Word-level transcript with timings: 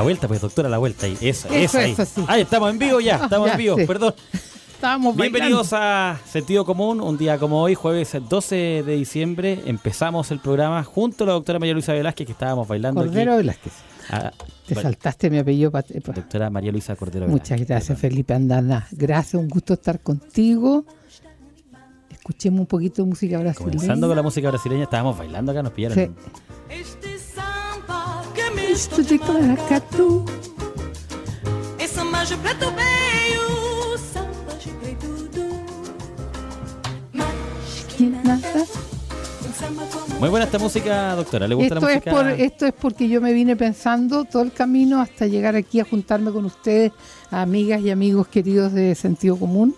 La 0.00 0.04
vuelta, 0.04 0.28
pues 0.28 0.40
doctora, 0.40 0.70
la 0.70 0.78
vuelta. 0.78 1.06
Y 1.06 1.18
eso, 1.20 1.46
Eso, 1.50 1.76
ahí. 1.76 1.94
sí. 1.94 2.24
Ay, 2.26 2.40
estamos 2.40 2.70
en 2.70 2.78
vivo 2.78 3.00
ya, 3.00 3.16
Ah, 3.20 3.24
estamos 3.24 3.48
ya, 3.48 3.52
en 3.52 3.58
vivo, 3.58 3.76
sí. 3.76 3.84
perdón. 3.86 4.14
Estábamos 4.72 5.14
Bienvenidos 5.14 5.74
a 5.74 6.18
Sentido 6.26 6.64
Común, 6.64 7.02
un 7.02 7.18
día 7.18 7.36
como 7.36 7.60
hoy, 7.60 7.74
jueves 7.74 8.16
12 8.26 8.82
de 8.86 8.94
diciembre. 8.96 9.60
Empezamos 9.66 10.30
el 10.30 10.38
programa 10.38 10.82
junto 10.84 11.24
a 11.24 11.26
la 11.26 11.32
doctora 11.34 11.58
María 11.58 11.74
Luisa 11.74 11.92
Velázquez, 11.92 12.24
que 12.28 12.32
estábamos 12.32 12.66
bailando 12.66 13.02
Cordero 13.02 13.32
aquí. 13.32 13.36
Velázquez. 13.42 13.72
Ah, 14.08 14.32
Te 14.66 14.72
bueno, 14.72 14.88
saltaste 14.88 15.28
mi 15.28 15.36
apellido. 15.36 15.70
eh, 15.90 16.00
doctora 16.02 16.48
María 16.48 16.72
Luisa 16.72 16.96
Cordero 16.96 17.26
Muchas 17.28 17.50
Velázquez, 17.50 17.68
gracias, 17.68 17.98
perdón. 17.98 18.10
Felipe 18.10 18.32
Andana. 18.32 18.88
Gracias, 18.92 19.34
un 19.34 19.48
gusto 19.48 19.74
estar 19.74 20.00
contigo. 20.00 20.86
Escuchemos 22.08 22.60
un 22.60 22.66
poquito 22.66 23.02
de 23.02 23.08
música 23.10 23.38
brasileña. 23.38 23.72
Comenzando 23.72 24.06
con 24.06 24.16
la 24.16 24.22
música 24.22 24.48
brasileña, 24.48 24.84
estábamos 24.84 25.18
bailando 25.18 25.52
acá, 25.52 25.62
nos 25.62 25.72
pillaron. 25.74 25.94
Sí. 25.98 27.09
Esto 28.72 29.02
de 29.02 29.18
Claracatu. 29.18 30.24
Esse 31.78 31.94
samba 31.94 32.24
de 32.24 32.36
preto 32.36 32.72
veio, 32.72 33.98
samba 34.12 34.54
de 34.62 34.70
rei 34.80 34.94
Dudu. 34.96 35.48
Mas 37.12 37.34
que 37.88 38.04
nada, 38.04 38.66
um 39.66 40.20
Muy 40.20 40.28
buena 40.28 40.44
esta 40.44 40.58
música, 40.58 41.16
doctora. 41.16 41.48
¿Le 41.48 41.54
gusta 41.54 41.74
Esto 41.74 41.86
la 41.86 41.92
es, 41.92 41.96
música? 41.96 42.10
por, 42.12 42.26
esto 42.28 42.66
es 42.66 42.72
porque 42.74 43.08
yo 43.08 43.20
me 43.20 43.32
vine 43.32 43.56
pensando 43.56 44.24
todo 44.24 44.42
el 44.42 44.52
camino 44.52 45.00
hasta 45.00 45.26
llegar 45.26 45.56
aquí 45.56 45.80
a 45.80 45.84
juntarme 45.84 46.30
con 46.30 46.44
ustedes, 46.44 46.92
amigas 47.30 47.80
y 47.80 47.90
amigos 47.90 48.28
queridos 48.28 48.72
de 48.72 48.94
Sentido 48.94 49.36
Común, 49.36 49.74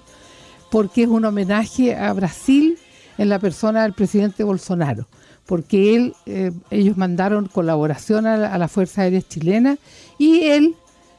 porque 0.70 1.04
es 1.04 1.08
un 1.08 1.24
homenaje 1.24 1.96
a 1.96 2.12
Brasil 2.12 2.78
en 3.18 3.28
la 3.28 3.38
persona 3.38 3.82
del 3.82 3.92
presidente 3.94 4.42
Bolsonaro, 4.44 5.06
porque 5.46 5.96
él, 5.96 6.14
eh, 6.26 6.52
ellos 6.70 6.96
mandaron 6.96 7.46
colaboración 7.46 8.26
a 8.26 8.36
la, 8.36 8.54
a 8.54 8.58
la 8.58 8.68
Fuerza 8.68 9.02
Aérea 9.02 9.22
Chilena 9.22 9.78
y 10.18 10.44
él 10.44 10.76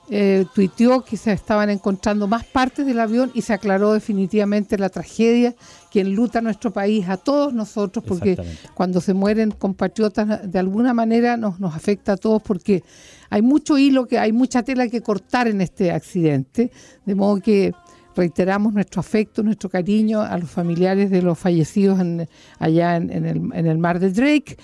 eh, 0.09 0.45
tuiteó 0.53 1.05
que 1.05 1.15
se 1.15 1.31
estaban 1.31 1.69
encontrando 1.69 2.27
más 2.27 2.43
partes 2.43 2.85
del 2.85 2.99
avión 2.99 3.31
y 3.33 3.41
se 3.41 3.53
aclaró 3.53 3.93
definitivamente 3.93 4.77
la 4.77 4.89
tragedia 4.89 5.55
que 5.89 6.01
enluta 6.01 6.39
a 6.39 6.41
nuestro 6.41 6.71
país, 6.71 7.07
a 7.07 7.15
todos 7.15 7.53
nosotros, 7.53 8.03
porque 8.05 8.37
cuando 8.73 8.99
se 8.99 9.13
mueren 9.13 9.51
compatriotas 9.51 10.51
de 10.51 10.59
alguna 10.59 10.93
manera 10.93 11.37
nos, 11.37 11.57
nos 11.61 11.73
afecta 11.73 12.13
a 12.13 12.17
todos 12.17 12.41
porque 12.41 12.83
hay 13.29 13.41
mucho 13.41 13.77
hilo, 13.77 14.05
que 14.05 14.19
hay 14.19 14.33
mucha 14.33 14.61
tela 14.61 14.89
que 14.89 15.01
cortar 15.01 15.47
en 15.47 15.61
este 15.61 15.91
accidente, 15.91 16.69
de 17.05 17.15
modo 17.15 17.39
que 17.39 17.73
reiteramos 18.15 18.73
nuestro 18.73 18.99
afecto, 18.99 19.43
nuestro 19.43 19.69
cariño 19.69 20.21
a 20.21 20.37
los 20.37 20.49
familiares 20.49 21.09
de 21.09 21.21
los 21.21 21.37
fallecidos 21.37 21.99
en- 21.99 22.27
allá 22.59 22.95
en, 22.97 23.25
el, 23.25 23.77
mar 23.77 23.99
de 23.99 24.11
Drake 24.11 24.57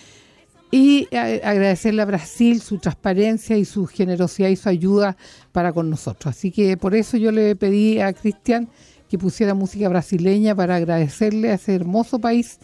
y 0.72 1.08
a- 1.16 1.50
agradecerle 1.50 2.02
a 2.02 2.06
Brasil 2.06 2.62
su 2.62 2.78
transparencia 2.78 3.58
y 3.58 3.66
su 3.66 3.86
generosidad 3.88 4.50
y 4.50 4.56
su 4.56 4.70
ayuda 4.70 5.18
para 5.52 5.74
con 5.74 5.90
nosotros. 5.90 6.36
Así 6.36 6.52
que 6.52 6.78
por 6.78 6.94
eso 6.96 7.18
yo 7.18 7.32
le 7.32 7.56
pedí 7.56 8.00
a 8.00 8.14
Cristian 8.14 8.70
que 9.09 9.18
pusiera 9.18 9.56
música 9.56 9.90
brasileña 9.90 10.54
para 10.56 10.76
agradecerle 10.76 11.50
a 11.52 11.56
ese 11.56 11.74
hermoso 11.74 12.20
país 12.20 12.59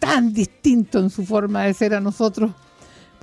tan 0.00 0.32
distinto 0.34 0.98
en 0.98 1.08
su 1.10 1.24
forma 1.24 1.62
de 1.62 1.72
ser 1.74 1.94
a 1.94 2.00
nosotros, 2.00 2.50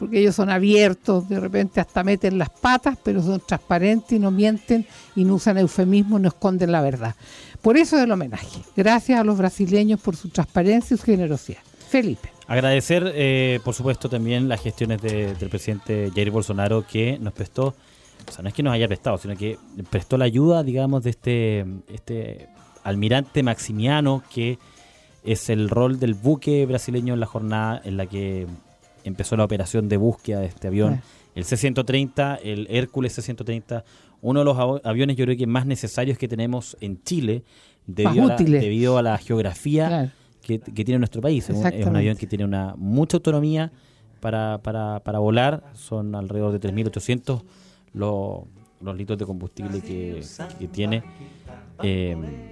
porque 0.02 0.20
ellos 0.20 0.36
son 0.36 0.50
abiertos, 0.50 1.30
de 1.30 1.40
repente 1.40 1.80
hasta 1.80 2.04
meten 2.04 2.38
las 2.40 2.50
patas, 2.50 2.98
pero 3.04 3.22
son 3.22 3.40
transparentes 3.46 4.12
y 4.14 4.20
no 4.20 4.32
mienten 4.32 4.86
y 5.16 5.24
no 5.24 5.36
usan 5.36 5.60
eufemismo, 5.60 6.18
no 6.20 6.28
esconden 6.30 6.72
la 6.72 6.82
verdad. 6.82 7.16
Por 7.62 7.78
eso 7.78 7.96
es 7.98 8.04
el 8.04 8.12
homenaje. 8.12 8.62
Gracias 8.76 9.20
a 9.20 9.24
los 9.24 9.38
brasileños 9.38 10.02
por 10.02 10.16
su 10.16 10.30
transparencia 10.30 10.96
y 10.96 10.98
su 10.98 11.06
generosidad. 11.06 11.60
Felipe. 11.88 12.30
Agradecer, 12.48 13.12
eh, 13.16 13.60
por 13.64 13.76
supuesto, 13.76 14.10
también 14.10 14.50
las 14.50 14.62
gestiones 14.62 15.02
de- 15.02 15.36
del 15.36 15.50
presidente 15.50 16.12
Jair 16.16 16.32
Bolsonaro 16.32 16.84
que 16.86 17.20
nos 17.20 17.34
prestó, 17.34 17.68
o 18.28 18.32
sea, 18.32 18.42
no 18.42 18.50
es 18.50 18.56
que 18.56 18.64
nos 18.64 18.74
haya 18.74 18.88
prestado, 18.88 19.18
sino 19.20 19.36
que 19.38 19.58
prestó 19.92 20.18
la 20.18 20.26
ayuda, 20.26 20.64
digamos, 20.64 21.04
de 21.04 21.10
este, 21.12 21.66
este 21.94 22.48
almirante 22.84 23.44
Maximiano, 23.44 24.24
que 24.34 24.58
es 25.24 25.50
el 25.52 25.70
rol 25.70 26.00
del 26.00 26.16
buque 26.16 26.66
brasileño 26.66 27.14
en 27.14 27.20
la 27.20 27.28
jornada 27.28 27.80
en 27.86 27.96
la 27.98 28.08
que 28.08 28.48
empezó 29.04 29.36
la 29.38 29.44
operación 29.46 29.88
de 29.90 29.98
búsqueda 29.98 30.40
de 30.40 30.48
este 30.48 30.68
avión. 30.68 31.02
El 31.36 31.46
C-130, 31.46 32.40
el 32.44 32.68
Hércules 32.70 33.14
C-130, 33.14 33.84
uno 34.22 34.40
de 34.40 34.46
los 34.46 34.58
av- 34.58 34.82
aviones 34.84 35.16
yo 35.16 35.26
creo 35.26 35.38
que 35.38 35.48
más 35.48 35.66
necesarios 35.66 36.18
que 36.18 36.28
tenemos 36.28 36.76
en 36.82 37.02
Chile, 37.04 37.44
debido, 37.88 38.24
a 38.26 38.28
la, 38.28 38.34
útiles. 38.36 38.62
debido 38.62 38.98
a 38.98 39.02
la 39.02 39.18
geografía 39.18 39.88
Claro. 39.88 40.10
que, 40.44 40.60
que 40.60 40.86
tiene 40.86 41.00
nuestro 41.00 41.22
país. 41.22 41.50
Es 41.50 41.56
un, 41.86 41.96
avión 41.96 42.18
que 42.18 42.28
tiene 42.28 42.44
una 42.46 42.76
mucha 42.78 43.18
autonomía 43.18 43.72
para, 44.20 44.60
para, 44.62 45.00
para 45.00 45.20
volar. 45.20 45.64
Son 45.74 46.14
alrededor 46.16 46.58
de 46.60 46.60
3.800 46.70 47.42
los, 47.94 48.42
los 48.82 48.96
litros 48.98 49.18
de 49.18 49.26
combustible 49.26 49.82
que, 49.82 50.22
que 50.60 50.68
tiene. 50.68 51.04
Eh, 51.84 52.51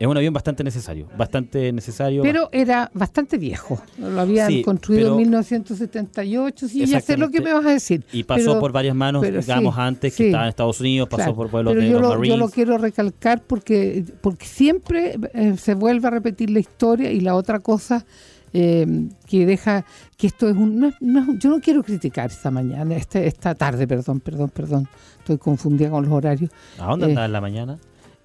es 0.00 0.06
un 0.08 0.16
avión 0.16 0.32
bastante 0.34 0.64
necesario, 0.64 1.06
bastante 1.16 1.72
necesario. 1.72 2.22
Pero 2.22 2.48
era 2.52 2.90
bastante 2.94 3.36
viejo. 3.38 3.80
Lo 3.98 4.22
habían 4.22 4.48
Sí, 4.48 4.62
construido 4.62 5.02
pero- 5.02 5.12
en 5.12 5.18
1978. 5.18 6.68
Sí, 6.68 6.86
ya 6.86 7.00
sé 7.00 7.16
lo 7.16 7.30
que 7.30 7.40
me 7.40 7.52
vas 7.52 7.66
a 7.66 7.70
decir. 7.70 8.04
y 8.12 8.24
pasó 8.24 8.46
pero- 8.52 8.60
por 8.60 8.72
varias 8.72 8.96
manos, 8.96 9.20
pero 9.22 9.40
digamos, 9.40 9.74
sí, 9.74 9.80
antes, 9.80 10.16
que 10.16 10.26
estaba 10.26 10.44
en 10.44 10.48
Estados 10.48 10.80
Unidos, 10.80 11.08
pasó 11.08 11.34
Claro, 11.34 11.34
por 11.36 11.50
pero 11.50 11.74
de 11.74 11.88
yo 11.88 12.00
los 12.00 12.02
lo, 12.02 12.08
yo 12.14 12.18
Marines. 12.18 12.38
lo 12.38 12.48
quiero 12.48 12.78
recalcar 12.78 13.42
porque, 13.46 14.04
porque 14.22 14.46
siempre 14.46 15.18
eh, 15.34 15.56
se 15.58 15.74
vuelve 15.74 16.08
a 16.08 16.10
repetir 16.10 16.50
la 16.50 16.60
historia 16.60 17.12
y 17.12 17.20
la 17.20 17.34
otra 17.34 17.60
cosa 17.60 18.04
eh, 18.52 18.86
que 19.28 19.46
deja 19.46 19.84
que 20.16 20.26
esto 20.26 20.48
es 20.48 20.56
un... 20.56 20.80
no 20.80 20.88
es- 20.88 20.94
no 21.00 21.34
yo 21.38 21.50
no 21.50 21.60
quiero 21.60 21.84
criticar 21.84 22.30
esta 22.30 22.50
mañana, 22.50 22.96
este, 22.96 23.26
esta 23.28 23.54
tarde, 23.54 23.86
perdón, 23.86 24.18
perdón, 24.20 24.48
perdón. 24.48 24.88
Estoy 25.20 25.38
confundida 25.38 25.90
con 25.90 26.04
los 26.04 26.12
horarios. 26.12 26.50
¿A 26.78 26.86
dónde 26.86 27.06
eh, 27.06 27.08
andaba 27.10 27.26
en 27.26 27.32
la 27.32 27.40
mañana? 27.40 27.78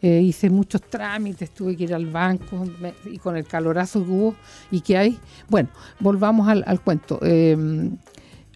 Eh, 0.08 0.22
hice 0.22 0.52
muchos 0.52 0.82
trámites, 0.84 1.50
tuve 1.50 1.76
que 1.76 1.86
ir 1.86 1.94
al 1.96 2.06
banco 2.06 2.64
me- 2.80 2.94
y 3.12 3.18
con 3.18 3.36
el 3.38 3.46
calorazo 3.46 4.04
que 4.06 4.12
hubo 4.12 4.36
y 4.70 4.82
que 4.82 4.98
hay. 4.98 5.18
Bueno, 5.50 5.70
volvamos 6.00 6.48
al, 6.48 6.64
al 6.68 6.80
cuento. 6.80 7.18
Eh, 7.24 7.58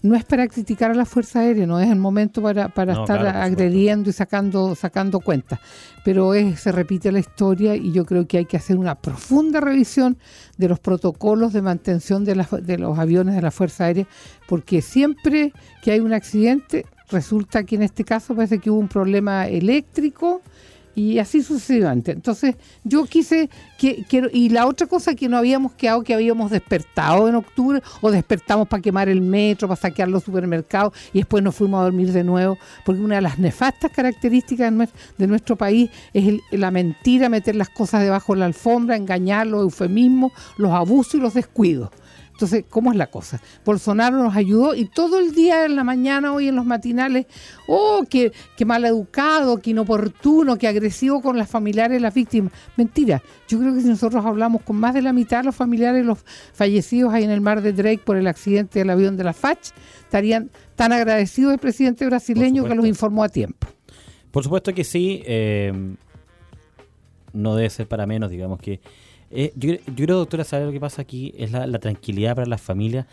no 0.01 0.15
es 0.15 0.23
para 0.25 0.47
criticar 0.47 0.91
a 0.91 0.93
la 0.93 1.05
Fuerza 1.05 1.39
Aérea, 1.39 1.65
no 1.65 1.79
es 1.79 1.89
el 1.89 1.97
momento 1.97 2.41
para, 2.41 2.69
para 2.69 2.93
No, 2.93 3.01
estar 3.01 3.19
claro, 3.19 3.39
agrediendo 3.39 4.11
y 4.11 4.13
sacando, 4.13 4.75
sacando 4.75 5.19
cuentas. 5.21 5.59
Pero 6.05 6.35
es, 6.35 6.59
se 6.59 6.71
repite 6.71 7.11
la 7.11 7.19
historia 7.19 7.75
y 7.75 7.91
yo 7.93 8.05
creo 8.05 8.27
que 8.27 8.37
hay 8.37 8.45
que 8.45 8.55
hacer 8.57 8.77
una 8.77 8.93
profunda 8.95 9.59
revisión 9.59 10.17
de 10.57 10.69
los 10.69 10.79
protocolos 10.79 11.51
de 11.51 11.61
mantención 11.63 12.23
de, 12.25 12.35
las- 12.35 12.51
de 12.65 12.77
los 12.77 12.99
aviones 12.99 13.33
de 13.35 13.41
la 13.41 13.49
Fuerza 13.51 13.85
Aérea, 13.85 14.07
porque 14.47 14.81
siempre 14.83 15.51
que 15.81 15.91
hay 15.93 15.99
un 15.99 16.13
accidente, 16.13 16.85
resulta 17.11 17.63
que 17.63 17.75
en 17.75 17.81
este 17.83 18.03
caso 18.03 18.35
parece 18.35 18.59
que 18.59 18.69
hubo 18.69 18.77
un 18.79 18.87
problema 18.87 19.47
eléctrico 19.47 20.41
y 20.99 21.19
así 21.19 21.41
sucesivamente. 21.41 22.11
Entonces, 22.11 22.55
yo 22.83 23.05
quise 23.05 23.49
que, 23.77 24.03
que- 24.03 24.29
y 24.33 24.49
la 24.49 24.65
otra 24.67 24.87
cosa 24.87 25.15
que 25.15 25.29
no 25.29 25.37
habíamos 25.37 25.73
quedado, 25.73 26.03
que 26.03 26.13
habíamos 26.13 26.51
despertado 26.51 27.27
en 27.27 27.35
octubre, 27.35 27.81
o 28.01 28.11
despertamos 28.11 28.67
para 28.67 28.81
quemar 28.81 29.07
el 29.09 29.21
metro, 29.21 29.67
para 29.67 29.79
saquear 29.79 30.09
los 30.09 30.23
supermercados, 30.23 30.93
y 31.13 31.19
después 31.19 31.43
nos 31.43 31.55
fuimos 31.55 31.79
a 31.79 31.83
dormir 31.83 32.11
de 32.11 32.23
nuevo, 32.23 32.57
porque 32.85 33.01
una 33.01 33.15
de 33.15 33.21
las 33.21 33.39
nefastas 33.39 33.91
características 33.91 34.71
de 34.71 34.77
nues- 34.77 34.93
de 35.17 35.27
nuestro 35.27 35.55
país 35.55 35.89
es 36.13 36.27
el- 36.27 36.41
la 36.51 36.71
mentira, 36.71 37.29
meter 37.29 37.55
las 37.55 37.69
cosas 37.69 38.01
debajo 38.03 38.33
de 38.33 38.39
la 38.39 38.45
alfombra, 38.45 38.95
engañar, 38.95 39.47
los 39.47 39.61
eufemismos, 39.61 40.31
los 40.57 40.71
abusos 40.71 41.15
y 41.15 41.17
los 41.19 41.33
descuidos. 41.33 41.89
Entonces, 42.39 42.63
¿cómo 42.69 42.93
es 42.93 42.97
la 42.97 43.07
cosa? 43.07 43.41
Bolsonaro 43.65 44.15
nos 44.15 44.33
ayudó 44.33 44.73
y 44.73 44.85
todo 44.85 45.19
el 45.19 45.33
día 45.33 45.65
en 45.65 45.75
la 45.75 45.83
mañana, 45.83 46.31
hoy 46.31 46.47
en 46.47 46.55
los 46.55 46.65
matinales, 46.65 47.25
oh, 47.67 48.05
que, 48.09 48.31
que 48.55 48.63
mal 48.63 48.85
educado, 48.85 49.57
que 49.57 49.71
inoportuno, 49.71 50.57
que 50.57 50.65
agresivo 50.65 51.21
con 51.21 51.37
las 51.37 51.49
familiares 51.49 51.97
de 51.97 51.99
las 51.99 52.13
víctimas. 52.13 52.53
Mentira, 52.77 53.21
yo 53.49 53.59
creo 53.59 53.73
que 53.73 53.81
si 53.81 53.89
nosotros 53.89 54.25
hablamos 54.25 54.61
con 54.61 54.77
más 54.77 54.93
de 54.93 55.01
la 55.01 55.11
mitad 55.11 55.39
de 55.39 55.47
los 55.47 55.55
familiares 55.57 56.01
de 56.01 56.05
los 56.05 56.19
fallecidos 56.53 57.13
ahí 57.13 57.25
en 57.25 57.31
el 57.31 57.41
mar 57.41 57.61
de 57.61 57.73
Drake 57.73 58.03
por 58.05 58.15
el 58.15 58.25
accidente 58.25 58.79
del 58.79 58.89
avión 58.89 59.17
de 59.17 59.25
la 59.25 59.33
FACH, 59.33 59.71
estarían 60.03 60.49
tan 60.77 60.93
agradecidos 60.93 61.51
del 61.51 61.59
presidente 61.59 62.05
brasileño 62.05 62.63
que 62.63 62.73
los 62.73 62.85
informó 62.85 63.25
a 63.25 63.27
tiempo. 63.27 63.67
Por 64.31 64.45
supuesto 64.45 64.73
que 64.73 64.85
sí, 64.85 65.23
eh, 65.25 65.73
no 67.33 67.57
debe 67.57 67.69
ser 67.69 67.89
para 67.89 68.07
menos, 68.07 68.31
digamos 68.31 68.61
que... 68.61 68.79
eh, 69.31 69.51
yo, 69.55 69.73
yo 69.73 70.05
creo, 70.05 70.17
doctora, 70.17 70.43
saber 70.43 70.65
lo 70.67 70.71
que 70.71 70.79
pasa 70.79 71.01
aquí 71.01 71.33
es 71.37 71.51
la, 71.51 71.67
la 71.67 71.79
tranquilidad 71.79 72.35
para 72.35 72.47
las 72.47 72.61
familias 72.61 73.05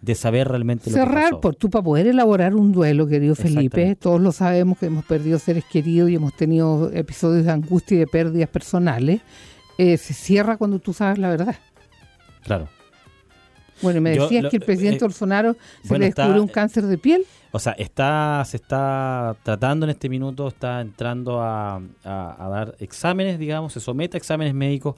de 0.00 0.14
saber 0.14 0.46
realmente 0.48 0.90
lo 0.90 0.94
que 0.96 1.00
Cerrar, 1.02 1.24
pasó. 1.30 1.40
por 1.40 1.56
tú 1.56 1.68
para 1.70 1.82
poder 1.82 2.06
elaborar 2.06 2.54
un 2.54 2.70
duelo, 2.72 3.06
querido 3.08 3.34
Felipe, 3.34 3.96
todos 3.96 4.20
lo 4.20 4.30
sabemos 4.32 4.78
que 4.78 4.86
hemos 4.86 5.04
perdido 5.04 5.38
seres 5.40 5.64
queridos 5.64 6.08
y 6.10 6.14
hemos 6.14 6.34
tenido 6.36 6.90
episodios 6.92 7.44
de 7.44 7.50
angustia 7.50 7.96
y 7.96 7.98
de 7.98 8.06
pérdidas 8.06 8.48
personales, 8.48 9.20
eh, 9.76 9.96
se 9.96 10.14
cierra 10.14 10.56
cuando 10.56 10.78
tú 10.78 10.92
sabes 10.92 11.18
la 11.18 11.28
verdad. 11.30 11.56
Claro. 12.44 12.68
Bueno, 13.82 14.00
me 14.00 14.10
decías 14.10 14.46
que 14.50 14.56
el 14.56 14.62
presidente 14.64 14.98
eh, 15.04 15.06
Bolsonaro 15.06 15.54
se 15.82 15.88
bueno, 15.88 16.02
le 16.02 16.08
está- 16.08 16.22
descubrió 16.22 16.42
un 16.42 16.48
cáncer 16.48 16.84
de 16.86 16.98
piel. 16.98 17.24
O 17.52 17.58
sea, 17.58 17.72
está, 17.72 18.42
se 18.44 18.56
está 18.56 19.36
tratando 19.42 19.86
en 19.86 19.90
este 19.90 20.08
minuto, 20.08 20.48
está 20.48 20.80
entrando 20.80 21.40
a, 21.40 21.76
a- 22.04 22.44
a 22.44 22.48
dar 22.48 22.74
exámenes, 22.80 23.38
digamos, 23.38 23.72
se 23.72 23.80
somete 23.80 24.16
a 24.16 24.18
exámenes 24.18 24.52
médicos 24.52 24.96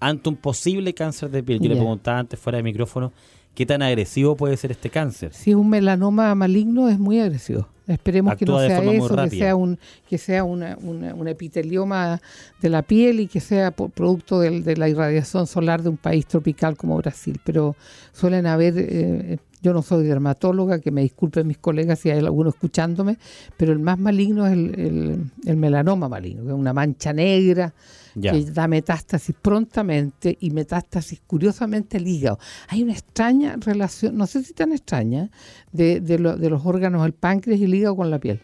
ante 0.00 0.28
un 0.28 0.36
posible 0.36 0.94
cáncer 0.94 1.30
de 1.30 1.42
piel. 1.42 1.58
Yo 1.60 1.68
le 1.68 1.76
preguntaba 1.76 2.18
antes 2.18 2.38
fuera 2.38 2.56
de 2.58 2.62
micrófono 2.62 3.12
qué 3.54 3.66
tan 3.66 3.82
agresivo 3.82 4.36
puede 4.36 4.56
ser 4.56 4.70
este 4.70 4.90
cáncer. 4.90 5.32
Si 5.34 5.50
es 5.50 5.56
un 5.56 5.68
melanoma 5.68 6.34
maligno 6.34 6.88
es 6.88 6.98
muy 6.98 7.18
agresivo. 7.20 7.68
Esperemos 7.88 8.32
que 8.36 8.44
no 8.44 8.58
de 8.60 8.68
sea 8.68 8.78
eso, 9.06 9.14
que 9.30 9.30
sea 9.38 9.56
un 9.56 9.78
que 10.08 10.18
sea 10.18 10.44
una, 10.44 10.76
una- 10.82 11.14
un 11.14 11.26
epitelioma 11.26 12.20
de 12.60 12.68
la 12.68 12.82
piel 12.82 13.18
y 13.20 13.26
que 13.28 13.40
sea 13.40 13.70
producto 13.70 14.40
del- 14.40 14.62
de 14.62 14.76
la 14.76 14.88
irradiación 14.90 15.46
solar 15.46 15.82
de 15.82 15.88
un 15.88 15.96
país 15.96 16.26
tropical 16.26 16.76
como 16.76 16.98
Brasil. 16.98 17.40
Pero 17.44 17.76
suelen 18.12 18.46
haber, 18.46 18.74
eh, 18.76 19.38
yo 19.62 19.72
no 19.72 19.80
soy 19.82 20.04
dermatóloga, 20.06 20.80
que 20.80 20.90
me 20.90 21.00
disculpen 21.00 21.46
mis 21.46 21.56
colegas 21.58 21.98
si 22.00 22.10
hay 22.10 22.18
alguno 22.18 22.50
escuchándome, 22.50 23.16
pero 23.56 23.72
el 23.72 23.78
más 23.78 23.98
maligno 23.98 24.46
es 24.46 24.52
el, 24.52 24.78
el- 24.78 25.22
el 25.46 25.56
melanoma 25.56 26.08
maligno, 26.10 26.42
que 26.44 26.50
es 26.50 26.54
una 26.54 26.74
mancha 26.74 27.12
negra 27.14 27.72
Ya. 28.20 28.32
que 28.32 28.44
da 28.44 28.66
metástasis 28.68 29.34
prontamente 29.40 30.36
y 30.40 30.50
metástasis 30.50 31.20
curiosamente 31.26 31.96
al 31.98 32.06
hígado. 32.08 32.38
Hay 32.68 32.82
una 32.82 32.92
extraña 32.92 33.56
relación, 33.58 34.16
no 34.16 34.26
sé 34.26 34.42
si 34.42 34.52
tan 34.54 34.72
extraña, 34.72 35.30
de, 35.72 36.00
de, 36.00 36.18
lo- 36.18 36.36
de 36.36 36.50
los 36.50 36.64
órganos 36.66 37.02
del 37.02 37.12
páncreas 37.12 37.60
y 37.60 37.64
el 37.64 37.74
hígado 37.74 37.96
con 37.96 38.10
la 38.10 38.18
piel. 38.18 38.40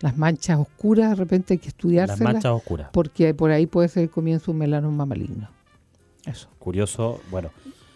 Las 0.00 0.16
manchas 0.16 0.58
oscuras 0.58 1.10
de 1.10 1.16
repente 1.16 1.54
hay 1.54 1.58
que 1.58 1.66
Las 1.66 1.74
estudiárselas 1.74 2.20
manchas 2.34 2.52
oscuras. 2.52 2.88
porque 2.92 3.34
por 3.34 3.50
ahí 3.50 3.66
puede 3.66 3.88
ser 3.88 4.04
el 4.04 4.10
comienzo 4.10 4.46
de 4.46 4.52
un 4.52 4.58
melanoma 4.58 5.04
maligno. 5.04 5.48
Eso. 6.24 6.48
Curioso, 6.58 7.20
bueno. 7.30 7.50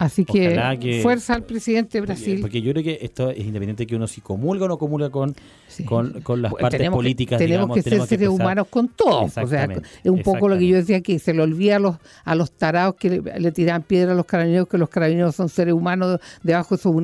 Así 0.04 0.24
que, 0.24 0.60
que- 0.80 1.00
fuerza 1.02 1.34
al 1.34 1.44
presidente 1.44 1.98
de 1.98 2.02
Brasil. 2.02 2.38
porque 2.40 2.60
yo 2.62 2.72
creo 2.72 2.84
que 2.84 2.98
esto 3.02 3.30
es 3.30 3.38
independiente 3.38 3.82
de 3.84 3.86
que 3.86 3.96
uno 3.96 4.06
si 4.06 4.20
comulga 4.20 4.66
o 4.66 4.68
no 4.68 4.78
comulga 4.78 5.10
con, 5.10 5.34
Sí. 5.68 5.84
con, 5.84 6.20
con 6.22 6.42
las 6.42 6.50
Bueno, 6.52 6.62
partes 6.62 6.78
tenemos 6.78 6.96
que- 6.96 6.98
políticas, 6.98 7.38
tenemos 7.38 7.56
digamos, 7.60 7.74
que 7.76 7.82
ser 7.82 7.90
tenemos 7.90 8.08
que 8.08 8.16
seres 8.16 8.28
humanos 8.28 8.66
con 8.68 8.88
todos. 8.88 9.36
O 9.38 9.46
sea, 9.46 9.64
es 9.64 10.10
un 10.10 10.22
poco 10.22 10.48
lo 10.48 10.58
que 10.58 10.66
yo 10.68 10.76
decía 10.76 11.00
que 11.00 11.18
se 11.18 11.32
le 11.34 11.42
olvida 11.42 11.76
a 11.76 11.78
los, 11.78 11.96
a 12.24 12.34
los 12.34 12.52
tarados 12.52 12.94
que 12.96 13.10
le, 13.10 13.40
le 13.40 13.52
tiran 13.52 13.82
piedra 13.82 14.12
a 14.12 14.14
los 14.14 14.26
carabineros, 14.26 14.68
que 14.68 14.78
los 14.78 14.88
carabineros 14.88 15.34
son 15.34 15.48
seres 15.48 15.74
humanos 15.74 16.20
debajo 16.42 16.76
de 16.76 16.80
esos 16.80 16.94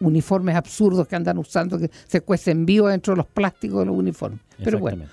uniformes 0.00 0.56
absurdos 0.56 1.06
que 1.08 1.16
andan 1.16 1.38
usando, 1.38 1.78
que 1.78 1.90
se 2.06 2.20
cuecen 2.20 2.64
vivos 2.66 2.90
dentro 2.90 3.12
de 3.12 3.18
los 3.18 3.26
plásticos 3.26 3.80
de 3.80 3.86
los 3.86 3.96
uniformes. 3.96 4.40
Pero 4.62 4.78
bueno. 4.78 5.04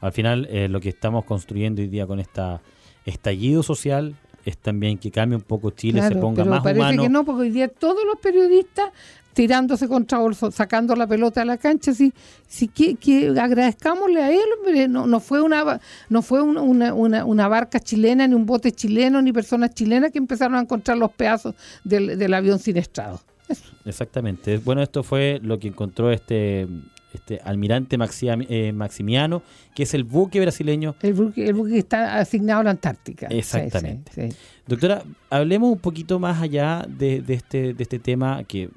Al 0.00 0.12
final, 0.12 0.48
eh, 0.50 0.68
lo 0.68 0.80
que 0.80 0.88
estamos 0.88 1.24
construyendo 1.24 1.82
hoy 1.82 1.88
día 1.88 2.06
con 2.06 2.20
esta 2.20 2.62
estallido 3.04 3.62
social 3.62 4.14
es 4.44 4.56
también 4.58 4.98
que 4.98 5.10
cambie 5.10 5.36
un 5.36 5.42
poco 5.42 5.70
Chile, 5.70 6.00
se 6.02 6.08
claro, 6.08 6.20
ponga 6.20 6.42
pero 6.42 6.50
más 6.50 6.62
parece 6.62 6.80
humano. 6.80 7.02
que 7.02 7.08
no, 7.08 7.24
porque 7.24 7.42
hoy 7.42 7.50
día 7.50 7.68
todos 7.68 8.04
los 8.06 8.18
periodistas 8.20 8.90
tirándose 9.32 9.86
contra 9.86 10.18
Bolsonaro, 10.18 10.56
sacando 10.56 10.96
la 10.96 11.06
pelota 11.06 11.42
a 11.42 11.44
la 11.44 11.56
cancha, 11.56 11.94
sí, 11.94 12.12
sí 12.48 12.66
que, 12.68 12.96
que 12.96 13.28
agradezcámosle 13.40 14.20
a 14.20 14.30
él, 14.32 14.40
hombre, 14.58 14.88
no, 14.88 15.06
no 15.06 15.20
fue 15.20 15.40
una 15.40 15.80
no 16.08 16.22
fue 16.22 16.42
una, 16.42 16.60
una, 16.62 16.92
una- 16.94 17.24
una 17.24 17.46
barca 17.48 17.78
chilena, 17.78 18.26
ni 18.26 18.34
un 18.34 18.44
bote 18.44 18.72
chileno, 18.72 19.22
ni 19.22 19.32
personas 19.32 19.72
chilenas 19.74 20.10
que 20.10 20.18
empezaron 20.18 20.56
a 20.56 20.60
encontrar 20.60 20.98
los 20.98 21.12
pedazos 21.12 21.54
del, 21.84 22.18
del 22.18 22.34
avión 22.34 22.58
siniestrado. 22.58 23.20
Eso. 23.48 23.70
Exactamente. 23.84 24.58
Bueno, 24.58 24.82
esto 24.82 25.02
fue 25.02 25.38
lo 25.42 25.58
que 25.58 25.68
encontró 25.68 26.10
este, 26.10 26.66
este 27.12 27.40
almirante 27.44 27.96
eh, 27.96 28.72
Maximiano, 28.72 29.42
que 29.74 29.82
es 29.84 29.94
el 29.94 30.04
buque 30.04 30.40
brasileño. 30.40 30.94
El 31.02 31.14
buque, 31.14 31.46
el 31.46 31.54
buque 31.54 31.72
que 31.72 31.78
está 31.78 32.18
asignado 32.18 32.60
a 32.60 32.64
la 32.64 32.70
Antártica. 32.70 33.28
Sí, 33.28 33.38
Exactamente. 33.38 34.12
sí, 34.14 34.30
sí. 34.30 34.36
Doctora, 34.66 35.02
hablemos 35.30 35.72
un 35.72 35.78
poquito 35.78 36.18
más 36.18 36.40
allá 36.40 36.86
de, 36.88 37.22
de 37.22 37.34
este, 37.34 37.74
de 37.74 37.82
este 37.82 37.98
tema 37.98 38.44
que 38.44 38.70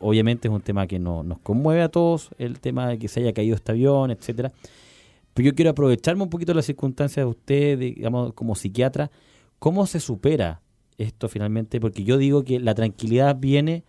obviamente 0.00 0.48
es 0.48 0.54
un 0.54 0.62
tema 0.62 0.86
que 0.86 0.98
no, 0.98 1.22
nos 1.22 1.38
conmueve 1.40 1.82
a 1.82 1.88
todos, 1.88 2.30
el 2.38 2.58
tema 2.58 2.88
de 2.88 2.98
que 2.98 3.08
se 3.08 3.20
haya 3.20 3.32
caído 3.32 3.54
este 3.54 3.72
avión, 3.72 4.10
etcétera. 4.10 4.50
Pero 5.34 5.46
yo 5.46 5.54
quiero 5.54 5.70
aprovecharme 5.70 6.22
un 6.22 6.30
poquito 6.30 6.52
de 6.52 6.56
las 6.56 6.66
circunstancias 6.66 7.24
de 7.24 7.30
usted, 7.30 7.78
digamos, 7.78 8.32
como 8.34 8.54
psiquiatra. 8.54 9.10
¿Cómo 9.58 9.86
se 9.86 10.00
supera 10.00 10.60
esto 10.98 11.28
finalmente? 11.28 11.80
Porque 11.80 12.02
yo 12.02 12.16
digo 12.16 12.42
que 12.42 12.58
la 12.58 12.74
tranquilidad 12.74 13.36
viene 13.36 13.84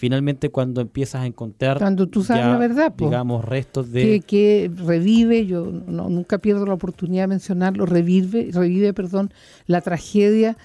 finalmente 0.00 0.48
cuando 0.48 0.80
empiezas 0.80 1.20
a 1.22 1.26
encontrar 1.26 1.76
Cuando 1.78 2.08
tú 2.08 2.24
sabes 2.24 2.42
ya, 2.44 2.48
la 2.52 2.56
verdad, 2.58 2.94
po. 2.96 3.04
digamos, 3.04 3.44
restos 3.44 3.86
que, 3.88 3.92
de... 3.92 4.20
que 4.20 4.70
revive, 4.74 5.44
yo 5.46 5.66
no- 5.66 6.08
nunca 6.08 6.38
pierdo 6.38 6.64
la 6.64 6.72
oportunidad 6.74 7.24
de 7.24 7.28
mencionarlo, 7.28 7.84
revive, 7.84 8.48
revive, 8.52 8.94
perdón, 8.94 9.30
la 9.66 9.82
tragedia 9.82 10.56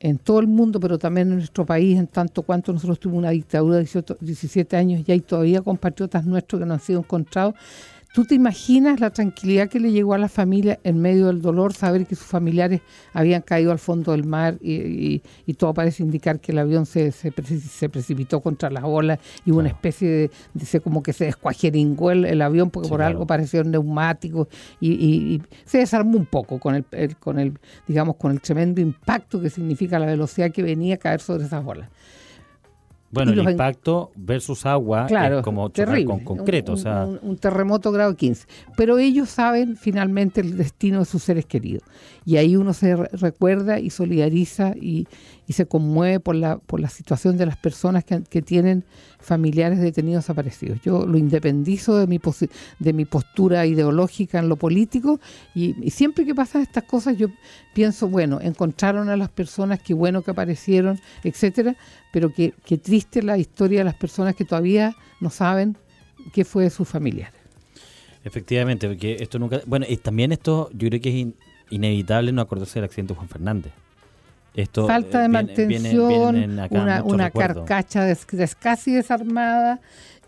en 0.00 0.16
todo 0.18 0.40
el 0.40 0.46
mundo, 0.46 0.80
pero 0.80 0.98
también 0.98 1.28
en 1.30 1.36
nuestro 1.36 1.66
país, 1.66 1.98
en 1.98 2.06
tanto 2.06 2.42
cuanto 2.42 2.72
nosotros 2.72 2.98
tuvimos 2.98 3.18
una 3.20 3.30
dictadura 3.30 3.74
de 3.76 3.82
18 3.82 4.16
17 4.20 4.76
años 4.76 5.02
y 5.06 5.12
hay 5.12 5.20
todavía 5.20 5.60
compatriotas 5.60 6.24
nuestros 6.24 6.58
que 6.60 6.66
no 6.66 6.72
han 6.74 6.80
sido 6.80 7.00
encontrados. 7.00 7.54
¿Tú 8.12 8.26
te 8.26 8.34
imaginas 8.34 9.00
la 9.00 9.08
tranquilidad 9.08 9.70
que 9.70 9.80
le 9.80 9.90
llegó 9.90 10.12
a 10.12 10.18
la 10.18 10.28
familia 10.28 10.78
en 10.84 11.00
medio 11.00 11.28
del 11.28 11.40
dolor, 11.40 11.72
saber 11.72 12.04
que 12.06 12.14
sus 12.14 12.26
familiares 12.26 12.82
habían 13.14 13.40
caído 13.40 13.72
al 13.72 13.78
fondo 13.78 14.12
del 14.12 14.24
mar 14.24 14.58
y, 14.60 14.74
y- 14.74 15.22
y 15.46 15.54
todo 15.54 15.72
parece 15.72 16.02
indicar 16.02 16.38
que 16.38 16.52
el 16.52 16.58
avión 16.58 16.84
se, 16.84 17.10
se, 17.10 17.32
preci- 17.32 17.58
se 17.60 17.88
precipitó 17.88 18.40
contra 18.42 18.68
las 18.70 18.84
olas 18.84 19.18
y 19.46 19.50
hubo 19.50 19.60
una 19.60 19.70
especie 19.70 20.08
de, 20.10 20.30
dice 20.52 20.80
como 20.80 21.02
que 21.02 21.14
se 21.14 21.24
descuajeringó 21.24 22.10
el, 22.10 22.26
el 22.26 22.42
avión 22.42 22.68
porque 22.68 22.88
Sí, 22.88 22.90
por 22.90 22.98
claro. 22.98 23.12
algo 23.12 23.26
parecieron 23.26 23.70
neumáticos 23.70 24.46
y, 24.78 24.90
y- 24.92 25.34
y 25.36 25.42
se 25.64 25.78
desarmó 25.78 26.18
un 26.18 26.26
poco 26.26 26.58
con 26.60 26.74
el, 26.74 26.84
el- 26.92 27.16
con 27.16 27.38
el 27.38 27.54
digamos 27.88 28.16
con 28.16 28.30
el 28.32 28.42
tremendo 28.42 28.82
impacto 28.82 29.40
que 29.40 29.48
significa 29.48 29.98
la 29.98 30.04
velocidad 30.04 30.50
que 30.50 30.62
venía 30.62 30.96
a 30.96 30.98
caer 30.98 31.22
sobre 31.22 31.44
esas 31.46 31.64
olas. 31.66 31.88
Bueno, 33.12 33.32
el 33.32 33.40
en- 33.40 33.50
impacto 33.50 34.10
versus 34.16 34.64
agua 34.66 35.06
Claro, 35.06 35.38
es 35.38 35.44
como 35.44 35.68
terrible, 35.70 36.06
con 36.06 36.20
concreto. 36.24 36.72
Un, 36.72 36.78
o 36.78 36.80
sea, 36.80 37.04
un- 37.04 37.18
un 37.22 37.36
terremoto 37.36 37.92
grado 37.92 38.16
15. 38.16 38.46
Pero 38.76 38.98
ellos 38.98 39.28
saben 39.28 39.76
finalmente 39.76 40.40
el 40.40 40.56
destino 40.56 41.00
de 41.00 41.04
sus 41.04 41.22
seres 41.22 41.44
queridos. 41.46 41.82
Y 42.24 42.36
ahí 42.38 42.56
uno 42.56 42.72
se 42.72 42.96
re- 42.96 43.10
recuerda 43.12 43.78
y 43.78 43.90
solidariza 43.90 44.74
y, 44.80 45.06
y 45.46 45.54
se 45.54 45.66
conmueve 45.66 46.20
por 46.20 46.36
la, 46.36 46.58
por 46.58 46.80
la 46.80 46.88
situación 46.88 47.36
de 47.36 47.46
las 47.46 47.56
personas 47.56 48.04
que, 48.04 48.22
que 48.22 48.42
tienen 48.42 48.84
familiares 49.18 49.80
detenidos 49.80 50.24
desaparecidos. 50.24 50.80
Yo 50.82 51.04
lo 51.04 51.18
independizo 51.18 51.96
de 51.96 52.06
mi, 52.06 52.20
de 52.78 52.92
mi 52.92 53.04
postura 53.04 53.66
ideológica 53.66 54.38
en 54.38 54.48
lo 54.48 54.56
político 54.56 55.20
y, 55.54 55.74
siempre 55.90 56.24
que 56.24 56.34
pasan 56.34 56.62
estas 56.62 56.84
cosas 56.84 57.16
yo 57.16 57.28
pienso, 57.74 58.08
bueno, 58.08 58.40
encontraron 58.40 59.08
a 59.08 59.16
las 59.16 59.30
personas, 59.30 59.80
qué 59.82 59.94
bueno 59.94 60.22
que 60.22 60.30
aparecieron, 60.30 61.00
etcétera, 61.24 61.76
pero 62.12 62.32
qué, 62.32 62.54
qué 62.64 62.78
triste 62.78 63.22
la 63.22 63.36
historia 63.36 63.80
de 63.80 63.84
las 63.84 63.94
personas 63.94 64.36
que 64.36 64.44
todavía 64.44 64.94
no 65.20 65.30
saben 65.30 65.76
qué 66.32 66.44
fue 66.44 66.64
de 66.64 66.70
sus 66.70 66.88
familiares. 66.88 67.40
efectivamente, 68.24 68.86
porque 68.86 69.16
esto 69.20 69.38
nunca... 69.38 69.60
Bueno, 69.66 69.86
y 69.88 69.96
también 69.96 70.32
esto 70.32 70.70
yo 70.72 70.88
creo 70.88 71.00
que 71.00 71.08
es 71.08 71.14
in- 71.16 71.34
inevitable 71.70 72.32
no 72.32 72.42
acordarse 72.42 72.74
del 72.74 72.84
accidente 72.84 73.12
de 73.12 73.16
Juan 73.16 73.28
Fernández. 73.28 73.72
Esto 74.54 74.86
Falta 74.86 75.18
eh, 75.18 75.22
de 75.22 75.28
viene- 75.28 75.42
mantención, 75.42 76.36
una, 76.70 77.30
carcacha 77.30 78.04
des- 78.04 78.26
des- 78.30 78.54
casi 78.54 78.92
desarmada, 78.92 79.80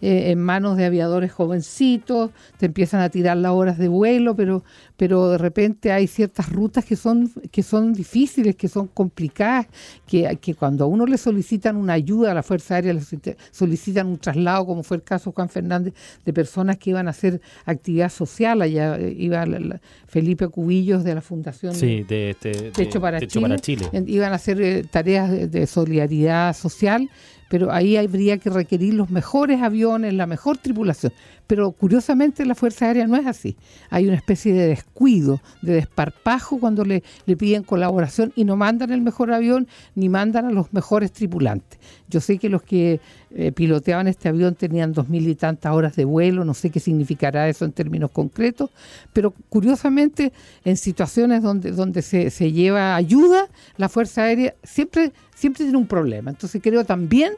eh, 0.04 0.30
en 0.30 0.38
manos 0.40 0.76
de 0.76 0.84
aviadores 0.84 1.32
jovencitos, 1.32 2.30
te 2.58 2.66
empiezan 2.66 3.00
a 3.00 3.08
tirar 3.08 3.36
las 3.36 3.52
horas 3.52 3.78
de 3.78 3.88
vuelo, 3.88 4.36
pero, 4.36 4.62
pero 4.96 5.30
de 5.30 5.38
repente 5.38 5.92
hay 5.92 6.06
ciertas 6.06 6.50
rutas 6.50 6.84
que 6.84 6.96
son, 6.96 7.30
que 7.50 7.62
son 7.62 7.92
difíciles, 7.92 8.54
que 8.56 8.68
son 8.68 8.86
complicadas, 8.88 9.66
que, 10.06 10.38
que 10.40 10.54
cuando 10.54 10.84
a 10.84 10.86
uno 10.86 11.06
le 11.06 11.16
solicitan 11.18 11.76
una 11.76 11.94
ayuda 11.94 12.32
a 12.32 12.34
la 12.34 12.42
Fuerza 12.42 12.74
Aérea, 12.76 12.92
le 12.92 13.00
solicita- 13.00 13.36
solicitan 13.50 14.06
un 14.06 14.18
traslado, 14.18 14.66
como 14.66 14.82
fue 14.82 14.96
el 14.98 15.02
caso 15.02 15.30
de 15.30 15.34
Juan 15.34 15.48
Fernández, 15.48 15.94
de 16.24 16.32
personas 16.32 16.76
que 16.78 16.90
iban 16.90 17.06
a 17.06 17.10
hacer 17.10 17.40
actividad 17.64 18.10
social, 18.10 18.60
allá 18.62 18.96
eh, 18.98 19.14
iba 19.18 19.44
la- 19.46 19.58
la- 19.58 19.80
Felipe 20.06 20.46
Cubillos 20.48 21.02
de 21.02 21.14
la 21.14 21.20
Fundación 21.20 21.74
Sí, 21.74 22.04
de, 22.08 22.30
este, 22.30 22.50
de 22.52 22.70
Techo 22.70 23.00
para 23.00 23.18
Techo 23.18 23.40
Chile. 23.40 23.48
para 23.48 23.58
Chile. 23.60 23.88
En- 23.92 24.08
iban 24.08 24.32
a 24.32 24.36
hacer 24.36 24.60
eh, 24.60 24.84
tareas 24.88 25.50
de 25.50 25.66
solidaridad 25.66 26.54
social, 26.54 27.08
pero 27.48 27.72
ahí 27.72 27.96
habría 27.96 28.38
que 28.38 28.50
requerir 28.50 28.94
los 28.94 29.10
mejores 29.10 29.62
aviones, 29.62 30.14
la 30.14 30.26
mejor 30.26 30.58
tripulación. 30.58 31.12
Pero 31.46 31.72
curiosamente 31.72 32.44
la 32.46 32.54
Fuerza 32.54 32.86
Aérea 32.86 33.06
no 33.06 33.16
es 33.16 33.26
así. 33.26 33.56
Hay 33.90 34.06
una 34.06 34.16
especie 34.16 34.54
de 34.54 34.66
descuido, 34.66 35.40
de 35.60 35.74
desparpajo 35.74 36.58
cuando 36.58 36.84
le, 36.84 37.02
le 37.26 37.36
piden 37.36 37.62
colaboración 37.62 38.32
y 38.34 38.44
no 38.44 38.56
mandan 38.56 38.92
el 38.92 39.02
mejor 39.02 39.32
avión 39.32 39.68
ni 39.94 40.08
mandan 40.08 40.46
a 40.46 40.50
los 40.50 40.72
mejores 40.72 41.12
tripulantes. 41.12 41.78
Yo 42.08 42.20
sé 42.20 42.38
que 42.38 42.48
los 42.48 42.62
que 42.62 43.00
eh, 43.36 43.52
piloteaban 43.52 44.06
este 44.06 44.28
avión 44.28 44.54
tenían 44.54 44.92
dos 44.92 45.08
mil 45.08 45.28
y 45.28 45.34
tantas 45.34 45.72
horas 45.72 45.96
de 45.96 46.04
vuelo, 46.04 46.44
no 46.44 46.54
sé 46.54 46.70
qué 46.70 46.78
significará 46.78 47.48
eso 47.48 47.64
en 47.64 47.72
términos 47.72 48.10
concretos, 48.12 48.70
pero 49.12 49.34
curiosamente 49.48 50.32
en 50.64 50.76
situaciones 50.76 51.42
donde, 51.42 51.72
donde 51.72 52.02
se, 52.02 52.30
se 52.30 52.52
lleva 52.52 52.94
ayuda, 52.94 53.48
la 53.76 53.88
Fuerza 53.88 54.22
Aérea 54.22 54.54
siempre, 54.62 55.12
siempre 55.34 55.64
tiene 55.64 55.78
un 55.78 55.86
problema. 55.86 56.30
Entonces 56.30 56.62
creo 56.62 56.84
también 56.84 57.32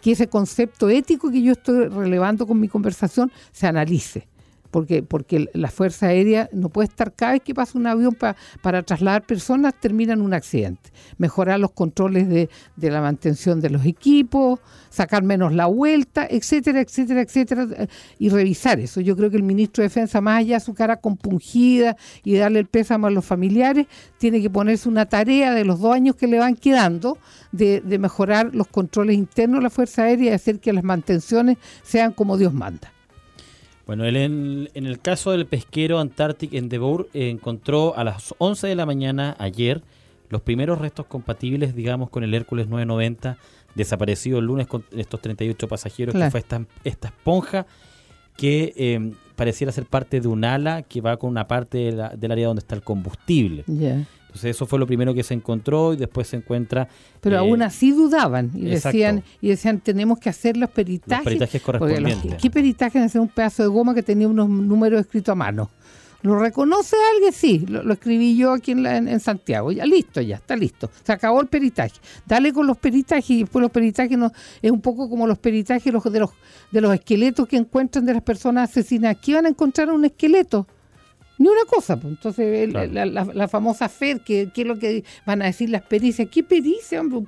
que 0.00 0.12
ese 0.12 0.28
concepto 0.28 0.88
ético 0.88 1.30
que 1.30 1.42
yo 1.42 1.52
estoy 1.52 1.88
relevando 1.88 2.46
con 2.46 2.58
mi 2.58 2.68
conversación 2.68 3.30
se 3.52 3.66
analice. 3.66 4.26
Porque, 4.74 5.04
porque 5.04 5.48
la 5.54 5.68
Fuerza 5.68 6.06
Aérea 6.08 6.48
no 6.52 6.68
puede 6.68 6.88
estar 6.88 7.12
cada 7.14 7.34
vez 7.34 7.42
que 7.42 7.54
pasa 7.54 7.78
un 7.78 7.86
avión 7.86 8.12
pa- 8.12 8.34
para 8.60 8.82
trasladar 8.82 9.22
personas, 9.24 9.72
termina 9.78 10.14
en 10.14 10.20
un 10.20 10.34
accidente. 10.34 10.90
Mejorar 11.16 11.60
los 11.60 11.70
controles 11.70 12.28
de, 12.28 12.48
de 12.74 12.90
la 12.90 13.00
mantención 13.00 13.60
de 13.60 13.70
los 13.70 13.86
equipos, 13.86 14.58
sacar 14.90 15.22
menos 15.22 15.52
la 15.52 15.66
vuelta, 15.66 16.26
etcétera, 16.28 16.80
etcétera, 16.80 17.20
etcétera, 17.20 17.68
eh, 17.78 17.86
y 18.18 18.30
revisar 18.30 18.80
eso. 18.80 19.00
Yo 19.00 19.14
creo 19.16 19.30
que 19.30 19.36
el 19.36 19.44
ministro 19.44 19.82
de 19.82 19.90
Defensa, 19.90 20.20
más 20.20 20.40
allá 20.40 20.56
de 20.56 20.64
su 20.64 20.74
cara 20.74 20.96
compungida 20.96 21.96
y 22.24 22.34
darle 22.34 22.58
el 22.58 22.66
pésamo 22.66 23.06
a 23.06 23.10
los 23.10 23.24
familiares, 23.24 23.86
tiene 24.18 24.42
que 24.42 24.50
ponerse 24.50 24.88
una 24.88 25.06
tarea 25.06 25.54
de 25.54 25.64
los 25.64 25.78
dos 25.78 25.94
años 25.94 26.16
que 26.16 26.26
le 26.26 26.40
van 26.40 26.56
quedando 26.56 27.16
de, 27.52 27.80
de 27.80 27.98
mejorar 28.00 28.52
los 28.52 28.66
controles 28.66 29.16
internos 29.16 29.60
de 29.60 29.62
la 29.62 29.70
Fuerza 29.70 30.02
Aérea 30.02 30.32
y 30.32 30.34
hacer 30.34 30.58
que 30.58 30.72
las 30.72 30.82
mantenciones 30.82 31.58
sean 31.84 32.10
como 32.10 32.36
Dios 32.36 32.52
manda. 32.52 32.93
Bueno, 33.86 34.04
él 34.04 34.16
en, 34.16 34.70
en 34.74 34.86
el 34.86 34.98
caso 35.00 35.30
del 35.32 35.46
pesquero 35.46 35.98
Antarctic 35.98 36.54
Endeavour 36.54 37.08
eh, 37.12 37.28
encontró 37.28 37.96
a 37.96 38.04
las 38.04 38.34
11 38.38 38.66
de 38.66 38.74
la 38.74 38.86
mañana 38.86 39.36
ayer 39.38 39.82
los 40.30 40.40
primeros 40.40 40.78
restos 40.78 41.06
compatibles, 41.06 41.74
digamos, 41.76 42.08
con 42.10 42.24
el 42.24 42.32
Hércules 42.34 42.66
990 42.68 43.36
desaparecido 43.74 44.38
el 44.38 44.46
lunes 44.46 44.66
con 44.68 44.84
estos 44.96 45.20
38 45.20 45.68
pasajeros, 45.68 46.14
Claro. 46.14 46.28
que 46.28 46.30
fue 46.30 46.40
esta, 46.40 46.64
esta 46.84 47.08
esponja 47.08 47.66
que 48.36 48.72
eh, 48.76 49.12
pareciera 49.36 49.72
ser 49.72 49.84
parte 49.84 50.20
de 50.20 50.28
un 50.28 50.44
ala 50.44 50.82
que 50.82 51.00
va 51.00 51.16
con 51.18 51.30
una 51.30 51.46
parte 51.46 51.78
de 51.78 51.92
la- 51.92 52.08
del 52.10 52.32
área 52.32 52.46
donde 52.46 52.60
está 52.60 52.74
el 52.74 52.82
combustible. 52.82 53.64
Ya. 53.66 54.06
Entonces 54.34 54.56
eso 54.56 54.66
fue 54.66 54.80
lo 54.80 54.86
primero 54.88 55.14
que 55.14 55.22
se 55.22 55.32
encontró 55.32 55.92
y 55.92 55.96
después 55.96 56.26
se 56.26 56.36
encuentra 56.36 56.88
Pero 57.20 57.36
eh, 57.36 57.38
aún 57.38 57.62
así 57.62 57.92
dudaban 57.92 58.50
y 58.52 58.66
exacto. 58.72 58.88
decían 58.98 59.22
y 59.40 59.48
decían 59.48 59.78
tenemos 59.78 60.18
que 60.18 60.28
hacer 60.28 60.56
los 60.56 60.70
peritajes. 60.70 61.18
los 61.18 61.24
peritajes 61.24 61.62
los- 61.62 61.62
correspondientes. 61.80 62.34
¿Qué 62.42 62.50
peritaje 62.50 62.98
en 62.98 63.04
hacer 63.04 63.20
un 63.20 63.28
pedazo 63.28 63.62
de 63.62 63.68
goma 63.68 63.94
que 63.94 64.02
tenía 64.02 64.26
unos 64.26 64.48
números 64.48 65.00
escritos 65.00 65.32
a 65.32 65.36
mano? 65.36 65.70
¿Lo 66.22 66.38
reconoce 66.38 66.96
alguien? 67.14 67.32
Sí, 67.34 67.66
lo, 67.68 67.82
lo 67.82 67.92
escribí 67.92 68.34
yo 68.36 68.52
aquí 68.52 68.72
en, 68.72 68.82
la- 68.82 68.96
en- 68.96 69.08
en 69.08 69.20
Santiago. 69.20 69.70
Ya 69.70 69.84
listo, 69.84 70.20
ya 70.22 70.36
está 70.36 70.56
listo. 70.56 70.90
Se 71.04 71.12
acabó 71.12 71.40
el 71.40 71.48
peritaje. 71.48 71.92
Dale 72.26 72.50
con 72.52 72.66
los 72.66 72.78
peritajes 72.78 73.30
y 73.30 73.40
después 73.42 73.60
los 73.62 73.70
peritajes 73.70 74.16
no, 74.18 74.32
es 74.62 74.70
un 74.72 74.80
poco 74.80 75.08
como 75.10 75.26
los 75.26 75.38
peritajes 75.38 75.92
los- 75.92 76.02
de 76.04 76.18
los 76.20 76.30
de 76.72 76.80
los 76.80 76.92
esqueletos 76.92 77.46
que 77.46 77.56
encuentran 77.56 78.04
de 78.04 78.14
las 78.14 78.22
personas 78.22 78.70
asesinadas. 78.70 79.18
¿Qué 79.22 79.34
van 79.34 79.46
a 79.46 79.50
encontrar 79.50 79.92
un 79.92 80.04
esqueleto? 80.06 80.66
Ni 81.38 81.48
una 81.48 81.64
cosa, 81.66 81.96
pues. 81.96 82.12
Entonces, 82.14 82.64
el- 82.64 82.70
Claro. 82.70 82.92
la, 82.92 83.06
la- 83.06 83.24
la 83.34 83.48
famosa 83.48 83.88
FED, 83.88 84.20
que, 84.22 84.50
que 84.54 84.62
es 84.62 84.66
lo 84.68 84.78
que 84.78 85.04
van 85.26 85.42
a 85.42 85.46
decir 85.46 85.68
las 85.70 85.82
pericias. 85.82 86.28
¿Qué 86.30 86.42
pericia, 86.42 87.00
hombre? 87.00 87.22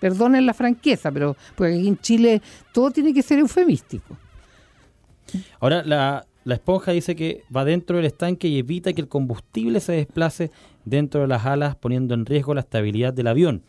Perdonen 0.00 0.46
la 0.46 0.54
franqueza, 0.54 1.10
pero 1.10 1.36
porque 1.56 1.74
aquí 1.74 1.88
en 1.88 1.98
Chile 1.98 2.42
todo 2.72 2.90
tiene 2.90 3.12
que 3.14 3.22
ser 3.22 3.38
eufemístico. 3.40 4.16
Ahora, 5.60 5.82
la, 5.84 6.24
la 6.44 6.54
esponja 6.54 6.92
dice 6.92 7.16
que 7.16 7.42
va 7.54 7.64
dentro 7.64 7.96
del 7.96 8.06
estanque 8.06 8.48
y 8.48 8.58
evita 8.58 8.92
que 8.92 9.00
el 9.00 9.08
combustible 9.08 9.80
se 9.80 9.92
desplace 9.92 10.50
dentro 10.84 11.20
de 11.22 11.26
las 11.26 11.44
alas, 11.44 11.76
poniendo 11.76 12.14
en 12.14 12.24
riesgo 12.26 12.54
la 12.54 12.60
estabilidad 12.60 13.12
del 13.12 13.26
avión. 13.26 13.62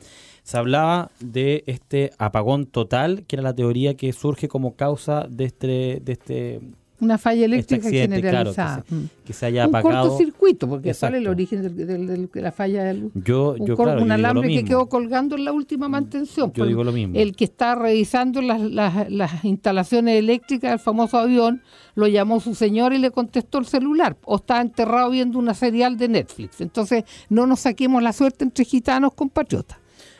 Se 0.43 0.57
hablaba 0.57 1.11
de 1.19 1.63
este 1.67 2.11
apagón 2.17 2.65
total, 2.65 3.25
que 3.27 3.35
era 3.35 3.43
la 3.43 3.53
teoría 3.55 3.95
que 3.95 4.13
surge 4.13 4.47
como 4.47 4.75
causa 4.75 5.25
de 5.29 5.45
este, 5.45 6.01
de 6.03 6.11
este, 6.13 6.61
Una 7.01 7.17
falla 7.17 7.43
este 7.43 7.45
eléctrica 7.45 7.87
accidente, 7.87 8.21
claro, 8.21 8.49
que 8.51 8.55
generalizada. 8.55 8.83
se, 8.87 8.95
Mm. 8.95 9.09
que 9.25 9.33
se 9.33 9.45
haya 9.45 9.67
un 9.67 9.75
apagado. 9.75 10.07
cortocircuito, 10.09 10.67
porque 10.67 10.81
¿cuál 10.83 10.91
es 10.91 11.03
el 11.03 11.15
Exacto. 11.15 11.29
origen 11.31 11.61
del- 11.61 11.75
del- 11.87 12.07
del- 12.07 12.29
de 12.29 12.41
la 12.41 12.51
falla 12.51 12.83
de 12.83 12.93
luz? 12.95 13.11
Yo, 13.15 13.55
un, 13.57 13.65
yo 13.65 13.75
cor- 13.77 13.85
claro, 13.85 14.01
un 14.01 14.07
yo 14.09 14.15
digo 14.15 14.21
lo 14.21 14.29
alambre 14.29 14.49
que 14.49 14.63
quedó 14.65 14.89
colgando 14.89 15.35
en 15.37 15.45
la 15.45 15.51
última 15.53 15.87
mantención. 15.87 16.51
Yo 16.53 16.65
digo 16.65 16.83
lo 16.83 16.91
mismo. 16.91 17.17
El 17.17 17.35
que 17.35 17.45
está 17.45 17.75
revisando 17.75 18.41
las, 18.41 18.59
las- 18.61 19.09
las 19.09 19.45
instalaciones 19.45 20.19
eléctricas 20.19 20.71
del 20.71 20.79
famoso 20.79 21.17
avión 21.17 21.61
lo 21.95 22.07
llamó 22.07 22.39
su 22.39 22.53
señor 22.55 22.93
y 22.93 22.97
le 22.97 23.11
contestó 23.11 23.59
el 23.59 23.65
celular. 23.65 24.17
O 24.25 24.35
está 24.37 24.59
enterrado 24.61 25.09
viendo 25.09 25.39
una 25.39 25.53
serial 25.53 25.97
de 25.97 26.07
Netflix. 26.09 26.59
Entonces, 26.61 27.03
no 27.29 27.47
nos 27.47 27.61
saquemos 27.61 28.03
la 28.03 28.11
suerte 28.13 28.43
entre 28.43 28.65
gitanos 28.65 29.13
compatriotas. 29.13 29.77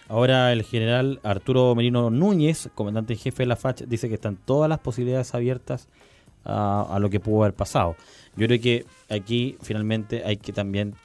Ahora 0.07 0.51
el 0.53 0.63
general 0.63 1.19
Arturo 1.23 1.75
Merino 1.75 2.09
Núñez, 2.09 2.69
comandante 2.73 3.13
en 3.13 3.19
jefe 3.19 3.43
de 3.43 3.47
la 3.47 3.55
FACH, 3.55 3.83
dice 3.85 4.07
que 4.09 4.15
están 4.15 4.37
todas 4.43 4.67
las 4.67 4.79
posibilidades 4.79 5.35
abiertas 5.35 5.87
a, 6.49 6.81
a 6.95 6.99
lo 6.99 7.09
que 7.09 7.19
pudo 7.19 7.43
haber 7.43 7.55
pasado. 7.55 7.95
Yo 8.35 8.47
creo 8.47 8.59
que 8.59 8.85
aquí 9.09 9.57
finalmente 9.61 10.23
hay 10.25 10.37
que 10.37 10.53
también 10.53 10.95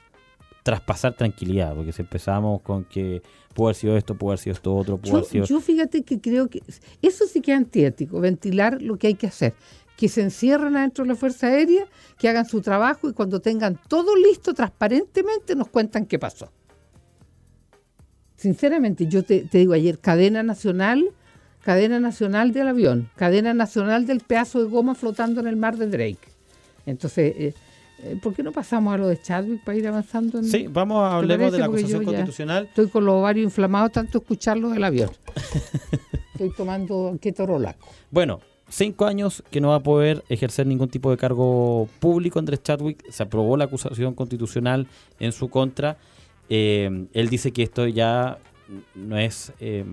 traspasar 0.63 1.13
tranquilidad, 1.13 1.75
porque 1.75 1.91
si 1.91 2.01
empezamos 2.01 2.61
con 2.61 2.85
que 2.85 3.21
pudo 3.53 3.67
haber 3.67 3.75
sido 3.75 3.97
esto, 3.97 4.15
pudo 4.15 4.31
haber 4.31 4.39
sido 4.39 4.53
esto 4.55 4.75
otro, 4.75 4.97
pudo 4.97 5.11
Yo, 5.11 5.17
haber 5.17 5.29
sido... 5.29 5.45
yo 5.45 5.61
fíjate 5.61 6.03
que 6.03 6.19
creo 6.19 6.47
que 6.47 6.63
eso 7.03 7.25
sí 7.27 7.41
que 7.41 7.51
es 7.51 7.57
antiético, 7.57 8.19
ventilar 8.19 8.81
lo 8.81 8.97
que 8.97 9.07
hay 9.07 9.13
que 9.13 9.27
hacer. 9.27 9.53
Que 9.95 10.09
se 10.09 10.21
encierren 10.23 10.75
adentro 10.75 11.05
de 11.05 11.09
la 11.09 11.15
Fuerza 11.15 11.47
Aérea, 11.47 11.85
que 12.17 12.27
hagan 12.27 12.45
su 12.45 12.61
trabajo 12.61 13.07
y 13.07 13.13
cuando 13.13 13.39
tengan 13.39 13.79
todo 13.87 14.15
listo 14.15 14.53
transparentemente 14.53 15.55
nos 15.55 15.69
cuentan 15.69 16.07
qué 16.07 16.17
pasó. 16.17 16.51
Sinceramente, 18.35 19.07
yo 19.07 19.23
te, 19.23 19.41
te 19.41 19.59
digo 19.59 19.73
ayer, 19.73 19.99
cadena 19.99 20.41
nacional, 20.41 21.11
cadena 21.65 21.99
nacional 21.99 22.53
del 22.53 22.67
avión, 22.67 23.09
cadena 23.15 23.55
nacional 23.55 24.05
del 24.05 24.19
pedazo 24.19 24.63
de 24.63 24.69
goma 24.69 24.93
flotando 24.93 25.41
en 25.41 25.47
el 25.47 25.55
mar 25.55 25.77
de 25.77 25.87
Drake. 25.87 26.19
Entonces, 26.85 27.33
eh, 27.35 27.53
eh, 28.03 28.19
¿por 28.21 28.35
qué 28.35 28.43
no 28.43 28.51
pasamos 28.51 28.93
a 28.93 28.97
lo 28.97 29.07
de 29.07 29.19
Chadwick 29.19 29.63
para 29.63 29.75
ir 29.75 29.87
avanzando? 29.87 30.37
En, 30.37 30.45
Sí, 30.45 30.67
vamos 30.67 31.03
a 31.03 31.09
¿Te 31.09 31.15
hablemos 31.15 31.51
de 31.51 31.57
la 31.57 31.65
acusación 31.65 32.03
constitucional. 32.05 32.65
Estoy 32.65 32.87
con 32.87 33.03
los 33.03 33.15
ovarios 33.15 33.45
inflamados 33.45 33.91
tanto 33.91 34.19
escucharlos 34.19 34.73
del 34.73 34.83
avión. 34.83 35.09
Estoy 36.33 36.51
tomando 36.55 37.17
ketorolaco. 37.19 37.89
Bueno, 38.11 38.41
cinco 38.69 39.05
años 39.07 39.43
que 39.49 39.59
no 39.59 39.69
va 39.69 39.77
a 39.77 39.83
poder 39.83 40.23
ejercer 40.29 40.67
ningún 40.67 40.89
tipo 40.89 41.09
de 41.09 41.17
cargo 41.17 41.89
público 41.99 42.37
Andrés 42.37 42.61
Chadwick. 42.61 43.09
Se 43.09 43.23
aprobó 43.23 43.57
la 43.57 43.65
acusación 43.65 44.13
constitucional 44.13 44.85
en 45.19 45.31
su 45.31 45.49
contra. 45.49 45.97
Eh, 46.47 47.07
él 47.11 47.29
dice 47.29 47.51
que 47.51 47.63
esto 47.63 47.87
ya 47.87 48.37
no 48.93 49.17
es 49.17 49.51
eh, 49.59 49.83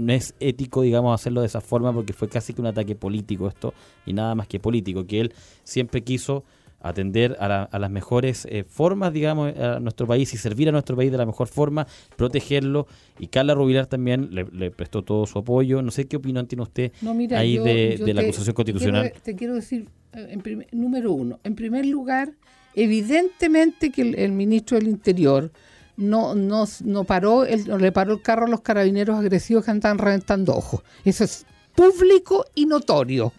no 0.00 0.12
es 0.12 0.34
ético, 0.40 0.82
digamos, 0.82 1.14
hacerlo 1.14 1.40
de 1.42 1.46
esa 1.46 1.60
forma 1.60 1.92
porque 1.92 2.12
fue 2.12 2.28
casi 2.28 2.52
que 2.54 2.60
un 2.60 2.66
ataque 2.66 2.94
político 2.94 3.46
esto 3.48 3.74
y 4.06 4.12
nada 4.12 4.34
más 4.34 4.48
que 4.48 4.58
político, 4.58 5.06
que 5.06 5.20
él 5.20 5.32
siempre 5.64 6.02
quiso 6.02 6.44
atender 6.82 7.36
a, 7.40 7.46
la- 7.46 7.62
a 7.64 7.78
las 7.78 7.90
mejores 7.90 8.46
eh, 8.50 8.64
formas, 8.64 9.12
digamos, 9.12 9.54
a 9.58 9.78
nuestro 9.80 10.06
país 10.06 10.32
y 10.32 10.38
servir 10.38 10.66
a 10.70 10.72
nuestro 10.72 10.96
país 10.96 11.12
de 11.12 11.18
la 11.18 11.26
mejor 11.26 11.46
forma, 11.48 11.86
protegerlo. 12.16 12.86
Y 13.18 13.26
Carla 13.26 13.52
Rubilar 13.54 13.86
también 13.86 14.28
le, 14.34 14.46
le 14.50 14.70
prestó 14.70 15.02
todo 15.02 15.26
su 15.26 15.38
apoyo. 15.40 15.82
No 15.82 15.90
sé 15.90 16.06
qué 16.06 16.16
opinión 16.16 16.46
tiene 16.46 16.62
usted 16.62 16.90
No, 17.02 17.12
mira, 17.12 17.38
ahí 17.38 17.56
yo- 17.56 17.64
de, 17.64 17.96
yo 17.98 18.06
de 18.06 18.14
la 18.14 18.22
te- 18.22 18.26
acusación 18.28 18.54
te 18.54 18.56
constitucional. 18.56 19.02
quiero- 19.10 19.20
Te 19.22 19.36
quiero, 19.36 19.54
decir, 19.56 19.88
eh, 20.14 20.28
en 20.30 20.40
primer- 20.40 20.68
número 20.72 21.12
uno, 21.12 21.38
en 21.44 21.54
primer 21.54 21.84
lugar, 21.84 22.32
evidentemente 22.74 23.90
que 23.90 24.02
el, 24.02 24.14
el 24.18 24.32
ministro 24.32 24.78
del 24.78 24.88
Interior 24.88 25.50
no, 25.96 26.34
no, 26.34 26.64
no 26.84 27.04
paró, 27.04 27.44
el- 27.44 27.66
no 27.68 27.78
le 27.78 27.92
paró 27.92 28.12
el 28.14 28.22
carro 28.22 28.46
a 28.46 28.48
los 28.48 28.60
carabineros 28.62 29.18
agresivos 29.18 29.64
que 29.64 29.70
andaban 29.70 29.98
reventando 29.98 30.54
ojos. 30.56 30.82
Eso 31.04 31.24
es 31.24 31.44
público 31.74 32.44
y 32.54 32.66
notorio, 32.66 33.32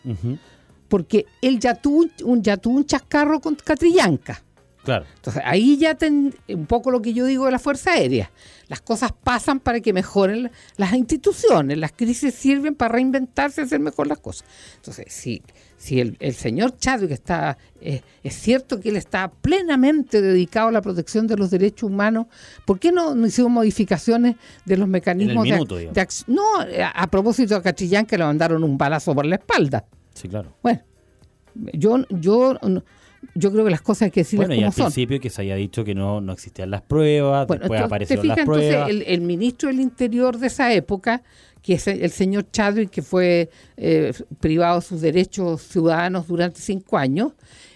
porque 0.88 1.26
él 1.42 1.60
ya 1.60 1.76
tuvo, 1.76 2.00
un- 2.02 2.12
un, 2.24 2.44
ya 2.44 2.58
tuvo 2.58 2.76
un 2.78 2.86
chascarro 2.86 3.40
con 3.40 3.56
Catrillanca. 3.56 4.42
Claro. 4.84 5.06
Entonces, 5.16 5.44
ahí 5.46 5.78
ya 5.78 5.94
ten, 5.96 6.34
un 6.48 6.66
poco 6.66 6.90
lo 6.90 7.02
que 7.02 7.14
yo 7.14 7.26
digo 7.26 7.46
de 7.46 7.52
la 7.52 7.60
Fuerza 7.60 7.92
Aérea. 7.92 8.32
Las 8.68 8.82
cosas 8.82 9.12
pasan 9.12 9.60
para 9.60 9.80
que 9.82 9.94
mejoren 9.94 10.44
la- 10.44 10.52
las 10.78 10.94
instituciones. 10.94 11.78
Las 11.78 11.92
crisis 11.92 12.34
sirven 12.34 12.74
para 12.74 12.94
reinventarse 12.94 13.62
y 13.62 13.66
hacer 13.66 13.80
mejor 13.80 14.08
las 14.08 14.18
cosas. 14.20 14.48
Entonces, 14.78 15.06
si, 15.10 15.44
si 15.78 16.00
el, 16.00 16.16
el 16.20 16.34
señor 16.34 16.78
Chadwick 16.78 17.12
está, 17.12 17.58
eh, 17.82 18.02
es 18.24 18.34
cierto 18.34 18.80
que 18.80 18.90
él 18.90 18.96
está 18.96 19.30
plenamente 19.30 20.20
dedicado 20.22 20.70
a 20.70 20.72
la 20.72 20.82
protección 20.82 21.28
de 21.28 21.36
los 21.38 21.52
derechos 21.52 21.84
humanos, 21.90 22.28
¿por 22.66 22.80
qué 22.80 22.92
no, 22.92 23.14
no 23.14 23.28
hicimos 23.28 23.52
modificaciones 23.52 24.36
de 24.66 24.78
los 24.78 24.88
mecanismos 24.88 25.44
de, 25.44 25.52
minuto, 25.52 25.76
ac- 25.76 25.80
digamos. 25.80 25.96
de 25.96 26.02
ac- 26.02 26.24
No, 26.28 26.44
a, 26.84 26.90
a 26.90 27.08
propósito 27.08 27.54
de 27.56 27.62
Catrillán 27.62 28.06
que 28.08 28.18
le 28.18 28.24
mandaron 28.24 28.64
un 28.64 28.78
balazo 28.80 29.14
por 29.14 29.26
la 29.28 29.36
espalda. 29.36 29.86
Sí, 30.16 30.28
claro. 30.28 30.56
Bueno, 30.64 30.82
yo, 31.74 31.98
yo, 32.10 32.58
yo 33.36 33.52
creo 33.52 33.64
que 33.66 33.72
las 33.72 33.82
cosas 33.82 34.04
hay 34.04 34.12
que 34.12 34.22
decirlas 34.22 34.48
Bueno, 34.48 34.62
y 34.62 34.66
al 34.66 34.74
son. 34.74 34.86
principio 34.86 35.20
que 35.20 35.30
se 35.30 35.42
haya 35.42 35.56
dicho 35.56 35.84
que 35.84 35.96
no, 35.96 36.20
no 36.22 36.34
existían 36.34 36.70
las 36.72 36.82
pruebas, 36.82 37.48
Bueno, 37.48 37.62
después 37.62 37.82
aparecieron 37.82 38.24
fijas, 38.24 38.38
las 38.38 38.46
pruebas. 38.46 38.90
entonces 38.90 39.08
el, 39.08 39.14
el 39.14 39.22
ministro 39.22 39.70
del 39.70 39.80
Interior 39.80 40.38
de 40.38 40.48
esa 40.48 40.74
época, 40.74 41.22
que 41.62 41.74
es 41.76 41.88
el, 41.88 42.02
el 42.04 42.12
señor 42.12 42.48
Chadwick, 42.52 42.90
que 42.90 43.02
fue 43.02 43.50
eh, 43.78 44.14
privado 44.40 44.80
de 44.80 44.86
sus 44.86 45.02
derechos 45.02 45.62
ciudadanos 45.62 46.28
durante 46.28 46.60
cinco 46.60 46.98
años, 46.98 47.34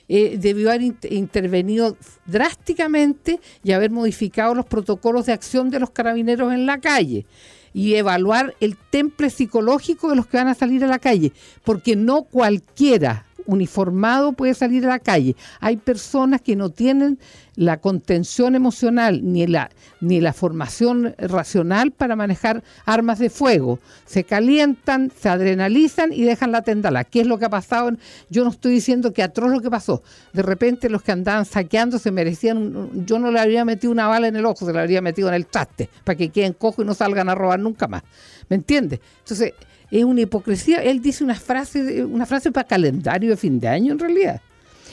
eh, 0.07 0.37
debió 0.39 0.69
haber 0.69 0.81
int- 0.81 1.11
intervenido 1.11 1.97
drásticamente 2.25 3.39
y 3.63 3.71
haber 3.71 3.91
modificado 3.91 4.53
los 4.53 4.65
protocolos 4.65 5.25
de 5.25 5.33
acción 5.33 5.69
de 5.69 5.79
los 5.79 5.89
carabineros 5.89 6.53
en 6.53 6.65
la 6.65 6.79
calle 6.79 7.25
y 7.73 7.95
evaluar 7.95 8.53
el 8.59 8.77
temple 8.77 9.29
psicológico 9.29 10.09
de 10.09 10.15
los 10.15 10.27
que 10.27 10.37
van 10.37 10.47
a 10.47 10.53
salir 10.53 10.83
a 10.83 10.87
la 10.87 10.99
calle, 10.99 11.33
porque 11.63 11.95
no 11.95 12.23
cualquiera 12.23 13.25
uniformado 13.45 14.33
puede 14.33 14.53
salir 14.53 14.85
a 14.85 14.89
la 14.89 14.99
calle. 14.99 15.35
Hay 15.59 15.77
personas 15.77 16.41
que 16.41 16.55
no 16.55 16.69
tienen 16.69 17.19
la 17.55 17.77
contención 17.77 18.55
emocional 18.55 19.21
ni 19.23 19.47
la 19.47 19.69
ni 20.01 20.21
la 20.21 20.33
formación 20.33 21.15
racional 21.17 21.91
para 21.91 22.15
manejar 22.15 22.63
armas 22.85 23.19
de 23.19 23.29
fuego. 23.29 23.79
Se 24.05 24.23
calientan, 24.23 25.11
se 25.17 25.29
adrenalizan 25.29 26.13
y 26.13 26.23
dejan 26.23 26.51
la 26.51 26.61
tendala. 26.61 27.03
¿Qué 27.03 27.21
es 27.21 27.27
lo 27.27 27.39
que 27.39 27.45
ha 27.45 27.49
pasado? 27.49 27.91
Yo 28.29 28.43
no 28.43 28.51
estoy 28.51 28.73
diciendo 28.73 29.13
que 29.13 29.23
atroz 29.23 29.51
lo 29.51 29.61
que 29.61 29.69
pasó. 29.69 30.03
De 30.33 30.41
repente 30.41 30.89
los 30.89 31.01
que 31.01 31.11
andaban 31.11 31.45
saqueando 31.45 31.97
se 31.97 32.11
merecían, 32.11 33.05
yo 33.05 33.19
no 33.19 33.31
le 33.31 33.39
habría 33.39 33.65
metido 33.65 33.91
una 33.91 34.07
bala 34.07 34.27
en 34.27 34.35
el 34.35 34.45
ojo, 34.45 34.65
se 34.65 34.73
la 34.73 34.81
habría 34.81 35.01
metido 35.01 35.27
en 35.27 35.33
el 35.33 35.47
traste, 35.47 35.89
para 36.03 36.15
que 36.15 36.29
queden 36.29 36.53
cojos 36.53 36.83
y 36.83 36.87
no 36.87 36.93
salgan 36.93 37.29
a 37.29 37.35
robar 37.35 37.59
nunca 37.59 37.87
más. 37.87 38.03
¿Me 38.49 38.57
entiendes? 38.57 38.99
Entonces, 39.19 39.53
es 39.91 40.03
una 40.03 40.21
hipocresía. 40.21 40.81
Él 40.83 41.01
dice 41.01 41.23
una 41.23 41.35
frase, 41.35 42.03
una 42.05 42.25
frase 42.25 42.51
para 42.51 42.67
calendario 42.67 43.31
de 43.31 43.37
fin 43.37 43.59
de 43.59 43.67
año 43.67 43.93
en 43.93 43.99
realidad. 43.99 44.41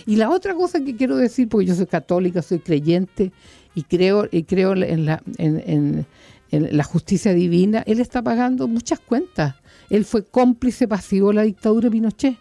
Y 0.06 0.16
la 0.16 0.30
otra 0.30 0.54
cosa 0.54 0.82
que 0.82 0.96
quiero 0.96 1.16
decir, 1.16 1.48
porque 1.48 1.66
yo 1.66 1.74
soy 1.74 1.86
católica, 1.86 2.42
soy 2.42 2.58
creyente 2.58 3.32
y 3.74 3.82
creo, 3.82 4.28
y 4.30 4.44
creo 4.44 4.74
en, 4.74 5.06
la, 5.06 6.84
justicia 6.84 7.32
divina, 7.32 7.82
él 7.86 8.00
está 8.00 8.22
pagando 8.22 8.68
muchas 8.68 9.00
cuentas. 9.00 9.54
Él 9.90 10.04
fue 10.04 10.24
cómplice 10.24 10.88
pasivo 10.88 11.28
de 11.28 11.34
la 11.34 11.42
dictadura 11.42 11.84
de 11.84 11.92
Pinochet. 11.92 12.36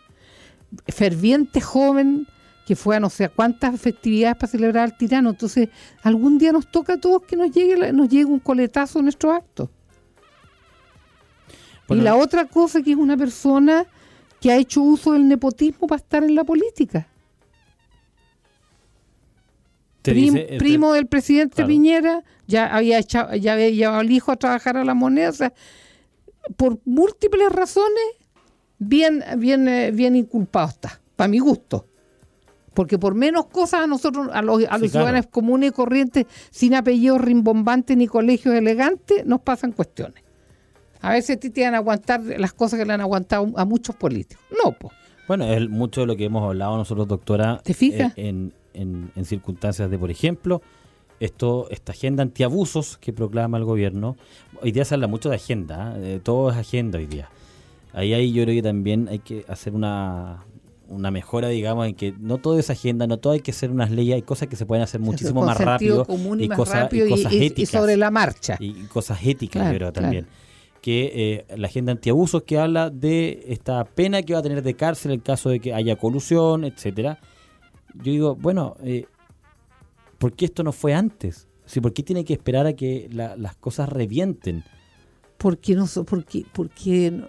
Ferviente 0.87 1.61
joven 1.61 2.27
que 2.65 2.75
fue 2.75 2.95
a 2.95 2.99
no 2.99 3.09
sé 3.09 3.25
a 3.25 3.29
cuántas 3.29 3.79
festividades 3.81 4.37
para 4.37 4.51
celebrar 4.51 4.85
al 4.85 4.97
tirano. 4.97 5.31
Entonces, 5.31 5.69
algún 6.03 6.37
día 6.37 6.51
nos 6.51 6.71
toca 6.71 6.93
a 6.93 6.97
todos 6.97 7.23
que 7.23 7.35
nos 7.35 7.51
llegue, 7.51 7.91
nos 7.91 8.07
llegue 8.07 8.25
un 8.25 8.39
coletazo 8.39 8.99
en 8.99 9.05
nuestros 9.05 9.33
actos. 9.33 9.69
Bueno, 11.91 12.01
y 12.03 12.05
la 12.05 12.15
otra 12.15 12.45
cosa 12.45 12.81
que 12.81 12.91
es 12.91 12.97
una 12.97 13.17
persona 13.17 13.85
que 14.39 14.51
ha 14.51 14.57
hecho 14.57 14.81
uso 14.81 15.13
del 15.13 15.27
nepotismo 15.27 15.87
para 15.87 16.01
estar 16.01 16.23
en 16.23 16.35
la 16.35 16.43
política. 16.43 17.07
te 20.01 20.11
Prim- 20.13 20.33
dice- 20.33 20.45
te- 20.47 20.57
primo 20.57 20.93
del 20.93 21.05
presidente 21.05 21.55
claro. 21.57 21.67
Piñera, 21.67 22.23
ya 22.47 22.65
había 22.75 22.97
echado, 22.97 23.35
ya 23.35 23.53
había 23.53 23.69
llevado 23.69 23.99
al 23.99 24.11
hijo 24.11 24.31
a 24.31 24.35
trabajar 24.35 24.75
a 24.77 24.83
la 24.83 24.95
moneda, 24.95 25.29
o 25.29 25.33
sea, 25.33 25.53
por 26.57 26.79
múltiples 26.85 27.51
razones, 27.51 28.03
bien, 28.79 29.23
bien, 29.37 29.67
eh, 29.67 29.91
bien 29.91 30.15
inculpado 30.15 30.69
está, 30.69 30.99
para 31.15 31.27
mi 31.27 31.37
gusto. 31.37 31.85
Porque 32.73 32.97
por 32.97 33.13
menos 33.13 33.45
cosas 33.47 33.81
a 33.81 33.87
nosotros, 33.87 34.29
a 34.33 34.41
los, 34.41 34.55
a 34.55 34.59
Sí, 34.59 34.63
los 34.63 34.69
claro. 34.79 34.89
ciudadanos 34.89 35.27
comunes 35.27 35.69
y 35.69 35.73
corrientes, 35.73 36.25
sin 36.49 36.73
apellidos 36.73 37.21
rimbombantes 37.21 37.95
ni 37.95 38.07
colegios 38.07 38.55
elegantes, 38.55 39.23
nos 39.25 39.41
pasan 39.41 39.71
cuestiones. 39.73 40.23
A 41.01 41.11
veces 41.11 41.39
te 41.39 41.49
van 41.63 41.73
a 41.73 41.77
aguantar 41.77 42.21
las 42.21 42.53
cosas 42.53 42.79
que 42.79 42.85
le 42.85 42.93
han 42.93 43.01
aguantado 43.01 43.51
a 43.55 43.65
muchos 43.65 43.95
políticos. 43.95 44.43
No, 44.63 44.71
pues. 44.73 44.93
Bueno, 45.27 45.45
es 45.45 45.69
mucho 45.69 46.01
de 46.01 46.07
lo 46.07 46.15
que 46.15 46.25
hemos 46.25 46.43
hablado 46.43 46.77
nosotros, 46.77 47.07
doctora. 47.07 47.59
¿Te 47.63 47.73
fijas? 47.73 48.13
eh, 48.17 48.27
En, 48.29 48.53
en- 48.73 49.11
en 49.15 49.25
circunstancias 49.25 49.89
de, 49.89 49.97
por 49.97 50.11
ejemplo, 50.11 50.61
esto, 51.19 51.67
esta 51.69 51.91
agenda 51.91 52.23
antiabusos 52.23 52.97
que 52.97 53.13
proclama 53.13 53.57
el 53.57 53.63
gobierno. 53.65 54.15
Hoy 54.61 54.71
día 54.71 54.85
se 54.85 54.95
habla 54.95 55.07
mucho 55.07 55.29
de 55.29 55.35
agenda, 55.35 55.95
¿eh? 55.97 56.19
Todo 56.23 56.49
es 56.51 56.57
agenda 56.57 56.97
hoy 56.97 57.05
día. 57.05 57.29
Ahí, 57.93 58.13
ahí 58.13 58.31
yo 58.33 58.43
creo 58.43 58.55
que 58.55 58.63
también 58.63 59.07
hay 59.09 59.19
que 59.19 59.45
hacer 59.47 59.73
una, 59.73 60.43
una 60.87 61.11
mejora, 61.11 61.49
digamos, 61.49 61.87
en 61.87 61.95
que 61.95 62.13
no 62.19 62.37
todo 62.37 62.57
es 62.57 62.69
agenda, 62.69 63.05
no 63.07 63.17
todo 63.17 63.33
hay 63.33 63.41
que 63.41 63.51
hacer 63.51 63.69
unas 63.69 63.91
leyes, 63.91 64.15
hay 64.15 64.21
cosas 64.23 64.47
que 64.47 64.55
se 64.55 64.65
pueden 64.65 64.83
hacer 64.83 64.99
muchísimo 65.01 65.43
más 65.43 65.57
rápido 65.59 66.05
común 66.05 66.41
y, 66.41 66.47
más 66.47 66.57
cosas, 66.57 66.83
rápido 66.83 67.05
y, 67.05 67.09
cosas 67.09 67.31
y- 67.33 67.37
y 67.37 67.45
éticas 67.45 67.81
sobre 67.81 67.97
la 67.97 68.09
marcha. 68.11 68.57
y 68.59 68.73
cosas 68.85 69.19
éticas, 69.25 69.61
Claro, 69.63 69.77
creo 69.77 69.93
claro. 69.93 70.27
Que 70.81 71.45
eh, 71.49 71.57
la 71.57 71.67
agenda 71.67 71.91
antiabusos 71.91 72.43
que 72.43 72.57
habla 72.57 72.89
de 72.89 73.45
esta 73.47 73.83
pena 73.85 74.23
que 74.23 74.33
va 74.33 74.39
a 74.39 74.43
tener 74.43 74.63
de 74.63 74.73
cárcel 74.75 75.11
en 75.11 75.19
caso 75.19 75.49
de 75.49 75.59
que 75.59 75.73
haya 75.73 75.95
colusión, 75.95 76.63
etcétera. 76.63 77.19
Yo 77.93 78.11
digo, 78.11 78.35
bueno, 78.35 78.75
eh, 78.83 79.05
¿por 80.17 80.33
qué 80.33 80.45
esto 80.45 80.63
no 80.63 80.71
fue 80.71 80.93
antes? 80.93 81.47
Sí, 81.65 81.79
¿Por 81.81 81.93
qué 81.93 82.03
tiene 82.03 82.25
que 82.25 82.33
esperar 82.33 82.65
a 82.67 82.73
que 82.73 83.07
la- 83.11 83.35
las 83.37 83.55
cosas 83.55 83.89
revienten? 83.89 84.63
porque 85.37 85.73
no 85.73 85.87
son, 85.87 86.05
porque, 86.05 86.45
porque, 86.53 87.09
no- 87.09 87.27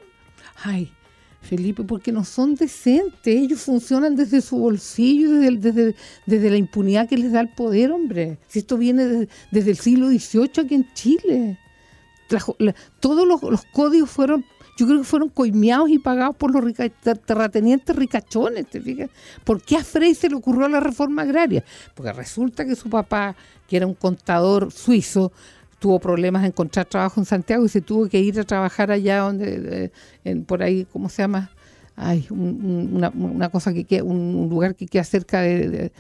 ay, 0.65 0.93
Felipe, 1.41 1.83
porque 1.83 2.13
no 2.13 2.25
son 2.25 2.55
decentes, 2.55 3.27
ellos 3.35 3.61
funcionan 3.63 4.15
desde 4.17 4.43
su 4.43 4.59
bolsillo, 4.59 5.31
desde, 5.33 5.95
desde, 6.27 6.51
la 6.51 6.57
impunidad 6.59 7.09
que 7.09 7.17
les 7.17 7.33
da 7.33 7.41
el 7.41 7.49
poder, 7.49 7.91
hombre. 7.91 8.37
Si 8.49 8.59
esto 8.59 8.77
viene 8.77 9.07
de- 9.07 9.29
desde 9.51 9.71
el 9.71 9.79
siglo 9.79 10.09
XVIII 10.09 10.61
aquí 10.63 10.75
en 10.75 10.93
Chile. 10.93 11.59
La 12.33 12.43
la- 12.59 12.75
todos 13.01 13.27
los, 13.27 13.43
los 13.43 13.63
códigos 13.73 14.11
fueron, 14.11 14.45
yo 14.77 14.87
creo 14.87 14.99
que 14.99 15.05
fueron 15.05 15.29
coimeados 15.29 15.91
y 15.91 15.99
pagados 15.99 16.35
por 16.37 16.53
los 16.53 16.65
rica- 16.65 16.89
ter- 16.89 17.19
terratenientes 17.19 17.95
ricachones, 17.95 18.67
¿te 18.69 18.81
fijas? 18.81 19.11
¿Por 19.45 19.63
qué 19.63 19.77
a 19.77 19.85
Frey 19.85 20.15
se 20.15 20.29
le 20.29 20.35
ocurrió 20.37 20.67
la 20.69 20.81
reforma 20.81 21.23
agraria? 21.23 21.65
Porque 21.95 22.13
resulta 22.13 22.65
que 22.65 22.75
su 22.75 22.89
papá, 22.91 23.37
que 23.69 23.77
era 23.77 23.87
un 23.87 23.95
contador 23.95 24.73
suizo, 24.73 25.33
tuvo 25.79 25.99
problemas 25.99 26.43
de 26.43 26.49
encontrar 26.49 26.87
trabajo 26.87 27.21
en 27.21 27.27
Santiago 27.27 27.65
y 27.65 27.69
se 27.69 27.81
tuvo 27.81 28.09
que 28.09 28.21
ir 28.21 28.39
a 28.39 28.45
trabajar 28.45 28.91
allá 28.93 29.19
donde, 29.19 29.85
eh, 29.87 29.93
en- 30.25 30.45
por 30.45 30.63
ahí, 30.63 30.87
¿cómo 30.93 31.09
se 31.09 31.23
llama? 31.23 31.51
Ay, 32.05 32.27
un- 32.31 32.95
un- 32.95 33.33
una, 33.37 33.49
cosa 33.49 33.73
que 33.73 33.85
queda, 33.85 34.05
un, 34.05 34.49
lugar 34.51 34.75
que 34.75 34.87
queda 34.87 35.05
cerca 35.05 35.41
de, 35.41 35.93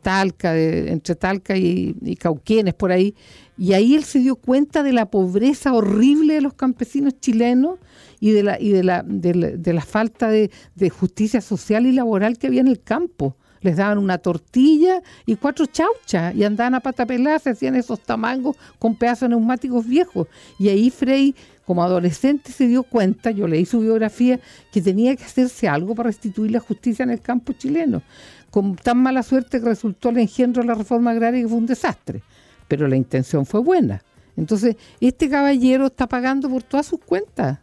Talca, 0.00 0.56
entre 0.56 1.14
Talca 1.14 1.56
y, 1.56 1.96
y 2.02 2.16
Cauquenes, 2.16 2.74
por 2.74 2.92
ahí. 2.92 3.14
Y 3.58 3.72
ahí 3.72 3.94
él 3.94 4.04
se 4.04 4.18
dio 4.18 4.36
cuenta 4.36 4.82
de 4.82 4.92
la 4.92 5.06
pobreza 5.10 5.72
horrible 5.72 6.34
de 6.34 6.40
los 6.42 6.54
campesinos 6.54 7.18
chilenos 7.20 7.78
y 8.20 8.32
de 8.32 8.42
la, 8.42 8.60
y 8.60 8.70
de 8.70 8.84
la, 8.84 9.04
la, 9.06 9.80
falta 9.80 10.28
de, 10.28 10.50
justicia 10.90 11.40
social 11.40 11.86
y 11.86 11.92
laboral 11.92 12.38
que 12.38 12.48
había 12.48 12.60
en 12.60 12.68
el 12.68 12.80
campo. 12.82 13.36
Les 13.62 13.78
daban 13.78 13.98
una 13.98 14.18
tortilla 14.18 15.02
y 15.24 15.36
cuatro 15.36 15.66
chauchas 15.66 16.34
y 16.34 16.44
andaban 16.44 16.74
a 16.74 16.80
pata 16.80 17.06
pelada, 17.06 17.38
se 17.38 17.50
hacían 17.50 17.74
esos 17.74 18.00
tamangos 18.00 18.56
con 18.78 18.94
pedazos 18.94 19.28
neumáticos 19.28 19.86
viejos. 19.86 20.28
Y 20.58 20.68
ahí 20.68 20.90
Frey, 20.90 21.34
como 21.66 21.82
adolescente, 21.82 22.52
se 22.52 22.68
dio 22.68 22.84
cuenta, 22.84 23.30
yo 23.32 23.48
leí 23.48 23.66
su 23.66 23.80
biografía, 23.80 24.38
que 24.72 24.80
tenía 24.80 25.16
que 25.16 25.24
hacerse 25.24 25.66
algo 25.68 25.94
para 25.94 26.08
restituir 26.08 26.52
la 26.52 26.60
justicia 26.60 27.02
en 27.02 27.10
el 27.10 27.20
campo 27.20 27.52
chileno. 27.52 28.02
Con 28.50 28.76
tan 28.76 28.98
mala 28.98 29.22
suerte 29.22 29.58
que 29.60 29.66
resultó 29.66 30.10
el 30.10 30.18
engendro 30.18 30.62
de 30.62 30.68
la 30.68 30.74
reforma 30.74 31.10
agraria 31.10 31.42
que 31.42 31.48
fue 31.48 31.58
un 31.58 31.66
desastre. 31.66 32.22
Pero 32.68 32.88
la 32.88 32.96
intención 32.96 33.44
fue 33.44 33.60
buena. 33.60 34.02
Entonces, 34.36 34.76
este 35.00 35.28
caballero 35.28 35.86
está 35.86 36.06
pagando 36.06 36.48
por 36.48 36.62
todas 36.62 36.86
sus 36.86 37.00
cuentas. 37.00 37.58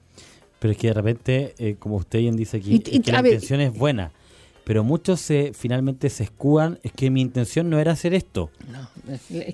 Pero 0.60 0.72
es 0.72 0.78
que 0.78 0.88
de 0.88 0.94
repente, 0.94 1.54
eh, 1.58 1.76
como 1.80 1.98
usted 1.98 2.20
bien 2.20 2.36
dice 2.36 2.58
aquí, 2.58 2.72
Y- 2.72 2.76
y- 2.92 2.98
es 2.98 3.04
que 3.04 3.12
la 3.12 3.22
ver- 3.22 3.34
intención 3.34 3.62
es 3.62 3.74
buena. 3.78 4.12
Pero 4.66 4.84
muchos 4.86 5.20
se 5.20 5.52
finalmente 5.54 6.10
se 6.10 6.24
escudan, 6.24 6.80
es 6.84 6.94
que 6.94 7.10
mi 7.10 7.20
intención 7.22 7.70
no 7.70 7.80
era 7.80 7.92
hacer 7.92 8.14
esto. 8.14 8.50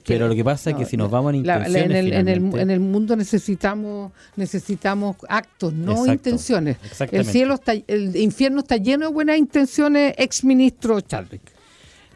Pero 0.06 0.28
lo 0.28 0.36
que 0.36 0.44
pasa 0.44 0.70
es 0.70 0.76
que 0.76 0.86
si 0.86 0.98
nos 0.98 1.10
vamos 1.10 1.34
en 1.34 1.46
la- 1.48 1.60
la- 1.60 1.68
intenciones 1.68 1.98
en, 1.98 2.06
el, 2.06 2.14
en, 2.14 2.28
el, 2.54 2.60
en 2.60 2.70
el 2.70 2.80
mundo 2.80 3.16
necesitamos 3.16 4.12
necesitamos 4.36 5.16
actos, 5.28 5.74
no 5.74 5.92
Exacto, 5.94 6.12
intenciones. 6.14 6.78
El 7.12 7.26
cielo 7.26 7.54
está, 7.56 7.74
el 7.88 8.16
infierno 8.16 8.60
está 8.60 8.78
lleno 8.78 9.08
de 9.08 9.14
buenas 9.14 9.38
intenciones, 9.38 10.14
ex 10.18 10.44
ministro 10.44 11.02
Chadwick. 11.02 11.42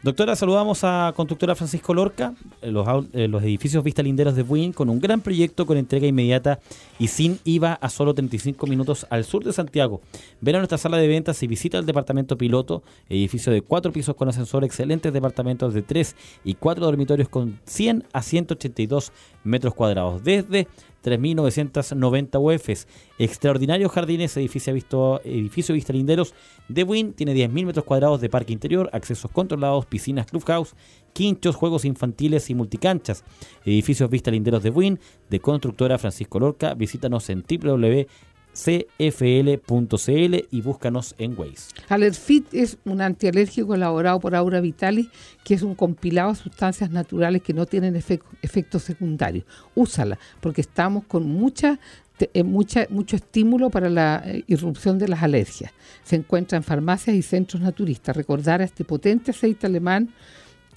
Doctora, 0.04 0.36
saludamos 0.36 0.84
a 0.84 1.14
constructora 1.16 1.54
Francisco 1.54 1.94
Lorca, 1.94 2.34
eh, 2.60 2.70
eh, 3.14 3.26
los 3.26 3.42
edificios 3.42 3.82
Vista 3.82 4.02
Linderos 4.02 4.36
de 4.36 4.42
Buin, 4.42 4.74
con 4.74 4.90
un 4.90 5.00
gran 5.00 5.22
proyecto 5.22 5.64
con 5.64 5.78
entrega 5.78 6.06
inmediata 6.06 6.60
y 6.98 7.08
sin 7.08 7.38
IVA 7.42 7.72
a 7.72 7.88
solo 7.88 8.12
35 8.12 8.66
minutos 8.66 9.06
al 9.08 9.24
sur 9.24 9.42
de 9.44 9.54
Santiago. 9.54 10.02
Ven 10.42 10.56
a 10.56 10.58
nuestra 10.58 10.76
sala 10.76 10.98
de 10.98 11.08
ventas 11.08 11.42
y 11.42 11.46
visita 11.46 11.78
el 11.78 11.86
departamento 11.86 12.36
piloto, 12.36 12.82
edificio 13.08 13.50
de 13.50 13.62
cuatro 13.62 13.92
pisos 13.92 14.14
con 14.14 14.28
ascensor, 14.28 14.62
excelentes 14.62 15.10
departamentos 15.10 15.72
de 15.72 15.80
tres 15.80 16.16
y 16.44 16.52
cuatro 16.52 16.84
dormitorios 16.84 17.30
con 17.30 17.58
100 17.64 18.04
a 18.12 18.20
182 18.20 19.10
metros 19.42 19.72
cuadrados, 19.72 20.22
desde 20.22 20.68
3.990 21.04 22.40
UFs. 22.40 22.88
Extraordinarios 23.18 23.92
jardines, 23.92 24.36
edificio, 24.36 24.72
visto, 24.72 25.20
edificio 25.24 25.74
Vista 25.74 25.92
Linderos 25.92 26.34
de 26.68 26.82
Win 26.82 27.12
tiene 27.12 27.34
10.000 27.34 27.66
metros 27.66 27.84
cuadrados 27.84 28.20
de 28.20 28.30
parque 28.30 28.52
interior, 28.52 28.88
accesos 28.92 29.30
controlados, 29.30 29.86
piscinas, 29.86 30.26
clubhouse, 30.26 30.74
quinchos, 31.12 31.54
juegos 31.54 31.84
infantiles 31.84 32.48
y 32.50 32.54
multicanchas. 32.54 33.24
Edificios 33.64 34.10
Vista 34.10 34.30
Linderos 34.30 34.62
de 34.62 34.70
Win 34.70 34.98
de 35.28 35.40
constructora 35.40 35.98
Francisco 35.98 36.40
Lorca. 36.40 36.74
Visítanos 36.74 37.28
en 37.30 37.42
www.cfl.cl 38.54 40.34
y 40.50 40.60
búscanos 40.62 41.14
en 41.18 41.38
Waze. 41.38 41.72
Alerfit 41.88 42.52
es 42.54 42.78
un 42.84 43.00
antialérgico 43.00 43.74
elaborado 43.74 44.20
por 44.20 44.34
Aura 44.34 44.60
Vitalis, 44.60 45.08
que 45.42 45.54
es 45.54 45.62
un 45.62 45.74
compilado 45.74 46.30
de 46.30 46.36
sustancias 46.36 46.90
naturales 46.90 47.42
que 47.42 47.52
no 47.52 47.66
tienen 47.66 47.94
efec- 47.94 48.22
efectos 48.42 48.82
secundarios. 48.82 49.44
Úsala, 49.74 50.18
porque 50.40 50.60
estamos 50.60 51.04
con 51.06 51.26
mucha, 51.26 51.78
eh, 52.18 52.42
mucha, 52.42 52.86
mucho 52.90 53.16
estímulo 53.16 53.70
para 53.70 53.90
la 53.90 54.22
eh, 54.24 54.44
irrupción 54.46 54.98
de 54.98 55.08
las 55.08 55.22
alergias. 55.22 55.72
Se 56.04 56.16
encuentra 56.16 56.56
en 56.56 56.62
farmacias 56.62 57.16
y 57.16 57.22
centros 57.22 57.62
naturistas. 57.62 58.16
Recordar 58.16 58.60
a 58.60 58.64
este 58.64 58.84
potente 58.84 59.30
aceite 59.32 59.66
alemán 59.66 60.10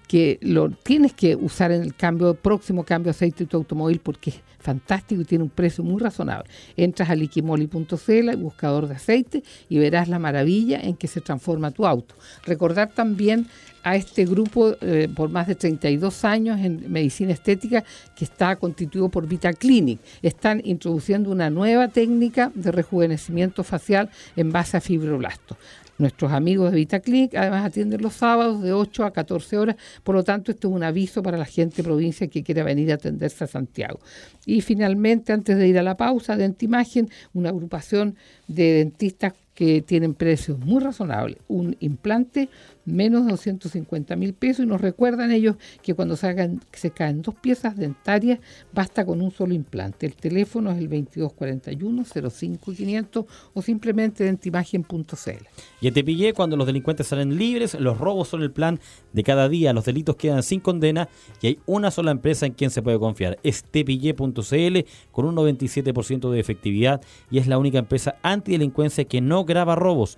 que 0.07 0.39
lo 0.41 0.69
tienes 0.69 1.13
que 1.13 1.35
usar 1.35 1.71
en 1.71 1.81
el 1.81 1.95
cambio 1.95 2.33
próximo 2.33 2.83
cambio 2.83 3.11
de 3.11 3.17
aceite 3.17 3.43
de 3.43 3.49
tu 3.49 3.57
automóvil 3.57 3.99
porque 3.99 4.29
es 4.29 4.41
fantástico 4.59 5.21
y 5.21 5.25
tiene 5.25 5.43
un 5.43 5.49
precio 5.49 5.83
muy 5.83 6.01
razonable. 6.01 6.49
Entras 6.75 7.09
a 7.09 7.15
liquimoli.cl, 7.15 8.35
buscador 8.37 8.87
de 8.87 8.95
aceite, 8.95 9.43
y 9.69 9.77
verás 9.77 10.09
la 10.09 10.19
maravilla 10.19 10.79
en 10.81 10.95
que 10.95 11.07
se 11.07 11.21
transforma 11.21 11.71
tu 11.71 11.85
auto. 11.85 12.15
Recordar 12.45 12.91
también 12.93 13.47
a 13.83 13.95
este 13.95 14.25
grupo 14.25 14.75
eh, 14.81 15.07
por 15.13 15.29
más 15.29 15.47
de 15.47 15.55
32 15.55 16.25
años 16.25 16.59
en 16.59 16.91
medicina 16.91 17.31
estética 17.31 17.85
que 18.15 18.25
está 18.25 18.57
constituido 18.57 19.07
por 19.07 19.25
Vita 19.25 19.53
Clinic. 19.53 19.99
Están 20.21 20.61
introduciendo 20.65 21.31
una 21.31 21.49
nueva 21.49 21.87
técnica 21.87 22.51
de 22.53 22.73
rejuvenecimiento 22.73 23.63
facial 23.63 24.09
en 24.35 24.51
base 24.51 24.75
a 24.75 24.81
fibroblastos. 24.81 25.57
Nuestros 25.97 26.31
amigos 26.31 26.71
de 26.71 26.77
VitaClinic 26.77 27.35
además 27.35 27.65
atienden 27.65 28.01
los 28.01 28.13
sábados 28.13 28.61
de 28.61 28.71
8 28.71 29.03
a 29.03 29.11
14 29.11 29.57
horas, 29.57 29.75
por 30.03 30.15
lo 30.15 30.23
tanto 30.23 30.51
esto 30.51 30.67
es 30.67 30.73
un 30.73 30.83
aviso 30.83 31.23
para 31.23 31.37
la 31.37 31.45
gente 31.45 31.77
de 31.77 31.83
provincia 31.83 32.27
que 32.27 32.43
quiera 32.43 32.63
venir 32.63 32.91
a 32.91 32.95
atenderse 32.95 33.43
a 33.43 33.47
Santiago. 33.47 33.99
Y 34.45 34.61
finalmente, 34.61 35.33
antes 35.33 35.57
de 35.57 35.67
ir 35.67 35.79
a 35.79 35.83
la 35.83 35.97
pausa, 35.97 36.37
Dentimagen, 36.37 37.09
una 37.33 37.49
agrupación 37.49 38.15
de 38.47 38.73
dentistas 38.73 39.33
que 39.57 39.81
tienen 39.81 40.13
precios 40.13 40.59
muy 40.59 40.83
razonables. 40.83 41.39
Un 41.47 41.75
implante 41.79 42.47
menos 42.87 43.25
de 43.25 43.31
250 43.31 44.15
mil 44.15 44.33
pesos 44.33 44.65
y 44.65 44.67
nos 44.67 44.81
recuerdan 44.81 45.31
ellos 45.31 45.57
que 45.83 45.93
cuando 45.93 46.15
se, 46.15 46.57
se 46.71 46.89
caen 46.91 47.21
dos 47.21 47.35
piezas 47.35 47.77
dentarias 47.77 48.39
basta 48.73 49.05
con 49.05 49.21
un 49.21 49.29
solo 49.31 49.53
implante. 49.53 50.05
El 50.05 50.15
teléfono 50.15 50.71
es 50.71 50.77
el 50.79 50.89
2241-05500 50.89 53.25
o 53.53 53.61
simplemente 53.61 54.23
dentimagen.cl. 54.23 55.45
Y 55.81 55.87
en 55.87 55.93
Tepillé, 55.93 56.31
cuando 56.33 56.55
los 56.57 56.65
delincuentes 56.65 57.07
salen 57.07 57.37
libres, 57.37 57.77
los 57.79 57.97
robos 57.97 58.29
son 58.29 58.41
el 58.41 58.51
plan 58.51 58.79
de 59.13 59.23
cada 59.23 59.47
día, 59.49 59.73
los 59.73 59.85
delitos 59.85 60.15
quedan 60.15 60.43
sin 60.43 60.61
condena 60.61 61.09
y 61.41 61.47
hay 61.47 61.59
una 61.65 61.89
sola 61.91 62.11
empresa 62.11 62.45
en 62.45 62.53
quien 62.53 62.71
se 62.71 62.81
puede 62.81 62.97
confiar. 62.99 63.37
Es 63.43 63.63
tepillé.cl 63.63 64.77
con 65.11 65.25
un 65.25 65.35
97% 65.35 66.31
de 66.31 66.39
efectividad 66.39 67.01
y 67.29 67.39
es 67.39 67.47
la 67.47 67.57
única 67.57 67.79
empresa 67.79 68.15
antidelincuencia 68.23 69.03
que 69.05 69.19
no 69.21 69.45
graba 69.45 69.75
robos. 69.75 70.17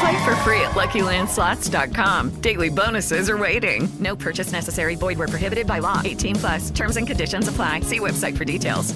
Play 0.00 0.24
for 0.24 0.34
free 0.36 0.60
at 0.62 0.72
LuckyLandSlots.com. 0.72 2.40
Daily 2.40 2.70
bonuses 2.70 3.28
are 3.28 3.36
waiting. 3.36 3.88
No 3.98 4.16
purchase 4.16 4.50
necessary. 4.52 4.96
Void 4.96 5.18
where 5.18 5.28
prohibited 5.28 5.66
by 5.66 5.80
law. 5.80 6.00
18 6.04 6.36
plus. 6.36 6.70
Terms 6.70 6.96
and 6.96 7.06
conditions 7.06 7.48
apply. 7.48 7.80
See 7.80 7.98
website 7.98 8.36
for 8.36 8.44
details. 8.46 8.94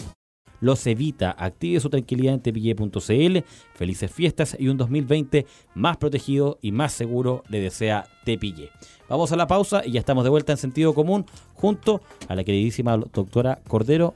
Los 0.61 0.87
evita, 0.87 1.37
active 1.38 1.81
su 1.81 1.90
tranquilidad 1.90 2.33
en 2.35 2.40
tepillé.cl. 2.40 3.38
Felices 3.75 4.11
fiestas 4.11 4.57
y 4.59 4.69
un 4.69 4.79
2020 4.79 5.45
más 5.75 5.99
protegido 5.99 6.59
y 6.62 6.73
más 6.73 6.95
seguro 6.95 7.43
le 7.49 7.61
desea 7.61 8.07
Tepillé. 8.25 8.71
Vamos 9.07 9.31
a 9.31 9.37
la 9.37 9.47
pausa 9.47 9.83
y 9.85 9.93
ya 9.93 10.01
estamos 10.01 10.25
de 10.25 10.31
vuelta 10.31 10.53
en 10.53 10.59
sentido 10.59 10.95
común 10.95 11.27
junto 11.53 12.01
a 12.29 12.35
la 12.35 12.45
queridísima 12.45 12.97
doctora 12.97 13.61
Cordero 13.69 14.14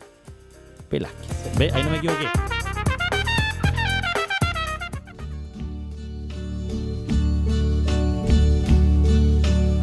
Velázquez. 0.90 1.59
¿Ve? 1.59 1.70
Ahí 1.74 1.85
no 1.85 1.90
me 1.90 1.98
equivoqué. 1.98 2.29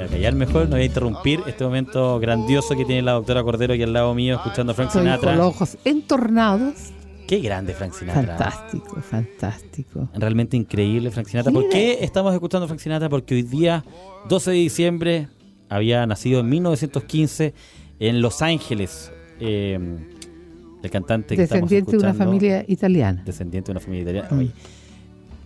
Voy 0.00 0.08
a 0.08 0.12
callar 0.12 0.34
mejor, 0.34 0.64
no 0.64 0.76
voy 0.76 0.80
a 0.80 0.84
interrumpir 0.86 1.40
este 1.46 1.62
momento 1.62 2.18
grandioso 2.20 2.74
que 2.74 2.86
tiene 2.86 3.02
la 3.02 3.12
doctora 3.12 3.42
Cordero 3.42 3.74
aquí 3.74 3.82
al 3.82 3.92
lado 3.92 4.14
mío 4.14 4.36
escuchando 4.36 4.72
a 4.72 4.74
Frank 4.74 4.90
Sinatra. 4.92 5.32
con 5.32 5.36
los 5.36 5.46
ojos 5.48 5.76
entornados. 5.84 6.74
Qué 7.28 7.40
grande 7.40 7.74
Frank 7.74 7.92
Sinatra. 7.92 8.38
Fantástico, 8.38 9.02
fantástico. 9.02 10.08
Realmente 10.14 10.56
increíble 10.56 11.10
Frank 11.10 11.26
Sinatra. 11.26 11.52
¿Por 11.52 11.68
qué 11.68 11.98
estamos 12.00 12.32
escuchando 12.32 12.64
a 12.64 12.68
Frank 12.68 12.80
Sinatra? 12.80 13.10
Porque 13.10 13.34
hoy 13.34 13.42
día, 13.42 13.84
12 14.30 14.50
de 14.52 14.56
diciembre, 14.56 15.28
había 15.68 16.06
nacido 16.06 16.40
en 16.40 16.48
1915 16.48 17.52
en 17.98 18.22
Los 18.22 18.40
Ángeles. 18.40 19.12
eh, 19.38 19.78
el 20.82 20.90
cantante 20.90 21.36
que 21.36 21.42
Descendiente 21.42 21.92
de 21.92 21.98
una 21.98 22.14
familia 22.14 22.64
italiana. 22.66 23.22
Descendiente 23.24 23.66
de 23.68 23.72
una 23.72 23.80
familia 23.80 24.02
italiana. 24.02 24.28
Mm. 24.30 24.38
Oye, 24.38 24.50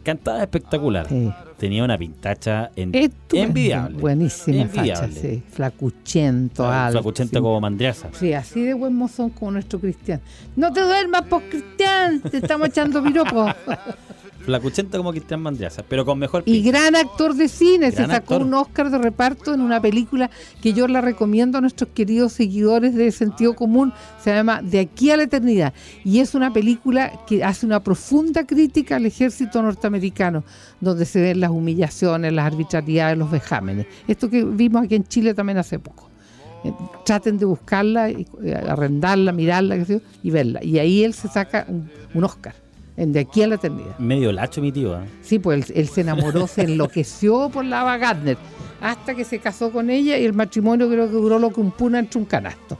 cantaba 0.04 0.40
espectacular. 0.42 1.08
Sí. 1.08 1.32
Tenía 1.58 1.82
una 1.82 1.98
pintacha 1.98 2.70
en- 2.76 2.92
envidiable. 3.32 3.98
Buenísima 3.98 4.66
facha, 4.66 4.78
Envidiable. 5.06 5.20
sí. 5.20 5.42
Flacuchento, 5.50 6.64
Ah, 6.66 6.86
alto. 6.86 6.98
Flacuchenta 6.98 7.38
sí. 7.38 7.42
como 7.42 7.60
mandriaza. 7.60 8.08
Sí, 8.12 8.32
así 8.32 8.62
de 8.62 8.74
buen 8.74 8.94
mozón 8.94 9.30
como 9.30 9.50
nuestro 9.52 9.80
Cristian. 9.80 10.20
No 10.54 10.72
te 10.72 10.80
duermas, 10.82 11.22
pues 11.28 11.42
Cristian, 11.50 12.20
te 12.20 12.36
estamos 12.36 12.68
echando 12.68 13.02
piropos. 13.02 13.52
Flacuchenta 14.44 14.98
como 14.98 15.10
Cristian 15.10 15.40
Mandriaza, 15.40 15.82
pero 15.88 16.04
con 16.04 16.18
mejor 16.18 16.42
Y 16.46 16.62
pinta. 16.62 16.78
gran 16.78 16.96
actor 16.96 17.34
de 17.34 17.48
cine, 17.48 17.90
se 17.90 17.98
sacó 17.98 18.12
actor. 18.34 18.42
un 18.42 18.54
Oscar 18.54 18.90
de 18.90 18.98
reparto 18.98 19.54
en 19.54 19.60
una 19.60 19.80
película 19.80 20.30
que 20.62 20.72
yo 20.72 20.86
la 20.86 21.00
recomiendo 21.00 21.58
a 21.58 21.60
nuestros 21.60 21.90
queridos 21.94 22.32
seguidores 22.34 22.94
de 22.94 23.10
Sentido 23.10 23.54
Común, 23.54 23.92
se 24.22 24.34
llama 24.34 24.60
De 24.62 24.80
aquí 24.80 25.10
a 25.10 25.16
la 25.16 25.22
eternidad. 25.24 25.72
Y 26.04 26.20
es 26.20 26.34
una 26.34 26.52
película 26.52 27.12
que 27.26 27.42
hace 27.42 27.64
una 27.66 27.82
profunda 27.82 28.44
crítica 28.46 28.96
al 28.96 29.06
ejército 29.06 29.62
norteamericano, 29.62 30.44
donde 30.80 31.04
se 31.06 31.20
ven 31.20 31.40
las 31.40 31.50
humillaciones, 31.50 32.32
las 32.32 32.46
arbitrariedades, 32.46 33.16
los 33.18 33.30
vejámenes. 33.30 33.86
Esto 34.06 34.28
que 34.28 34.44
vimos 34.44 34.84
aquí 34.84 34.94
en 34.96 35.04
Chile 35.04 35.34
también 35.34 35.58
hace 35.58 35.78
poco. 35.78 36.10
Eh, 36.64 36.72
Traten 37.04 37.38
de 37.38 37.44
buscarla, 37.44 38.10
y, 38.10 38.26
eh, 38.42 38.54
arrendarla, 38.54 39.32
mirarla 39.32 39.76
y 40.22 40.30
verla. 40.30 40.64
Y 40.64 40.78
ahí 40.78 41.04
él 41.04 41.12
se 41.14 41.28
saca 41.28 41.66
un, 41.68 42.24
Oscar, 42.24 42.54
De 42.96 43.18
aquí 43.20 43.42
a 43.42 43.48
la 43.48 43.56
eternidad. 43.56 43.98
Medio 43.98 44.30
lacho 44.30 44.60
mi 44.60 44.70
tío. 44.70 44.94
¿eh? 44.96 45.06
Sí, 45.22 45.38
pues 45.40 45.70
él, 45.70 45.76
él 45.76 45.88
se 45.88 46.02
enamoró, 46.02 46.46
se 46.46 46.62
enloqueció 46.62 47.50
por 47.50 47.64
la 47.64 47.80
Ava 47.80 47.96
Gardner, 47.98 48.36
hasta 48.80 49.14
que 49.14 49.24
se 49.24 49.40
casó 49.40 49.72
con 49.72 49.90
ella 49.90 50.16
y 50.16 50.24
el 50.24 50.32
matrimonio 50.32 50.88
creo 50.88 51.06
que 51.06 51.12
duró 51.12 51.38
lo 51.40 51.50
que 51.50 51.60
un 51.60 51.72
puna 51.72 51.98
entre 51.98 52.20
un 52.20 52.24
canasto. 52.24 52.78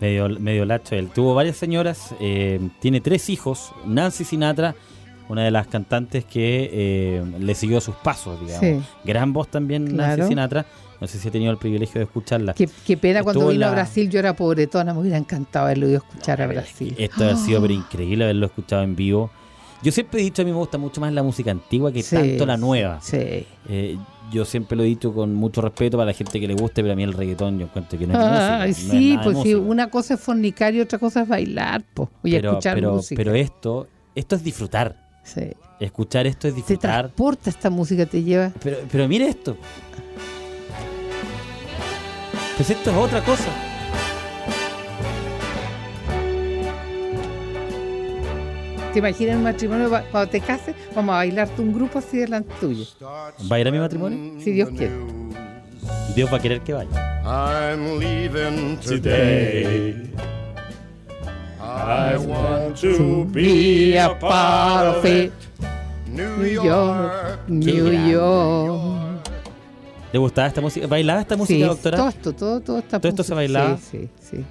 Medio, 0.00 0.28
medio 0.28 0.66
lacho 0.66 0.94
él. 0.94 1.08
Tuvo 1.08 1.34
varias 1.34 1.56
señoras, 1.56 2.14
eh, 2.20 2.60
tiene 2.80 3.00
tres 3.00 3.30
hijos, 3.30 3.72
Nancy 3.86 4.24
Sinatra, 4.24 4.74
una 5.30 5.42
de 5.42 5.50
las 5.50 5.66
cantantes 5.68 6.26
que 6.26 6.68
eh, 6.72 7.24
le 7.40 7.54
siguió 7.54 7.80
sus 7.80 7.94
pasos, 7.96 8.38
digamos. 8.40 8.60
Sí. 8.60 8.90
Gran 9.04 9.32
voz 9.32 9.48
también, 9.48 9.96
Nancy. 9.96 10.28
Sinatra. 10.28 10.66
No 11.00 11.06
sé 11.06 11.18
si 11.18 11.28
he 11.28 11.30
tenido 11.30 11.50
el 11.50 11.58
privilegio 11.58 11.98
de 11.98 12.04
escucharla. 12.04 12.54
Qué, 12.54 12.68
qué 12.86 12.96
pena 12.96 13.22
cuando 13.22 13.40
Estuvo 13.40 13.52
vino 13.52 13.66
a 13.66 13.70
Brasil, 13.70 14.08
yo 14.08 14.18
era 14.18 14.34
pobretona, 14.36 14.94
me 14.94 15.00
hubiera 15.00 15.16
encantado 15.18 15.66
haberlo 15.66 15.88
ido 15.88 15.96
a 16.02 16.06
escuchar 16.06 16.40
a 16.42 16.46
Brasil. 16.46 16.94
Esto 16.98 17.24
ha 17.24 17.36
sido 17.36 17.58
Ah. 17.58 17.62
pero 17.62 17.74
increíble 17.74 18.24
haberlo 18.24 18.46
escuchado 18.46 18.82
en 18.82 18.96
vivo. 18.96 19.30
Yo 19.82 19.92
siempre 19.92 20.20
he 20.20 20.24
dicho, 20.24 20.42
a 20.42 20.44
mí 20.44 20.50
me 20.50 20.56
gusta 20.56 20.78
mucho 20.78 21.00
más 21.00 21.12
la 21.12 21.22
música 21.22 21.50
antigua 21.50 21.92
que 21.92 22.02
Sí, 22.02 22.16
tanto 22.16 22.46
la 22.46 22.56
nueva. 22.56 23.00
Sí. 23.00 23.46
Eh, 23.68 23.98
yo 24.32 24.44
siempre 24.44 24.76
lo 24.76 24.82
he 24.82 24.86
dicho 24.86 25.12
con 25.14 25.34
mucho 25.34 25.60
respeto 25.60 25.96
para 25.96 26.06
la 26.06 26.12
gente 26.12 26.40
que 26.40 26.48
le 26.48 26.54
guste, 26.54 26.82
pero 26.82 26.94
a 26.94 26.96
mí 26.96 27.02
el 27.04 27.12
reggaetón 27.12 27.58
yo 27.58 27.66
encuentro 27.66 27.96
que 27.98 28.06
no 28.06 28.14
es 28.14 28.18
Ay, 28.20 28.68
música. 28.70 28.92
no 28.94 28.98
sí, 28.98 29.18
pues 29.22 29.38
sí, 29.42 29.54
una 29.54 29.88
cosa 29.90 30.14
es 30.14 30.20
fornicar 30.20 30.74
y 30.74 30.80
otra 30.80 30.98
cosa 30.98 31.22
es 31.22 31.28
bailar, 31.28 31.84
pues. 31.94 32.08
Voy 32.22 32.34
a 32.34 32.38
pero, 32.38 32.50
escuchar 32.52 32.74
pero, 32.74 32.92
música. 32.94 33.16
pero 33.20 33.34
esto, 33.34 33.86
esto 34.14 34.34
es 34.34 34.42
disfrutar. 34.42 34.96
Sí. 35.22 35.42
Escuchar 35.78 36.26
esto 36.26 36.48
es 36.48 36.54
Te 36.54 36.56
disfrutar. 36.58 36.90
transporta 37.02 37.50
esta 37.50 37.70
música, 37.70 38.06
te 38.06 38.22
lleva. 38.22 38.50
Pero, 38.62 38.78
pero 38.90 39.06
mire 39.08 39.28
esto. 39.28 39.56
Pues 42.56 42.70
esto 42.70 42.90
es 42.90 42.96
otra 42.96 43.22
cosa. 43.22 43.48
¿Te 48.96 49.00
imaginas 49.00 49.36
un 49.36 49.42
matrimonio 49.42 49.90
cuando 50.10 50.30
te 50.30 50.40
cases? 50.40 50.74
Vamos 50.94 51.12
a 51.12 51.16
bailarte 51.16 51.60
un 51.60 51.70
grupo 51.70 51.98
así 51.98 52.16
delante 52.16 52.50
tuyo. 52.58 52.86
¿Va 53.02 53.56
a 53.56 53.60
ir 53.60 53.68
a 53.68 53.70
mi 53.70 53.78
matrimonio? 53.78 54.40
Si 54.42 54.52
Dios 54.52 54.70
quiere. 54.70 54.94
Dios 56.14 56.32
va 56.32 56.38
a 56.38 56.40
querer 56.40 56.62
que 56.62 56.72
vaya. 56.72 56.88
I'm 57.22 57.98
leaving 57.98 58.78
today. 58.78 60.10
I 61.60 62.16
want 62.16 62.80
to 62.80 63.26
Be 63.26 63.98
a 63.98 64.18
part 64.18 64.96
of 64.96 65.04
it. 65.04 65.30
New 66.10 66.46
York. 66.46 67.40
New. 67.48 67.92
York. 68.10 69.28
¿Le 70.10 70.18
gustaba 70.18 70.48
esta 70.48 70.62
música? 70.62 70.86
¿Bailaba 70.86 71.20
esta 71.20 71.36
música, 71.36 71.58
Sí, 71.58 71.68
doctora? 71.68 71.98
todo 71.98 72.08
esto, 72.08 72.32
todo, 72.32 72.60
todo 72.62 72.78
esta 72.78 72.98
¿Todo 72.98 73.10
esto 73.10 73.22
se 73.24 73.34
bailaba? 73.34 73.76
Sí, 73.76 74.08
sí, 74.22 74.36
sí. 74.38 74.44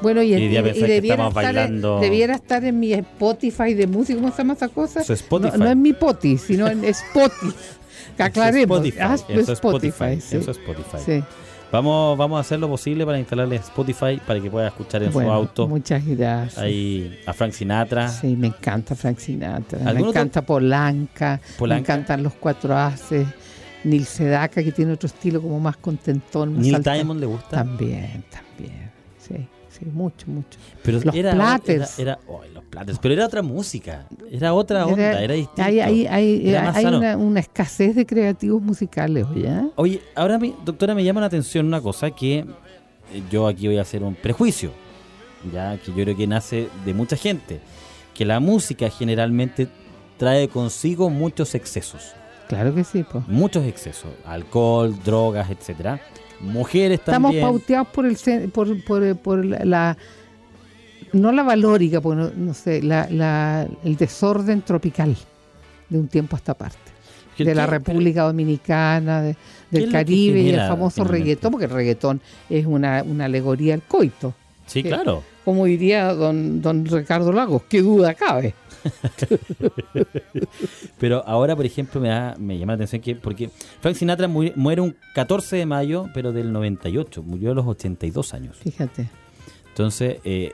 Bueno, 0.00 0.22
y, 0.22 0.28
Y 0.34 0.40
debía 0.48 0.60
y- 0.60 0.80
debiera, 0.80 1.28
estar 1.28 1.56
en, 1.56 1.82
debiera 2.00 2.34
estar 2.34 2.64
en 2.64 2.78
mi 2.78 2.92
Spotify 2.92 3.74
de 3.74 3.86
música, 3.86 4.18
¿cómo 4.20 4.30
se 4.32 4.38
llama 4.38 4.54
esa 4.54 4.68
cosa? 4.68 5.02
Su 5.02 5.12
Spotify. 5.12 5.58
No, 5.58 5.64
no 5.64 5.70
en 5.70 5.82
mi 5.82 5.92
poti, 5.92 6.38
sino 6.38 6.68
en 6.68 6.84
Spotify. 6.84 7.54
Que 8.16 8.22
aclaremos. 8.24 8.78
Spotify, 8.78 8.98
Ah, 9.00 9.16
en 9.28 9.46
su 9.46 9.52
Spotify, 9.52 10.14
Spotify, 10.18 10.20
sí. 10.20 10.50
Spotify. 10.50 10.98
Sí. 11.04 11.24
Vamos, 11.70 12.16
vamos 12.18 12.38
a 12.38 12.40
hacer 12.40 12.58
lo 12.58 12.68
posible 12.68 13.04
para 13.06 13.18
instalarle 13.18 13.56
Spotify 13.56 14.20
para 14.26 14.40
que 14.40 14.50
pueda 14.50 14.68
escuchar 14.68 15.02
en 15.04 15.12
Bueno, 15.12 15.28
su 15.28 15.34
auto 15.34 15.68
Muchas 15.68 16.04
gracias. 16.04 16.58
ahí 16.58 17.16
a 17.26 17.32
Frank 17.32 17.52
Sinatra. 17.52 18.08
Sí, 18.08 18.34
me 18.36 18.48
encanta 18.48 18.96
Frank 18.96 19.18
Sinatra, 19.18 19.78
me 19.78 19.84
¿Algún 19.90 20.08
otro- 20.08 20.20
encanta 20.20 20.42
Polanca, 20.42 21.40
me 21.52 21.58
Polanca? 21.58 21.80
encantan 21.94 22.22
los 22.24 22.32
cuatro 22.34 22.76
haces, 22.76 23.28
Neil 23.84 24.04
Sedaka 24.06 24.64
que 24.64 24.72
tiene 24.72 24.92
otro 24.94 25.06
estilo 25.06 25.40
como 25.42 25.60
más 25.60 25.76
contentón. 25.76 26.54
más 26.54 26.62
Neil 26.62 26.72
salta- 26.74 26.94
Diamond 26.94 27.20
le 27.20 27.26
gusta. 27.26 27.50
También, 27.58 28.24
también, 28.30 28.90
sí, 29.18 29.46
sí, 29.70 29.84
mucho, 29.86 30.26
mucho. 30.26 30.58
Pero 30.82 31.00
los 31.00 31.14
era, 31.14 31.32
Platters. 31.32 31.98
Era, 31.98 32.18
los 32.52 32.64
Platters. 32.64 32.98
Pero 32.98 33.14
era 33.14 33.26
otra 33.26 33.42
música. 33.42 34.06
Era 34.30 34.54
otra 34.54 34.86
onda, 34.86 35.22
era, 35.22 35.34
distinto. 35.34 35.62
Hay, 35.62 35.80
hay, 35.80 36.06
hay, 36.06 36.48
Era 36.48 36.72
hay 36.74 36.84
una, 36.86 37.16
una 37.16 37.40
escasez 37.40 37.94
de 37.94 38.06
creativos 38.06 38.62
musicales, 38.62 39.26
oye. 39.30 39.48
¿eh? 39.48 39.68
Oye, 39.76 40.02
ahora, 40.14 40.38
mi, 40.38 40.54
doctora, 40.64 40.94
me 40.94 41.04
llama 41.04 41.20
la 41.20 41.26
atención 41.26 41.66
una 41.66 41.80
cosa 41.80 42.10
que 42.10 42.38
eh, 42.38 43.22
yo 43.30 43.46
aquí 43.46 43.66
voy 43.66 43.78
a 43.78 43.82
hacer 43.82 44.02
un 44.02 44.14
prejuicio, 44.14 44.72
ya 45.52 45.78
que 45.78 45.92
yo 45.92 46.04
creo 46.04 46.16
que 46.16 46.26
nace 46.26 46.68
de 46.84 46.94
mucha 46.94 47.16
gente, 47.16 47.60
que 48.14 48.24
la 48.24 48.40
música 48.40 48.90
generalmente 48.90 49.68
trae 50.16 50.48
consigo 50.48 51.08
muchos 51.10 51.54
excesos, 51.54 52.12
Claro 52.48 52.74
que 52.74 52.82
sí, 52.82 53.04
pues. 53.10 53.26
muchos 53.28 53.64
excesos, 53.66 54.10
alcohol, 54.24 54.98
drogas, 55.04 55.50
etcétera. 55.50 56.00
Mujeres 56.40 57.00
Estamos 57.00 57.30
también. 57.30 57.44
pauteados 57.44 57.88
por 57.88 58.06
el 58.06 58.16
por, 58.52 58.84
por, 58.84 59.16
por 59.16 59.44
la, 59.44 59.64
la- 59.64 59.96
no 61.12 61.32
la 61.32 61.42
valórica, 61.42 62.00
porque 62.00 62.20
no, 62.22 62.30
no 62.36 62.54
sé, 62.54 62.82
la, 62.82 63.08
la- 63.10 63.66
el 63.84 63.96
desorden 63.96 64.62
tropical 64.62 65.16
de 65.88 65.98
un 65.98 66.08
tiempo 66.08 66.36
a 66.36 66.38
esta 66.38 66.54
parte. 66.54 66.76
¿Qué- 67.36 67.44
de 67.44 67.54
la 67.54 67.66
República 67.66 68.22
Dominicana, 68.24 69.22
de- 69.22 69.36
del 69.70 69.90
Caribe 69.92 70.40
y 70.40 70.50
el 70.50 70.56
famoso 70.56 70.96
finalmente? 70.96 71.18
reggaetón, 71.24 71.50
porque 71.52 71.64
el 71.66 71.70
reggaetón 71.70 72.20
es 72.50 72.66
una, 72.66 73.02
una 73.04 73.24
alegoría 73.26 73.74
al 73.74 73.82
coito. 73.82 74.34
Sí, 74.66 74.82
que- 74.82 74.88
claro. 74.90 75.22
Como 75.44 75.64
diría 75.64 76.12
don, 76.12 76.60
don 76.60 76.84
Ricardo 76.84 77.32
Lagos, 77.32 77.62
qué 77.68 77.80
duda 77.80 78.12
cabe. 78.14 78.54
Pero 80.98 81.22
ahora, 81.26 81.56
por 81.56 81.66
ejemplo, 81.66 82.00
me, 82.00 82.08
da, 82.08 82.34
me 82.38 82.58
llama 82.58 82.72
la 82.72 82.76
atención 82.76 83.02
que, 83.02 83.14
porque 83.16 83.50
Frank 83.80 83.96
Sinatra 83.96 84.28
muere 84.28 84.80
un 84.80 84.96
14 85.14 85.56
de 85.56 85.66
mayo, 85.66 86.06
pero 86.14 86.32
del 86.32 86.52
98, 86.52 87.22
murió 87.22 87.52
a 87.52 87.54
los 87.54 87.66
82 87.66 88.34
años. 88.34 88.56
Fíjate. 88.58 89.08
Entonces, 89.68 90.18
eh, 90.24 90.52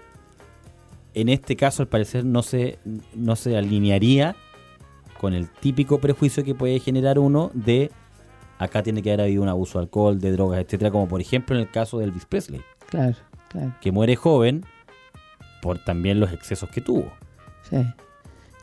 en 1.15 1.29
este 1.29 1.57
caso, 1.57 1.83
al 1.83 1.89
parecer, 1.89 2.25
no 2.25 2.43
se, 2.43 2.79
no 3.15 3.37
se 3.37 3.57
alinearía 3.57 4.37
con 5.21 5.33
el 5.33 5.49
típico 5.49 5.99
prejuicio 5.99 6.45
que 6.45 6.55
puede 6.55 6.79
generar 6.81 7.19
uno 7.19 7.51
de 7.55 7.91
acá 8.59 8.83
tiene 8.83 9.03
que 9.03 9.11
haber 9.11 9.23
habido 9.23 9.43
un 9.43 9.49
abuso 9.49 9.79
de 9.79 9.85
alcohol, 9.85 10.21
de 10.21 10.33
drogas, 10.33 10.61
etcétera, 10.61 10.91
como 10.91 11.09
por 11.09 11.21
ejemplo 11.21 11.57
en 11.57 11.63
el 11.63 11.71
caso 11.71 11.99
de 11.99 12.05
Elvis 12.05 12.25
Presley, 12.27 12.61
Claro, 12.89 13.17
claro. 13.49 13.75
que 13.81 13.91
muere 13.93 14.17
joven 14.17 14.65
por 15.63 15.79
también 15.79 16.21
los 16.21 16.33
excesos 16.33 16.69
que 16.71 16.81
tuvo. 16.81 17.11
Sí. 17.69 17.77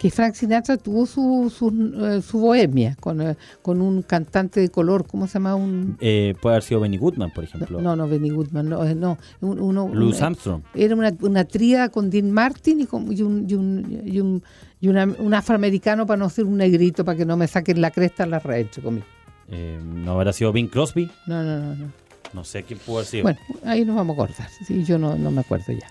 Que 0.01 0.09
Frank 0.09 0.33
Sinatra 0.33 0.77
tuvo 0.77 1.05
su, 1.05 1.53
su, 1.55 1.69
eh, 2.03 2.23
su 2.23 2.39
bohemia 2.39 2.97
con, 2.99 3.21
eh, 3.21 3.35
con 3.61 3.81
un 3.83 4.01
cantante 4.01 4.59
de 4.59 4.69
color, 4.69 5.05
¿cómo 5.05 5.27
se 5.27 5.33
llama? 5.33 5.53
Un, 5.53 5.95
Eh, 6.01 6.33
puede 6.41 6.55
haber 6.55 6.63
sido 6.63 6.79
Benny 6.81 6.97
Goodman, 6.97 7.29
por 7.29 7.43
ejemplo. 7.43 7.79
no, 7.79 7.95
no, 7.95 8.07
Benny 8.07 8.31
Goodman, 8.31 8.67
no, 8.67 8.83
eh, 8.83 8.95
no 8.95 9.19
un- 9.41 9.59
uno, 9.59 9.91
Louis 9.93 10.19
Armstrong. 10.19 10.63
Era 10.73 10.95
una, 10.95 11.13
una 11.21 11.43
tríada 11.45 11.89
con 11.89 12.09
Dean 12.09 12.31
Martin 12.31 12.81
y, 12.81 12.87
con- 12.87 13.13
y 13.15 13.21
un, 13.21 13.45
y 13.47 13.53
un, 13.53 14.01
y 14.03 14.19
un, 14.19 14.43
y 14.79 14.87
una- 14.87 15.05
un 15.19 15.33
afroamericano 15.35 16.07
para 16.07 16.17
no 16.17 16.29
ser 16.31 16.45
un 16.45 16.57
negrito, 16.57 17.05
para 17.05 17.15
que 17.19 17.25
no 17.27 17.37
me 17.37 17.47
saquen 17.47 17.79
la 17.79 17.91
cresta 17.91 18.23
en 18.23 18.31
la 18.31 18.39
red, 18.39 18.61
entre 18.61 18.81
comillas. 18.81 19.07
Eh, 19.49 19.79
no 19.83 20.13
habrá 20.13 20.33
sido 20.33 20.51
Bing 20.51 20.67
Crosby. 20.69 21.11
No, 21.27 21.43
no, 21.43 21.59
no, 21.59 21.75
no. 21.75 21.91
No 22.33 22.43
sé 22.43 22.63
quién 22.63 22.79
pudo 22.79 22.97
haber 22.97 23.07
sido. 23.07 23.23
Bueno, 23.23 23.39
ahí 23.65 23.85
nos 23.85 23.95
vamos 23.97 24.17
a 24.17 24.23
acordar. 24.23 24.47
Sí, 24.65 24.83
yo 24.83 24.97
no, 24.97 25.15
no 25.15 25.29
me 25.29 25.41
acuerdo 25.41 25.73
ya. 25.73 25.85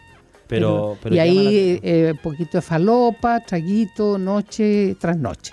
Pero, 0.51 0.99
pero 1.03 1.15
y 1.15 1.19
ahí 1.19 1.81
eh, 1.83 2.15
poquito 2.23 2.59
de 2.59 2.63
falopa, 2.63 3.41
traguito, 3.41 4.19
noche 4.19 4.97
tras 5.01 5.17
noche. 5.17 5.53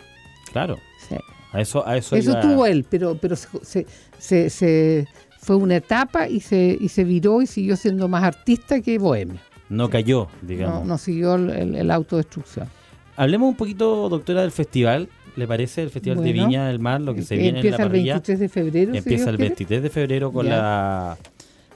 claro, 0.52 0.78
Sí. 1.08 1.16
a 1.54 1.62
eso, 1.62 1.88
a 1.88 1.96
eso, 1.98 2.16
Eso 2.16 2.32
iba- 2.32 2.42
tuvo 2.42 2.66
él, 2.66 2.86
pero, 2.90 3.16
pero 3.18 3.36
se, 3.36 3.86
se- 4.18 4.50
se- 4.50 5.08
fue 5.40 5.56
una 5.56 5.78
etapa 5.78 6.28
y 6.28 6.40
se, 6.42 6.78
y 6.80 6.90
se 6.90 7.04
viró 7.06 7.42
y 7.42 7.48
siguió 7.48 7.76
siendo 7.78 8.08
más 8.08 8.24
artista 8.24 8.82
que 8.82 8.98
bohemio. 8.98 9.40
no 9.70 9.90
cayó, 9.90 10.28
digamos. 10.42 10.82
No, 10.82 10.86
no 10.86 10.98
siguió 10.98 11.36
el, 11.36 11.50
el- 11.50 11.76
el 11.76 11.92
autodestrucción. 11.92 12.68
Hablemos 13.16 13.50
un 13.50 13.56
poquito, 13.56 14.10
doctora, 14.10 14.42
del 14.42 14.52
festival. 14.52 15.10
¿Le 15.36 15.46
parece 15.48 15.84
el 15.84 15.92
Festival 15.92 16.24
de 16.24 16.32
Viña 16.34 16.68
del 16.68 16.80
Mar, 16.80 17.00
lo 17.00 17.14
que 17.14 17.22
se 17.22 17.36
Eh, 17.36 17.38
viene 17.38 17.50
en 17.50 17.54
la 17.56 17.60
Empieza 17.60 17.84
el 17.84 17.90
parrilla? 17.90 18.14
23 18.14 18.40
de 18.40 18.50
febrero. 18.50 18.92
si 18.92 18.98
Empieza 18.98 19.24
Dios 19.26 19.28
el 19.30 19.36
quiere. 19.38 19.50
23 19.50 19.84
de 19.84 19.90
febrero 19.92 20.32
con 20.32 20.46
Ya. 20.48 20.52
la, 20.58 21.18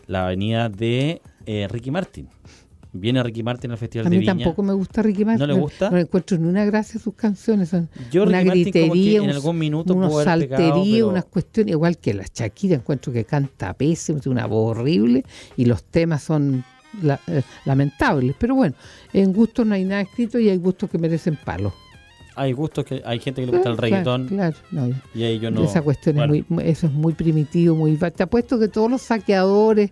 la 0.08 0.26
avenida 0.26 0.68
de 0.70 1.22
eh, 1.46 1.68
Ricky 1.70 1.92
Martin. 1.92 2.28
Viene 2.94 3.24
Ricky 3.24 3.42
Martin 3.42 3.72
al 3.72 3.78
Festival 3.78 4.08
A 4.08 4.10
de 4.10 4.16
mí 4.18 4.20
Viña. 4.20 4.34
tampoco 4.36 4.64
me 4.64 4.74
gusta 4.74 5.02
Ricky 5.02 5.24
Martin. 5.24 5.48
¿No 5.48 5.54
le 5.54 5.60
gusta? 5.60 5.90
No, 5.90 5.98
encuentro 5.98 6.38
ni 6.38 6.48
una 6.48 6.66
gracia 6.66 7.00
sus 7.00 7.14
canciones. 7.14 7.70
Son 7.70 7.90
Yo 8.12 8.24
una 8.24 8.40
Ricky 8.40 8.48
Martin 8.48 8.64
como 8.66 8.74
que 8.74 9.00
gritería, 9.00 9.24
en 9.24 9.30
algún 9.30 9.58
minuto 9.58 9.94
unos 9.94 10.24
salterías, 10.24 10.60
pero- 10.98 11.08
unas 11.10 11.26
cuestiones, 11.26 11.72
igual 11.72 11.98
que 12.00 12.14
la 12.14 12.26
Shakira, 12.34 12.76
encuentro 12.76 13.14
que 13.14 13.24
canta 13.24 13.74
pésimo, 13.74 14.20
tiene 14.20 14.34
una 14.40 14.46
voz 14.46 14.78
horrible 14.78 15.24
y 15.56 15.66
los 15.66 15.84
temas 15.86 16.22
son 16.24 16.66
la- 17.02 17.20
eh, 17.28 17.44
lamentables. 17.64 18.36
Pero 18.38 18.56
bueno, 18.56 18.76
en 19.14 19.32
gustos 19.32 19.66
no 19.66 19.74
hay 19.76 19.86
nada 19.86 20.02
escrito 20.02 20.38
y 20.38 20.50
hay 20.50 20.58
gustos 20.58 20.90
que 20.90 20.98
merecen 20.98 21.38
palos. 21.46 21.72
Hay 22.36 22.54
gustos 22.54 22.86
que 22.86 23.02
hay 23.06 23.20
gente 23.20 23.42
que 23.42 23.46
le 23.48 23.52
gusta 23.58 23.70
el 23.70 23.76
Claro, 23.76 23.82
reggaetón 23.82 24.28
Claro, 24.30 24.56
no, 24.72 24.90
y 25.14 25.24
ahí 25.24 25.38
yo 25.40 25.52
no. 25.52 25.64
esa 25.64 25.82
cuestión 25.82 26.16
bueno, 26.16 26.34
es 26.34 26.50
muy, 26.50 26.64
eso 26.66 26.88
es 26.88 26.94
muy 26.94 27.14
primitivo, 27.14 27.76
muy 27.76 27.96
Te 27.98 28.24
apuesto 28.24 28.58
que 28.58 28.70
todos 28.70 28.90
los 28.90 29.02
saqueadores, 29.02 29.92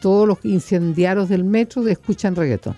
todos 0.00 0.26
los 0.28 0.38
incendiarios 0.44 1.28
del 1.28 1.44
metro 1.44 1.86
escuchan 1.88 2.34
reggaetón. 2.36 2.76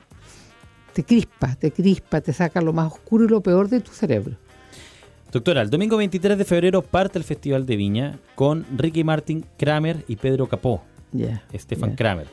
Te 0.93 1.05
crispa, 1.05 1.55
te 1.55 1.71
crispa, 1.71 2.21
te 2.21 2.33
saca 2.33 2.61
lo 2.61 2.73
más 2.73 2.93
oscuro 2.93 3.25
y 3.25 3.29
lo 3.29 3.41
peor 3.41 3.69
de 3.69 3.81
tu 3.81 3.93
cerebro. 3.93 4.37
Doctora, 5.33 5.63
el 5.63 5.71
domingo 5.71 5.97
23 5.97 6.37
de 6.37 6.45
febrero 6.45 6.83
parte 6.83 7.17
el 7.19 7.25
Festival 7.25 7.65
de 7.65 7.77
Viña 7.77 8.19
con 8.35 8.67
Ricky 8.77 9.05
Martin, 9.05 9.45
Kramer 9.57 10.05
y 10.09 10.17
Pedro 10.17 10.49
Capó, 10.49 10.83
Ya. 11.13 11.45
Stefan. 11.55 11.95
Kramer. 11.95 12.27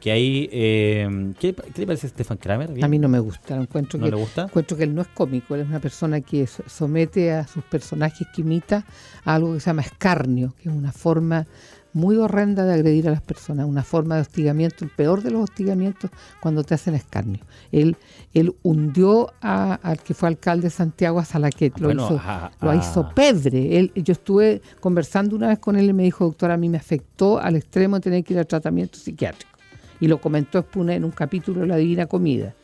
Que 0.00 0.10
ahí, 0.10 0.50
eh, 0.52 1.32
¿qué, 1.40 1.54
qué 1.54 1.80
le 1.80 1.86
parece 1.86 2.08
Stefan 2.08 2.36
Kramer? 2.36 2.72
¿Bien? 2.72 2.84
A 2.84 2.88
mí 2.88 2.98
no 2.98 3.08
me 3.08 3.20
gusta, 3.20 3.56
encuentro 3.56 3.98
¿No 3.98 4.04
que 4.04 4.10
le 4.10 4.16
gusta? 4.18 4.42
encuentro 4.42 4.76
que 4.76 4.82
él 4.84 4.94
no 4.94 5.00
es 5.00 5.08
cómico, 5.08 5.54
él 5.54 5.62
es 5.62 5.68
una 5.68 5.80
persona 5.80 6.20
que 6.20 6.46
so- 6.46 6.62
somete 6.66 7.32
a 7.32 7.46
sus 7.46 7.62
personajes 7.64 8.26
que 8.34 8.42
imita 8.42 8.84
a 9.24 9.34
algo 9.36 9.54
que 9.54 9.60
se 9.60 9.66
llama 9.70 9.80
escarnio, 9.82 10.52
que 10.60 10.68
es 10.68 10.74
una 10.74 10.92
forma 10.92 11.46
muy 11.94 12.16
horrenda 12.16 12.64
de 12.64 12.74
agredir 12.74 13.08
a 13.08 13.12
las 13.12 13.22
personas, 13.22 13.66
una 13.66 13.82
forma 13.82 14.16
de 14.16 14.20
hostigamiento, 14.22 14.84
el 14.84 14.90
peor 14.90 15.22
de 15.22 15.30
los 15.30 15.44
hostigamientos 15.44 16.10
cuando 16.40 16.62
te 16.64 16.74
hacen 16.74 16.94
escarnio. 16.94 17.40
Él, 17.72 17.96
él 18.34 18.54
hundió 18.62 19.32
a- 19.40 19.74
al 19.82 20.00
que 20.00 20.12
fue 20.12 20.28
alcalde 20.28 20.64
de 20.64 20.70
Santiago 20.70 21.18
a 21.20 21.24
Salaquet, 21.24 21.78
lo, 21.78 21.86
Bueno, 21.88 22.04
hizo, 22.06 22.20
a- 22.22 22.50
lo 22.60 22.70
a- 22.70 22.76
hizo 22.76 23.08
pedre. 23.14 23.78
Él, 23.78 23.92
yo 23.94 24.12
estuve 24.12 24.60
conversando 24.80 25.36
una 25.36 25.48
vez 25.48 25.58
con 25.60 25.76
él 25.76 25.88
y 25.88 25.92
me 25.92 26.02
dijo, 26.02 26.24
doctora, 26.24 26.54
a 26.54 26.56
mí 26.58 26.68
me 26.68 26.78
afectó 26.78 27.38
al 27.38 27.56
extremo 27.56 27.96
de 27.96 28.02
tener 28.02 28.24
que 28.24 28.34
ir 28.34 28.40
a 28.40 28.44
tratamiento 28.44 28.98
psiquiátrico. 28.98 29.52
Y 30.00 30.08
lo 30.08 30.18
comentó 30.20 30.58
después 30.60 30.88
en 30.90 31.04
un 31.04 31.12
capítulo 31.12 31.60
de 31.60 31.68
La 31.68 31.76
Divina 31.76 32.06
Comida. 32.06 32.54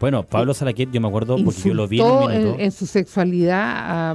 Bueno, 0.00 0.22
Pablo 0.22 0.54
Salaquet, 0.54 0.90
yo 0.92 1.00
me 1.00 1.08
acuerdo 1.08 1.36
porque 1.44 1.60
yo 1.68 1.74
lo 1.74 1.88
vi 1.88 2.00
en 2.00 2.06
un 2.06 2.30
en, 2.30 2.60
en 2.60 2.70
su 2.72 2.86
sexualidad 2.86 4.10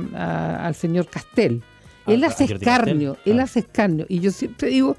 al 0.65 0.75
señor 0.75 1.07
Castel. 1.07 1.61
A- 2.09 2.13
él 2.13 2.23
hace 2.23 2.45
escarnio, 2.45 3.13
él 3.25 3.33
claro. 3.33 3.43
hace 3.43 3.59
escarnio. 3.59 4.05
Y 4.09 4.19
yo 4.19 4.31
siempre 4.31 4.69
digo, 4.69 4.97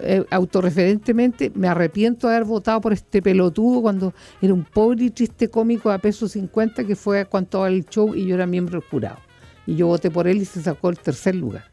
eh, 0.00 0.24
autorreferentemente, 0.30 1.50
me 1.54 1.66
arrepiento 1.66 2.28
de 2.28 2.36
haber 2.36 2.46
votado 2.46 2.80
por 2.80 2.92
este 2.92 3.20
pelotudo 3.20 3.82
cuando 3.82 4.14
era 4.40 4.54
un 4.54 4.64
pobre 4.64 5.06
y 5.06 5.10
triste 5.10 5.48
cómico 5.48 5.90
a 5.90 5.98
peso 5.98 6.28
50 6.28 6.84
que 6.84 6.94
fue 6.94 7.20
a 7.20 7.24
cuanto 7.24 7.64
al 7.64 7.84
show 7.86 8.14
y 8.14 8.26
yo 8.26 8.36
era 8.36 8.46
miembro 8.46 8.80
del 8.80 8.88
jurado. 8.88 9.18
Y 9.66 9.74
yo 9.74 9.88
voté 9.88 10.10
por 10.10 10.28
él 10.28 10.38
y 10.38 10.44
se 10.44 10.62
sacó 10.62 10.90
el 10.90 10.98
tercer 10.98 11.34
lugar. 11.34 11.64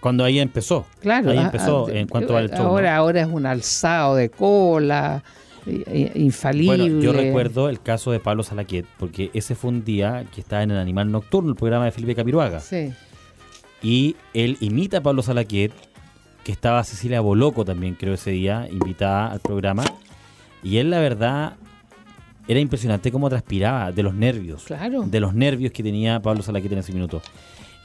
Cuando 0.00 0.24
ahí 0.24 0.40
empezó. 0.40 0.86
Claro. 1.00 1.30
Ahí 1.30 1.38
ah, 1.38 1.42
empezó 1.42 1.86
ah, 1.86 1.92
en 1.92 2.08
cuanto 2.08 2.36
al 2.36 2.48
show. 2.48 2.64
¿no? 2.64 2.70
ahora, 2.70 2.96
ahora 2.96 3.20
es 3.20 3.28
un 3.28 3.46
alzado 3.46 4.16
de 4.16 4.30
cola, 4.30 5.22
eh, 5.66 5.84
eh, 5.86 6.12
infalible. 6.16 6.76
Bueno, 6.76 7.00
yo 7.00 7.12
recuerdo 7.12 7.68
el 7.68 7.80
caso 7.80 8.10
de 8.10 8.18
Pablo 8.18 8.42
Salaquet, 8.42 8.84
porque 8.98 9.30
ese 9.32 9.54
fue 9.54 9.70
un 9.70 9.84
día 9.84 10.24
que 10.34 10.40
estaba 10.40 10.62
en 10.62 10.72
el 10.72 10.78
Animal 10.78 11.12
Nocturno, 11.12 11.50
el 11.50 11.56
programa 11.56 11.84
de 11.84 11.92
Felipe 11.92 12.16
Camiroaga. 12.16 12.58
Sí. 12.58 12.92
Y 13.82 14.16
él 14.32 14.56
imita 14.60 14.98
a 14.98 15.00
Pablo 15.02 15.22
Salaquet, 15.22 15.72
que 16.44 16.52
estaba 16.52 16.82
Cecilia 16.84 17.20
Boloco 17.20 17.64
también, 17.64 17.94
creo, 17.94 18.14
ese 18.14 18.30
día, 18.30 18.68
invitada 18.70 19.32
al 19.32 19.40
programa. 19.40 19.84
Y 20.62 20.76
él, 20.76 20.90
la 20.90 21.00
verdad, 21.00 21.56
era 22.46 22.60
impresionante 22.60 23.10
cómo 23.10 23.28
transpiraba 23.28 23.92
de 23.92 24.02
los 24.02 24.14
nervios. 24.14 24.64
Claro. 24.64 25.02
De 25.02 25.20
los 25.20 25.34
nervios 25.34 25.72
que 25.72 25.82
tenía 25.82 26.20
Pablo 26.20 26.42
Salaquet 26.42 26.72
en 26.72 26.78
ese 26.78 26.92
minuto. 26.92 27.22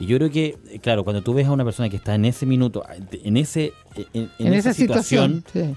Y 0.00 0.06
yo 0.06 0.16
creo 0.16 0.30
que, 0.30 0.56
claro, 0.80 1.02
cuando 1.02 1.22
tú 1.22 1.34
ves 1.34 1.46
a 1.46 1.52
una 1.52 1.64
persona 1.64 1.88
que 1.88 1.96
está 1.96 2.14
en 2.14 2.24
ese 2.24 2.46
minuto, 2.46 2.84
en 3.10 3.36
ese 3.36 3.72
en, 4.12 4.30
en 4.38 4.46
en 4.46 4.54
esa 4.54 4.72
situación. 4.72 5.44
sí. 5.52 5.74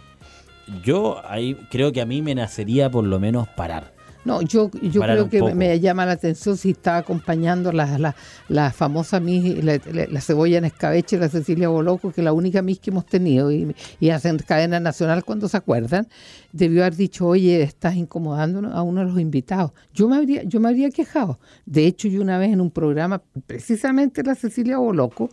yo 0.84 1.22
ahí 1.28 1.56
creo 1.72 1.92
que 1.92 2.02
a 2.02 2.06
mí 2.06 2.22
me 2.22 2.36
nacería 2.36 2.92
por 2.92 3.04
lo 3.04 3.20
menos 3.20 3.48
parar. 3.48 3.94
No, 4.24 4.42
yo, 4.42 4.70
yo 4.82 5.02
creo 5.02 5.30
que 5.30 5.40
poco. 5.40 5.56
me 5.56 5.80
llama 5.80 6.06
la 6.06 6.12
atención 6.14 6.56
si 6.58 6.72
estaba 6.72 6.98
acompañando 6.98 7.72
la, 7.72 7.98
la, 7.98 8.16
la 8.50 8.72
famosa 8.72 9.20
Miss, 9.20 9.64
la, 9.64 9.80
la- 9.92 10.06
la 10.08 10.22
cebolla 10.22 10.58
en 10.60 10.66
escabeche, 10.66 11.18
la 11.18 11.28
Cecilia 11.30 11.70
Boloco, 11.70 12.12
que 12.12 12.22
es 12.22 12.26
la 12.26 12.34
única 12.34 12.62
Miss 12.62 12.80
que 12.80 12.92
hemos 12.92 13.06
tenido 13.06 13.52
y, 13.52 13.76
y 14.00 14.10
hacen 14.10 14.38
cadena 14.38 14.80
nacional 14.80 15.24
cuando 15.26 15.48
se 15.48 15.58
acuerdan, 15.58 16.08
debió 16.52 16.82
haber 16.84 16.96
dicho, 16.96 17.26
oye, 17.28 17.62
estás 17.64 17.96
incomodando 17.96 18.68
a 18.72 18.82
uno 18.84 19.02
de 19.02 19.08
los 19.08 19.20
invitados. 19.20 19.72
Yo 19.94 20.08
me 20.08 20.18
habría, 20.18 20.44
yo 20.44 20.60
me 20.60 20.70
habría 20.70 20.90
quejado. 20.92 21.40
De 21.66 21.86
hecho, 21.88 22.08
yo 22.08 22.22
una 22.22 22.38
vez 22.38 22.52
en 22.54 22.62
un 22.62 22.70
programa, 22.72 23.22
precisamente 23.48 24.24
la 24.24 24.36
Cecilia 24.36 24.78
Boloco, 24.78 25.30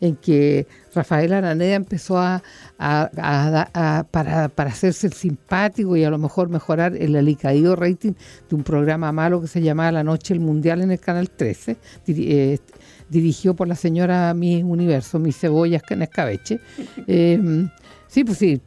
en 0.00 0.16
que 0.16 0.66
Rafael 0.94 1.32
Araneda 1.32 1.74
empezó 1.74 2.18
a, 2.18 2.42
a- 2.78 3.10
a- 3.16 3.98
a- 3.98 4.04
para, 4.04 4.48
para 4.48 4.70
hacerse 4.70 5.06
el 5.06 5.12
simpático 5.12 5.96
y 5.96 6.04
a 6.04 6.10
lo 6.10 6.18
mejor 6.18 6.48
mejorar 6.48 6.96
el 6.96 7.14
alicaído 7.16 7.76
rating 7.76 8.12
de 8.48 8.56
un 8.56 8.62
programa 8.62 9.12
malo 9.12 9.40
que 9.40 9.46
se 9.48 9.60
llamaba 9.62 9.92
La 9.92 10.04
Noche 10.04 10.34
del 10.34 10.40
Mundial 10.42 10.80
en 10.82 10.90
el 10.90 11.00
Canal 11.00 11.30
13, 11.30 11.76
diri- 12.06 12.26
eh, 12.30 12.58
dirigido 13.08 13.54
por 13.54 13.68
la 13.68 13.74
señora 13.76 14.32
Mi 14.34 14.62
Universo, 14.62 15.18
Mi 15.18 15.32
Cebollas 15.32 15.82
en 15.90 16.02
Escabeche. 16.02 16.60
Eh, 17.06 17.68
sí, 18.10 18.24
pues 18.24 18.38
sí, 18.38 18.60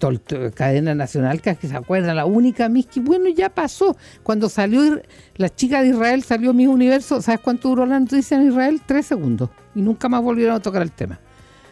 cadena 0.55 0.95
nacional, 0.95 1.41
que, 1.41 1.55
se 1.55 1.75
acuerda, 1.75 2.13
la 2.13 2.25
única 2.25 2.69
Miss 2.69 2.87
que, 2.87 3.01
bueno, 3.01 3.27
ya 3.29 3.49
pasó. 3.49 3.97
Cuando 4.23 4.47
salió 4.47 5.01
la 5.35 5.49
chica 5.49 5.81
de 5.81 5.89
Israel, 5.89 6.23
salió 6.23 6.53
Mi 6.53 6.65
Universo, 6.65 7.21
¿sabes 7.21 7.41
cuánto 7.41 7.69
duró 7.69 7.85
la 7.85 7.99
noticia 7.99 8.37
en 8.37 8.47
Israel? 8.47 8.81
Tres 8.85 9.05
segundos. 9.05 9.49
Y 9.75 9.81
nunca 9.81 10.07
más 10.07 10.23
volvieron 10.23 10.55
a 10.55 10.59
tocar 10.61 10.81
el 10.81 10.91
tema. 10.91 11.19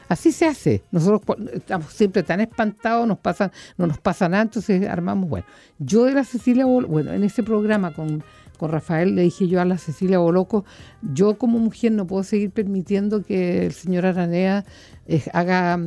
Así 0.10 0.34
se 0.34 0.45
hace. 0.45 0.84
Nosotros 0.91 1.21
estamos 1.53 1.93
siempre 1.93 2.23
tan 2.23 2.41
espantados, 2.41 3.07
nos 3.07 3.19
pasan, 3.19 3.49
no 3.77 3.88
nos 3.88 3.97
pasa 3.99 4.27
nada, 4.27 4.43
entonces 4.43 4.86
armamos. 4.86 5.29
Bueno, 5.29 5.45
yo 5.79 6.03
de 6.03 6.13
la 6.13 6.25
Cecilia 6.25 6.65
bueno, 6.65 7.13
en 7.13 7.23
ese 7.23 7.43
programa 7.43 7.93
con, 7.93 8.21
con 8.57 8.69
Rafael 8.69 9.15
le 9.15 9.21
dije 9.21 9.47
yo 9.47 9.62
a 9.62 9.65
la 9.65 9.77
Cecilia 9.77 10.19
Boloco, 10.19 10.65
yo 11.01 11.38
como 11.38 11.60
mujer 11.60 11.93
no 11.93 12.05
puedo 12.05 12.23
seguir 12.23 12.51
permitiendo 12.51 13.23
que 13.23 13.65
el 13.65 13.71
señor 13.71 14.05
Aranea 14.05 14.65
eh, 15.07 15.23
haga, 15.31 15.79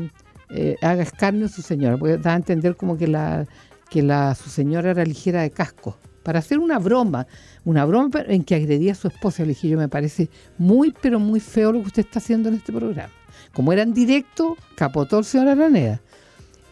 eh, 0.51 0.77
haga 0.83 1.03
escarnio 1.03 1.47
a 1.47 1.49
su 1.49 1.63
señora, 1.63 1.97
porque 1.97 2.17
da 2.19 2.33
a 2.33 2.37
entender 2.37 2.77
como 2.77 2.97
que 2.97 3.07
la 3.09 3.47
que 3.91 4.03
la 4.03 4.35
su 4.35 4.51
señora 4.51 4.91
era 4.91 5.05
ligera 5.05 5.43
de 5.43 5.51
casco. 5.51 5.97
Para 6.23 6.39
hacer 6.39 6.59
una 6.59 6.79
broma, 6.79 7.27
una 7.65 7.85
broma 7.85 8.11
en 8.27 8.43
que 8.43 8.55
agredía 8.55 8.93
a 8.93 8.95
su 8.95 9.09
esposa, 9.09 9.43
le 9.43 9.51
dije 9.51 9.69
yo, 9.69 9.79
me 9.79 9.89
parece 9.89 10.31
muy, 10.57 10.95
pero 11.03 11.21
muy 11.21 11.39
feo 11.39 11.71
lo 11.71 11.81
que 11.83 11.89
usted 11.89 12.05
está 12.07 12.19
haciendo 12.19 12.49
en 12.49 12.55
este 12.57 12.73
programa. 12.73 13.13
Como 13.53 13.73
era 13.73 13.83
en 13.83 13.93
directo, 13.93 14.57
capotó 14.75 15.19
el 15.19 15.25
señor 15.27 15.49
Araneda. 15.49 16.01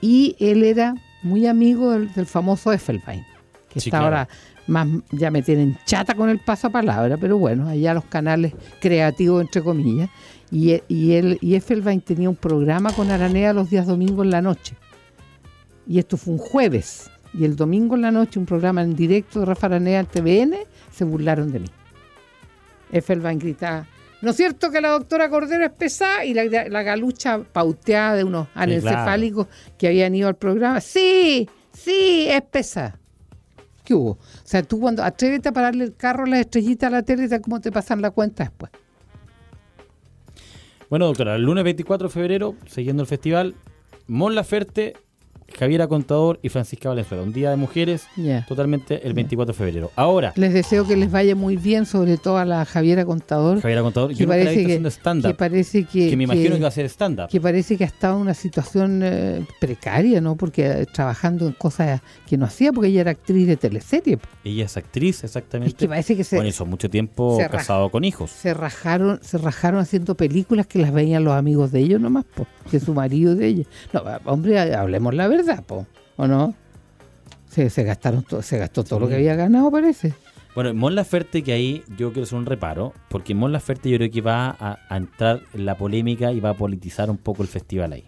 Y 0.00 0.36
él 0.40 0.64
era 0.64 0.94
muy 1.22 1.46
amigo 1.46 1.92
del, 1.92 2.12
del 2.14 2.26
famoso 2.26 2.72
Effelbein, 2.72 3.24
que 3.68 3.78
Sí, 3.80 3.90
está 3.90 3.98
claro. 3.98 4.04
ahora 4.16 4.28
más, 4.66 4.88
ya 5.10 5.30
me 5.30 5.42
tienen 5.42 5.76
chata 5.84 6.14
con 6.14 6.28
el 6.28 6.38
pasapalabra, 6.38 7.16
pero 7.16 7.38
bueno, 7.38 7.68
allá 7.68 7.94
los 7.94 8.04
canales 8.04 8.52
creativos, 8.80 9.40
entre 9.42 9.62
comillas. 9.62 10.08
Y, 10.50 10.72
e- 10.72 10.84
y, 10.88 11.12
él, 11.12 11.38
y 11.40 11.54
Effelbein 11.54 12.00
tenía 12.00 12.28
un 12.28 12.36
programa 12.36 12.92
con 12.92 13.10
Araneda 13.10 13.52
los 13.52 13.70
días 13.70 13.86
domingos 13.86 14.24
en 14.24 14.30
la 14.30 14.42
noche. 14.42 14.76
Y 15.86 15.98
esto 15.98 16.16
fue 16.16 16.34
un 16.34 16.38
jueves. 16.38 17.10
Y 17.34 17.44
el 17.44 17.56
domingo 17.56 17.94
en 17.96 18.02
la 18.02 18.10
noche, 18.10 18.38
un 18.38 18.46
programa 18.46 18.82
en 18.82 18.94
directo 18.94 19.40
de 19.40 19.46
Rafa 19.46 19.66
Araneda 19.66 20.00
en 20.00 20.06
TVN, 20.06 20.54
se 20.90 21.04
burlaron 21.04 21.50
de 21.50 21.60
mí. 21.60 21.68
Effelbein 22.92 23.38
gritaba, 23.38 23.86
¿no 24.20 24.30
es 24.30 24.36
cierto 24.36 24.70
que 24.70 24.80
la 24.82 24.90
doctora 24.90 25.30
Cordero 25.30 25.64
es 25.64 25.72
pesada? 25.72 26.24
Y 26.26 26.34
la, 26.34 26.44
la 26.44 26.82
galucha 26.82 27.40
pauteada 27.40 28.14
de 28.16 28.24
unos 28.24 28.48
anencefálicos 28.54 29.46
que 29.78 29.88
habían 29.88 30.14
ido 30.14 30.28
al 30.28 30.36
programa, 30.36 30.80
sí, 30.82 31.48
sí, 31.72 32.26
es 32.28 32.42
pesada. 32.42 32.98
¿Qué 33.92 33.96
hubo? 33.96 34.12
O 34.12 34.18
sea, 34.42 34.62
tú 34.62 34.80
cuando 34.80 35.02
atrévete 35.02 35.50
a 35.50 35.52
pararle 35.52 35.84
el 35.84 35.94
carro 35.94 36.24
a 36.24 36.26
las 36.26 36.40
estrellitas 36.40 36.88
a 36.88 36.90
la 36.90 37.02
tele, 37.02 37.28
¿sabes 37.28 37.42
¿cómo 37.42 37.60
te 37.60 37.70
pasan 37.70 38.00
la 38.00 38.10
cuenta 38.10 38.44
después? 38.44 38.72
Bueno, 40.88 41.04
doctora, 41.04 41.36
el 41.36 41.42
lunes 41.42 41.62
24 41.62 42.08
de 42.08 42.14
febrero, 42.14 42.54
siguiendo 42.66 43.02
el 43.02 43.06
festival, 43.06 43.54
Mon 44.06 44.34
Laferte, 44.34 44.94
Javiera 45.58 45.86
Contador 45.88 46.38
y 46.42 46.48
Francisca 46.48 46.88
Valenzuela. 46.88 47.22
Un 47.24 47.32
día 47.32 47.50
de 47.50 47.56
mujeres, 47.56 48.06
totalmente 48.48 49.06
el 49.06 49.12
24 49.14 49.52
de 49.52 49.58
febrero. 49.58 49.90
Ahora, 49.96 50.32
Les 50.36 50.52
deseo 50.52 50.86
que 50.86 50.96
les 50.96 51.10
vaya 51.10 51.34
muy 51.34 51.56
bien, 51.56 51.86
sobre 51.86 52.16
todo 52.18 52.38
a 52.38 52.44
la 52.44 52.64
Javiera 52.64 53.04
Contador. 53.04 53.60
Javiera 53.60 53.82
Contador, 53.82 54.10
que 54.10 54.16
yo 54.16 54.26
nunca 54.26 54.36
la 54.36 54.42
he 54.42 54.44
parece 54.44 54.56
visto 54.58 54.68
que, 54.68 54.88
haciendo 54.88 55.28
que 55.28 55.34
parece 55.34 55.84
que, 55.84 56.10
Que 56.10 56.16
me 56.16 56.24
imagino 56.24 56.56
que 56.56 56.62
va 56.62 56.68
a 56.68 56.72
ser 56.72 56.86
stand-up. 56.86 57.28
que 57.28 57.40
parece 57.40 57.76
que 57.76 57.84
ha 57.84 57.86
estado 57.86 58.16
en 58.16 58.22
una 58.22 58.34
situación 58.34 59.00
eh, 59.04 59.46
precaria, 59.60 60.20
¿no? 60.20 60.36
Porque 60.36 60.66
eh, 60.66 60.86
trabajando 60.92 61.46
en 61.46 61.52
cosas 61.52 62.00
que 62.26 62.36
no 62.36 62.46
hacía, 62.46 62.72
porque 62.72 62.88
ella 62.88 63.02
era 63.02 63.10
actriz 63.12 63.46
de 63.46 63.56
teleserie. 63.56 64.18
Ella 64.44 64.64
es 64.64 64.76
actriz, 64.76 65.24
exactamente. 65.24 65.68
Es 65.70 65.74
que 65.78 65.88
parece 65.88 66.16
que 66.16 66.24
se- 66.24 66.36
Bueno, 66.36 66.48
hizo 66.48 66.66
mucho 66.66 66.88
tiempo 66.90 67.38
casado 67.50 67.90
con 67.90 68.04
hijos. 68.04 68.30
Se 68.30 68.54
rajaron, 68.54 69.20
se 69.22 69.38
rajaron 69.38 69.80
haciendo 69.80 70.14
películas 70.16 70.66
que 70.66 70.78
las 70.78 70.92
veían 70.92 71.24
los 71.24 71.34
amigos 71.34 71.72
de 71.72 71.80
ellos 71.80 72.00
nomás, 72.00 72.24
po, 72.24 72.46
que 72.70 72.80
su 72.80 72.94
marido 72.94 73.34
de 73.34 73.46
ella. 73.46 73.64
No, 73.92 74.02
hombre, 74.24 74.58
hablemos 74.74 75.14
la 75.14 75.28
verdad, 75.28 75.41
po, 75.66 75.86
¿o 76.16 76.26
no? 76.26 76.54
Se, 77.48 77.68
se 77.70 77.84
gastaron 77.84 78.24
se 78.42 78.58
gastó 78.58 78.82
todo 78.84 79.00
lo 79.00 79.08
que 79.08 79.16
había 79.16 79.34
ganado, 79.34 79.70
parece. 79.70 80.14
Bueno, 80.54 80.72
Mon 80.74 80.94
Laferte, 80.94 81.42
que 81.42 81.52
ahí 81.52 81.82
yo 81.96 82.12
quiero 82.12 82.24
hacer 82.24 82.38
un 82.38 82.46
reparo, 82.46 82.92
porque 83.08 83.34
Mon 83.34 83.52
Laferte 83.52 83.88
yo 83.90 83.96
creo 83.98 84.10
que 84.10 84.20
va 84.20 84.48
a, 84.58 84.78
a 84.88 84.96
entrar 84.96 85.40
en 85.54 85.64
la 85.66 85.76
polémica 85.76 86.32
y 86.32 86.40
va 86.40 86.50
a 86.50 86.54
politizar 86.54 87.10
un 87.10 87.16
poco 87.18 87.42
el 87.42 87.48
festival 87.48 87.92
ahí. 87.94 88.04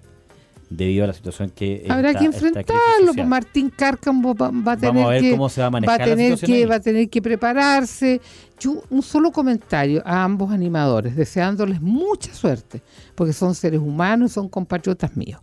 Debido 0.71 1.05
a 1.05 1.07
la 1.07 1.13
situación 1.13 1.51
que 1.51 1.87
Habrá 1.89 2.09
esta- 2.11 2.21
que 2.21 2.27
enfrentarlo, 2.27 3.13
pues 3.15 3.27
Martín 3.27 3.71
Cárcamo 3.71 4.35
va, 4.35 4.51
va 4.51 4.73
a 4.73 4.77
tener 4.77 4.95
Vamos 4.95 5.07
a 5.07 5.11
ver 5.11 5.21
que 5.23 5.31
cómo 5.31 5.49
se 5.51 5.61
va 5.61 5.67
a 5.67 5.71
manejar 5.71 5.99
la 6.01 6.05
tener 6.07 6.25
situación 6.33 6.47
que 6.57 6.63
ahí. 6.63 6.69
va 6.69 6.75
a 6.77 6.81
tener 6.81 7.09
que 7.11 7.23
prepararse. 7.23 8.21
Yo, 8.59 8.83
un 8.91 9.03
solo 9.03 9.31
comentario 9.31 10.03
a 10.07 10.25
ambos 10.25 10.51
animadores, 10.51 11.17
deseándoles 11.17 11.81
mucha 11.83 12.33
suerte, 12.35 12.83
porque 13.15 13.33
son 13.35 13.55
seres 13.55 13.81
humanos 13.81 14.31
y 14.31 14.35
son 14.35 14.49
compatriotas 14.49 15.15
míos. 15.17 15.41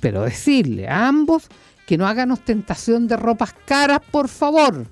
Pero 0.00 0.22
decirle 0.22 0.88
a 0.88 1.08
ambos 1.08 1.48
que 1.86 1.98
no 1.98 2.06
hagan 2.06 2.30
ostentación 2.30 3.06
de 3.06 3.16
ropas 3.16 3.54
caras, 3.64 4.00
por 4.10 4.28
favor. 4.28 4.86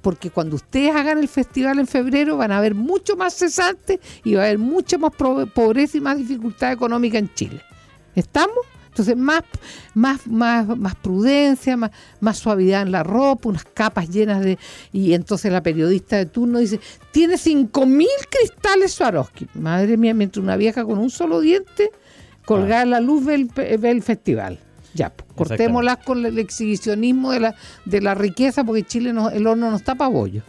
Porque 0.00 0.30
cuando 0.30 0.56
ustedes 0.56 0.94
hagan 0.94 1.18
el 1.18 1.28
festival 1.28 1.78
en 1.78 1.86
febrero 1.86 2.36
van 2.36 2.50
a 2.50 2.58
haber 2.58 2.74
mucho 2.74 3.16
más 3.16 3.34
cesantes 3.34 4.00
y 4.24 4.34
va 4.34 4.42
a 4.42 4.46
haber 4.46 4.58
mucha 4.58 4.98
más 4.98 5.12
pobreza 5.14 5.96
y 5.96 6.00
más 6.00 6.18
dificultad 6.18 6.72
económica 6.72 7.18
en 7.18 7.32
Chile. 7.34 7.62
¿Estamos? 8.14 8.58
Entonces, 8.88 9.16
más, 9.16 9.42
más, 9.94 10.26
más, 10.26 10.76
más 10.76 10.94
prudencia, 10.96 11.78
más, 11.78 11.92
más 12.20 12.36
suavidad 12.38 12.82
en 12.82 12.92
la 12.92 13.02
ropa, 13.02 13.48
unas 13.48 13.64
capas 13.64 14.10
llenas 14.10 14.44
de... 14.44 14.58
Y 14.92 15.14
entonces 15.14 15.50
la 15.50 15.62
periodista 15.62 16.18
de 16.18 16.26
turno 16.26 16.58
dice, 16.58 16.78
tiene 17.10 17.36
5.000 17.36 18.06
cristales 18.28 18.92
Swarovski. 18.92 19.48
Madre 19.54 19.96
mía, 19.96 20.12
mientras 20.12 20.42
una 20.42 20.56
vieja 20.56 20.84
con 20.84 20.98
un 20.98 21.08
solo 21.08 21.40
diente 21.40 21.90
Colgar 22.44 22.86
la 22.86 23.00
luz 23.00 23.24
ve 23.24 23.34
el, 23.34 23.46
pe- 23.48 23.76
ve 23.76 23.90
el 23.90 24.02
festival. 24.02 24.58
Ya, 24.94 25.10
pues, 25.10 25.48
cortémoslas 25.48 25.98
con 25.98 26.24
el 26.26 26.38
exhibicionismo 26.38 27.32
de 27.32 27.40
la, 27.40 27.54
de 27.86 28.00
la 28.02 28.14
riqueza 28.14 28.62
porque 28.64 28.82
Chile 28.82 29.12
no, 29.12 29.30
el 29.30 29.46
horno 29.46 29.70
no 29.70 29.76
está 29.76 29.94
para 29.94 30.10
bollo. 30.10 30.42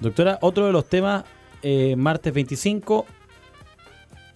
Doctora, 0.00 0.38
otro 0.42 0.66
de 0.66 0.72
los 0.72 0.86
temas, 0.88 1.24
eh, 1.62 1.94
martes 1.96 2.32
25, 2.34 3.06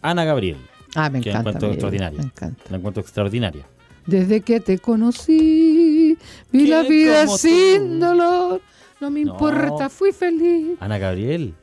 Ana 0.02 0.24
Gabriel. 0.24 0.56
Ah, 0.94 1.10
me 1.10 1.20
que 1.20 1.30
la 1.32 1.40
encanta. 1.40 1.50
encuentro 1.50 1.68
me- 1.68 1.74
extraordinaria. 1.74 2.18
me 2.18 2.24
encanta. 2.26 2.62
La 2.70 2.76
encuentro 2.76 3.02
extraordinaria. 3.02 3.66
Desde 4.06 4.42
que 4.42 4.60
te 4.60 4.78
conocí, 4.78 6.16
vi 6.52 6.66
la 6.66 6.80
¿Quién 6.82 6.92
vida 6.92 7.26
sin 7.26 7.98
tú? 8.00 8.06
dolor. 8.06 8.60
No 9.00 9.10
me 9.10 9.24
No. 9.24 9.32
importa, 9.32 9.88
fui 9.88 10.12
feliz. 10.12 10.76
Ana 10.80 10.98
Gabriel. 10.98 11.54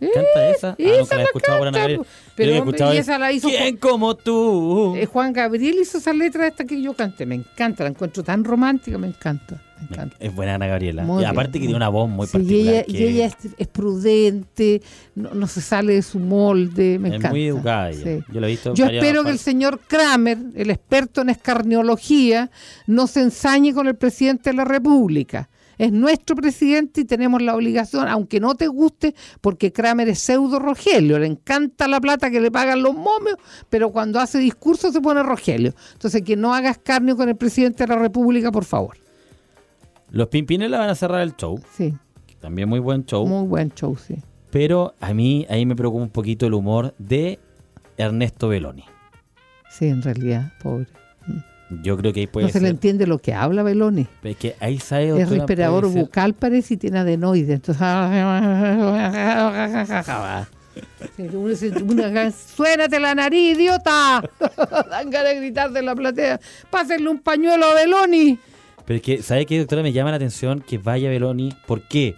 Eh, 0.00 0.08
¿Canta 0.14 0.48
esa? 0.50 0.70
Ah, 0.70 0.74
esa 0.78 0.98
nunca 1.00 1.16
la 1.16 1.22
he 1.22 1.24
escuchado 1.24 1.58
por 1.58 1.68
Ana 1.68 1.78
Gabriel. 1.78 2.00
Pero, 2.34 2.52
hombre, 2.52 2.58
escuchado 2.70 2.94
y 2.94 2.96
es, 2.96 3.02
esa 3.02 3.18
la 3.18 3.32
hizo 3.32 3.48
¿Quién 3.48 3.76
como 3.76 4.14
tú? 4.14 4.94
Eh, 4.96 5.04
Juan 5.06 5.32
Gabriel 5.32 5.76
hizo 5.80 5.98
esa 5.98 6.12
letra 6.14 6.46
esta 6.46 6.64
que 6.64 6.80
yo 6.80 6.94
canté. 6.94 7.26
Me 7.26 7.34
encanta, 7.34 7.84
la 7.84 7.90
encuentro 7.90 8.22
tan 8.22 8.42
romántica, 8.44 8.96
me 8.96 9.08
encanta. 9.08 9.62
Me 9.78 9.86
encanta. 9.90 10.16
Es 10.18 10.34
buena 10.34 10.54
Ana 10.54 10.66
Gabriela. 10.68 11.04
Muy 11.04 11.22
y 11.22 11.26
aparte 11.26 11.52
bien, 11.52 11.62
que 11.62 11.66
tiene 11.68 11.76
una 11.76 11.88
voz 11.90 12.08
muy 12.08 12.26
Sí, 12.26 12.32
particular. 12.32 12.64
y 12.64 12.68
ella, 12.70 12.84
que 12.84 12.92
y 12.92 13.02
ella 13.04 13.26
es, 13.26 13.36
es 13.58 13.66
prudente, 13.66 14.82
no, 15.14 15.34
no 15.34 15.46
se 15.46 15.60
sale 15.60 15.94
de 15.94 16.02
su 16.02 16.18
molde, 16.18 16.98
me 16.98 17.08
es 17.08 17.14
encanta. 17.16 17.30
muy 17.30 17.46
educada 17.46 17.90
ella. 17.90 18.02
Sí. 18.04 18.24
Yo 18.32 18.40
la 18.40 18.46
he 18.46 18.50
visto. 18.50 18.72
Yo 18.74 18.86
espero 18.86 19.22
que 19.24 19.30
el 19.30 19.38
señor 19.38 19.80
Kramer, 19.86 20.38
el 20.54 20.70
experto 20.70 21.20
en 21.20 21.28
escarniología, 21.28 22.50
no 22.86 23.06
se 23.06 23.20
ensañe 23.20 23.74
con 23.74 23.86
el 23.86 23.96
presidente 23.96 24.48
de 24.50 24.56
la 24.56 24.64
República. 24.64 25.49
Es 25.80 25.92
nuestro 25.92 26.36
presidente 26.36 27.00
y 27.00 27.04
tenemos 27.06 27.40
la 27.40 27.54
obligación, 27.56 28.06
aunque 28.06 28.38
no 28.38 28.54
te 28.54 28.66
guste, 28.66 29.14
porque 29.40 29.72
Kramer 29.72 30.10
es 30.10 30.18
pseudo 30.18 30.58
Rogelio, 30.58 31.18
le 31.18 31.24
encanta 31.24 31.88
la 31.88 31.98
plata 32.02 32.30
que 32.30 32.38
le 32.38 32.50
pagan 32.50 32.82
los 32.82 32.94
momios, 32.94 33.38
pero 33.70 33.90
cuando 33.90 34.20
hace 34.20 34.36
discurso 34.38 34.92
se 34.92 35.00
pone 35.00 35.22
Rogelio. 35.22 35.72
Entonces, 35.94 36.20
que 36.20 36.36
no 36.36 36.52
haga 36.52 36.68
escarnio 36.68 37.16
con 37.16 37.30
el 37.30 37.36
presidente 37.36 37.84
de 37.84 37.94
la 37.94 37.98
República, 37.98 38.52
por 38.52 38.66
favor. 38.66 38.98
Los 40.10 40.28
Pimpinela 40.28 40.76
van 40.76 40.90
a 40.90 40.94
cerrar 40.94 41.22
el 41.22 41.34
show. 41.34 41.58
Sí, 41.74 41.94
También 42.40 42.68
muy 42.68 42.80
buen 42.80 43.06
show. 43.06 43.26
muy 43.26 43.48
buen 43.48 43.70
show, 43.70 43.96
sí. 43.96 44.16
Pero 44.50 44.92
a 45.00 45.14
mí 45.14 45.46
ahí 45.48 45.64
me 45.64 45.76
preocupa 45.76 46.02
un 46.02 46.10
poquito 46.10 46.44
el 46.44 46.52
humor 46.52 46.94
de 46.98 47.38
Ernesto 47.96 48.48
Beloni. 48.48 48.84
Sí, 49.70 49.86
en 49.86 50.02
realidad, 50.02 50.52
pobre. 50.62 50.88
Yo 51.82 51.96
creo 51.96 52.12
que 52.12 52.20
ahí 52.20 52.26
puede 52.26 52.46
no 52.48 52.52
se 52.52 52.60
le 52.60 52.68
entiende 52.68 53.06
lo 53.06 53.18
que 53.18 53.32
habla 53.32 53.62
Beloni. 53.62 54.06
Es 54.24 54.36
que 54.36 54.56
ahí 54.60 54.78
sabe 54.78 55.08
doctora, 55.10 55.28
respirador 55.36 55.86
bucal 55.86 56.34
parece 56.34 56.74
y 56.74 56.76
tiene 56.76 56.98
adenoides. 56.98 57.48
Entonces, 57.50 57.82
uno 61.32 61.54
se- 61.54 62.32
suénate 62.56 63.00
la 63.00 63.14
nariz, 63.14 63.56
idiota. 63.56 64.22
Dan 64.90 65.10
ganas 65.10 65.32
de 65.32 65.36
gritar 65.40 65.70
de 65.70 65.82
la 65.82 65.94
platea. 65.94 66.40
Pásenle 66.70 67.08
un 67.08 67.18
pañuelo 67.20 67.66
a 67.66 67.74
Beloni. 67.74 68.38
Pero 68.86 68.96
es 68.96 69.02
que, 69.02 69.22
¿sabe 69.22 69.46
qué, 69.46 69.58
doctora? 69.58 69.82
Me 69.82 69.92
llama 69.92 70.10
la 70.10 70.16
atención 70.16 70.60
que 70.66 70.78
vaya 70.78 71.08
Beloni. 71.08 71.52
¿Por 71.66 71.82
qué? 71.82 72.16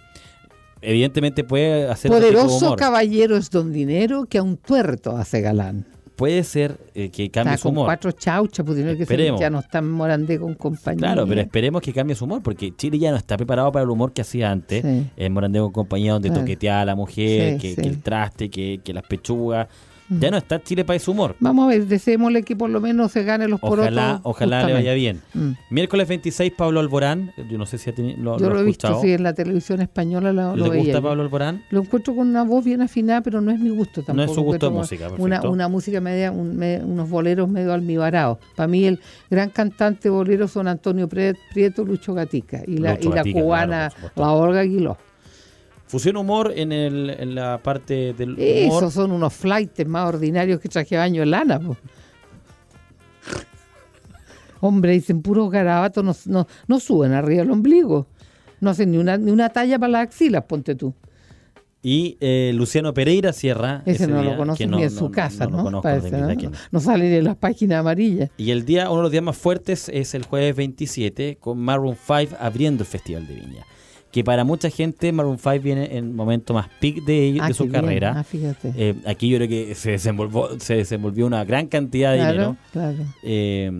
Evidentemente 0.81 1.43
puede 1.43 1.87
hacer 1.89 2.11
Poderoso 2.11 2.75
caballero 2.75 3.37
es 3.37 3.49
don 3.49 3.71
dinero 3.71 4.25
que 4.25 4.37
a 4.37 4.43
un 4.43 4.57
tuerto 4.57 5.15
hace 5.15 5.39
galán. 5.41 5.85
Puede 6.15 6.43
ser 6.43 6.77
eh, 6.93 7.09
que 7.09 7.29
cambie 7.31 7.53
Está 7.55 7.61
su 7.63 7.69
con 7.69 7.73
humor. 7.77 7.85
cuatro 7.87 8.11
chauchas, 8.11 8.63
pues 8.65 8.77
tiene 8.77 8.95
que 8.95 9.03
Esperemos. 9.03 9.41
ya 9.41 9.49
no 9.49 9.59
está 9.59 9.79
en 9.79 9.91
morandé 9.91 10.39
con 10.39 10.53
compañía. 10.53 10.99
Claro, 10.99 11.25
pero 11.27 11.41
esperemos 11.41 11.81
que 11.81 11.91
cambie 11.91 12.15
su 12.15 12.25
humor, 12.25 12.41
porque 12.43 12.71
Chile 12.75 12.99
ya 12.99 13.09
no 13.11 13.17
está 13.17 13.35
preparado 13.35 13.71
para 13.71 13.83
el 13.83 13.89
humor 13.89 14.13
que 14.13 14.21
hacía 14.21 14.51
antes. 14.51 14.83
Sí. 14.83 15.09
En 15.17 15.33
Morandeo 15.33 15.63
con 15.65 15.73
compañía, 15.73 16.13
donde 16.13 16.29
Claro. 16.29 16.41
toqueteaba 16.41 16.81
a 16.81 16.85
la 16.85 16.95
mujer, 16.95 17.53
Sí, 17.53 17.59
que, 17.59 17.75
sí. 17.75 17.81
que 17.81 17.87
el 17.89 18.01
traste, 18.03 18.49
que, 18.49 18.79
que 18.83 18.93
las 18.93 19.03
pechugas. 19.03 19.67
Ya 20.09 20.29
no 20.31 20.37
está 20.37 20.61
Chile 20.61 20.83
para 20.85 20.97
ese 20.97 21.09
humor. 21.09 21.35
Vamos 21.39 21.65
a 21.65 21.67
ver, 21.69 21.85
deseémosle 21.87 22.43
que 22.43 22.55
por 22.55 22.69
lo 22.69 22.79
menos 22.81 23.11
se 23.11 23.23
gane 23.23 23.47
los 23.47 23.59
porotos. 23.59 23.87
Ojalá, 23.91 24.19
ojalá 24.23 24.63
le 24.65 24.73
vaya 24.73 24.93
bien. 24.93 25.21
Mm. 25.33 25.51
Miércoles 25.69 26.07
26, 26.07 26.51
Pablo 26.57 26.79
Alborán. 26.79 27.31
Yo 27.49 27.57
no 27.57 27.65
sé 27.65 27.77
si 27.77 27.89
ha 27.89 27.95
tenido, 27.95 28.17
lo, 28.21 28.37
Yo 28.37 28.49
lo 28.49 28.55
lo 28.55 28.59
he 28.61 28.63
visto, 28.63 29.01
sí, 29.01 29.11
en 29.13 29.23
la 29.23 29.33
televisión 29.33 29.81
española 29.81 30.33
lo, 30.33 30.55
lo 30.55 30.65
¿Le 30.65 30.69
veía 30.69 30.83
gusta 30.83 30.97
yo. 30.99 31.03
Pablo 31.03 31.23
Alborán? 31.23 31.63
Lo 31.69 31.81
encuentro 31.81 32.15
con 32.15 32.27
una 32.27 32.43
voz 32.43 32.63
bien 32.65 32.81
afinada, 32.81 33.21
pero 33.21 33.41
no 33.41 33.51
es 33.51 33.59
mi 33.59 33.69
gusto 33.69 34.03
tampoco. 34.03 34.15
No 34.17 34.23
es 34.23 34.31
su 34.33 34.41
gusto 34.41 34.69
de 34.69 34.75
música, 34.75 35.07
Una, 35.07 35.17
perfecto. 35.37 35.51
una 35.51 35.67
música 35.67 36.01
media, 36.01 36.31
un- 36.31 36.55
me- 36.57 36.81
unos 36.83 37.09
boleros 37.09 37.49
medio 37.49 37.73
almibarados. 37.73 38.37
Para 38.55 38.67
mí 38.67 38.85
el 38.85 38.99
gran 39.29 39.49
cantante 39.49 40.09
bolero 40.09 40.47
son 40.47 40.67
Antonio 40.67 41.07
Prieto, 41.07 41.85
Lucho 41.85 42.13
Gatica 42.13 42.61
y 42.67 42.77
la, 42.77 42.95
Lucho 42.95 43.09
y 43.09 43.13
la 43.13 43.23
cubana, 43.41 43.89
claro, 43.89 44.11
la 44.15 44.31
Olga 44.33 44.59
Aguiló. 44.61 44.97
Fusión 45.93 46.17
humor 46.17 46.51
en, 46.55 46.71
el, 46.71 47.15
en 47.19 47.35
la 47.35 47.61
parte 47.61 48.13
del 48.13 48.29
humor. 48.31 48.39
Esos 48.83 48.95
son 48.95 49.11
unos 49.11 49.31
flights 49.31 49.85
más 49.85 50.07
ordinarios 50.09 50.59
que 50.59 50.67
traje 50.67 50.97
baño 50.97 51.21
en 51.21 51.29
lana. 51.29 51.59
po. 51.59 51.77
Hombre, 54.59 54.93
dicen 54.93 55.21
puros 55.21 55.51
garabatos, 55.51 56.03
no, 56.03 56.15
no, 56.25 56.47
no 56.65 56.79
suben 56.79 57.13
arriba 57.13 57.43
del 57.43 57.51
ombligo. 57.51 58.07
No 58.59 58.71
hacen 58.71 58.89
ni 58.89 58.97
una, 58.97 59.17
ni 59.17 59.29
una 59.29 59.49
talla 59.49 59.77
para 59.77 59.91
las 59.91 60.07
axilas, 60.07 60.45
ponte 60.45 60.73
tú. 60.73 60.95
Y 61.83 62.17
eh, 62.21 62.53
Luciano 62.55 62.91
Pereira 62.95 63.31
cierra. 63.31 63.83
Ese, 63.85 64.07
no 64.07 64.19
día, 64.19 64.31
lo 64.31 64.37
conoce 64.37 64.65
ni 64.65 64.81
en 64.81 64.89
su 64.89 65.11
casa, 65.11 65.45
¿no? 65.45 65.79
Parece, 65.83 66.09
de 66.09 66.21
¿no? 66.21 66.49
no. 66.49 66.51
No 66.71 66.79
sale 66.79 67.15
en 67.15 67.23
las 67.23 67.35
páginas 67.35 67.81
amarillas. 67.81 68.31
Y 68.35 68.49
el 68.49 68.65
día, 68.65 68.89
uno 68.89 68.97
de 68.97 69.03
los 69.03 69.11
días 69.11 69.23
más 69.23 69.37
fuertes 69.37 69.89
es 69.89 70.15
el 70.15 70.23
jueves 70.23 70.55
27 70.55 71.37
con 71.39 71.59
Maroon 71.59 71.95
5 71.95 72.37
abriendo 72.39 72.81
el 72.81 72.87
Festival 72.87 73.27
de 73.27 73.35
Viña. 73.35 73.65
Que 74.13 74.23
para 74.23 74.43
mucha 74.45 74.69
gente 74.69 75.11
Maroon 75.11 75.37
5 75.39 75.59
viene 75.61 75.85
en 75.97 76.05
el 76.05 76.13
momento 76.13 76.53
más 76.53 76.69
peak 76.79 77.03
de, 77.03 77.25
ellos- 77.27 77.41
Ah, 77.43 77.47
de 77.49 77.53
su 77.55 77.67
carrera. 77.67 78.13
Ah, 78.19 78.23
fíjate. 78.23 78.71
Eh, 78.77 78.95
aquí 79.05 79.27
yo 79.27 79.37
creo 79.37 79.49
que 79.49 79.73
se 79.75 79.91
desenvolvió, 79.91 80.57
se 80.59 80.75
desenvolvió 80.75 81.25
una 81.25 81.43
gran 81.43 81.67
cantidad 81.67 82.11
de 82.11 82.19
claro, 82.19 82.31
dinero. 82.33 82.57
claro. 82.71 82.97
eh, 83.23 83.71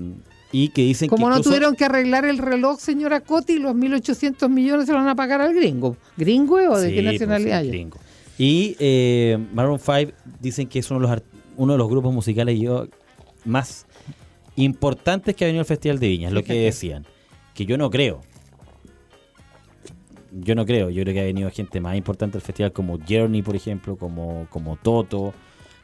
y 0.52 0.70
que 0.70 0.82
dicen 0.82 1.08
Como 1.10 1.26
que 1.28 1.30
no 1.30 1.36
incluso- 1.38 1.50
tuvieron 1.52 1.76
que 1.76 1.86
arreglar 1.86 2.26
el 2.26 2.40
reloj, 2.40 2.80
señora 2.80 3.22
Coti, 3.22 3.60
los 3.60 3.76
1.800 3.76 4.50
millones 4.50 4.88
se 4.88 4.92
lo 4.92 4.98
van 5.00 5.08
a 5.08 5.16
pagar 5.16 5.40
al 5.42 5.54
gringo. 5.54 5.98
¿Gringo 6.18 6.56
o 6.56 6.80
de 6.80 6.90
Sí, 6.90 6.96
qué 6.96 7.02
pues, 7.04 7.14
nacionalidad? 7.14 7.62
sí, 7.62 7.68
es? 7.68 7.72
gringo. 7.72 7.98
Y 8.40 8.76
eh, 8.80 9.38
Maroon 9.54 9.80
5 9.80 10.12
dicen 10.42 10.68
que 10.68 10.80
es 10.80 10.90
uno 10.90 11.00
de 11.00 11.04
los, 11.04 11.12
art- 11.12 11.26
uno 11.58 11.74
de 11.74 11.78
los 11.78 11.88
grupos 11.90 12.12
musicales 12.14 12.60
yo, 12.60 12.88
más 13.46 13.86
importantes 14.56 15.36
que 15.36 15.46
ha 15.46 15.48
venido 15.48 15.62
al 15.62 15.66
Festival 15.68 16.00
de 16.00 16.08
Viña, 16.08 16.28
es 16.30 16.34
lo 16.34 16.44
que 16.44 16.54
decían. 16.54 17.06
Que 17.54 17.66
yo 17.68 17.78
no 17.78 17.90
creo. 17.92 18.22
Yo 20.34 20.56
no 20.56 20.66
creo. 20.66 20.90
Yo 20.90 21.04
creo 21.04 21.14
que 21.14 21.22
ha 21.22 21.26
venido 21.26 21.50
gente 21.52 21.80
más 21.80 21.96
importante 21.96 22.38
al 22.38 22.42
festival 22.42 22.72
como 22.72 22.98
Journey, 23.08 23.42
por 23.42 23.56
ejemplo, 23.56 23.96
como, 23.96 24.48
como 24.50 24.76
Toto. 24.78 25.34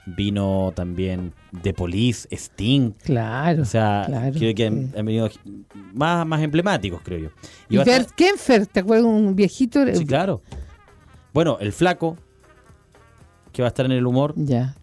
Vino 0.06 0.72
también 0.76 1.34
The 1.62 1.74
Police, 1.74 2.28
Sting. 2.32 2.92
Claro. 3.04 3.62
O 3.62 3.66
sea, 3.66 4.06
claro, 4.08 4.34
creo 4.36 4.56
que 4.56 4.66
han, 4.66 4.92
venido 5.06 5.30
más, 5.94 6.26
más 6.26 6.42
emblemáticos, 6.42 7.02
creo 7.04 7.20
yo. 7.20 7.30
Y 7.70 7.78
Bert 7.78 8.10
Kenfer, 8.12 8.66
¿te 8.66 8.80
acuerdas? 8.80 9.06
Un 9.06 9.36
viejito. 9.36 9.86
Sí, 9.94 10.06
claro. 10.06 10.42
Bueno, 11.34 11.58
el 11.60 11.74
flaco, 11.74 12.18
que 13.52 13.62
va 13.62 13.68
a 13.68 13.70
estar 13.70 13.86
en 13.86 13.92
el 13.92 14.08
humor. 14.08 14.34
Ya. 14.36 14.76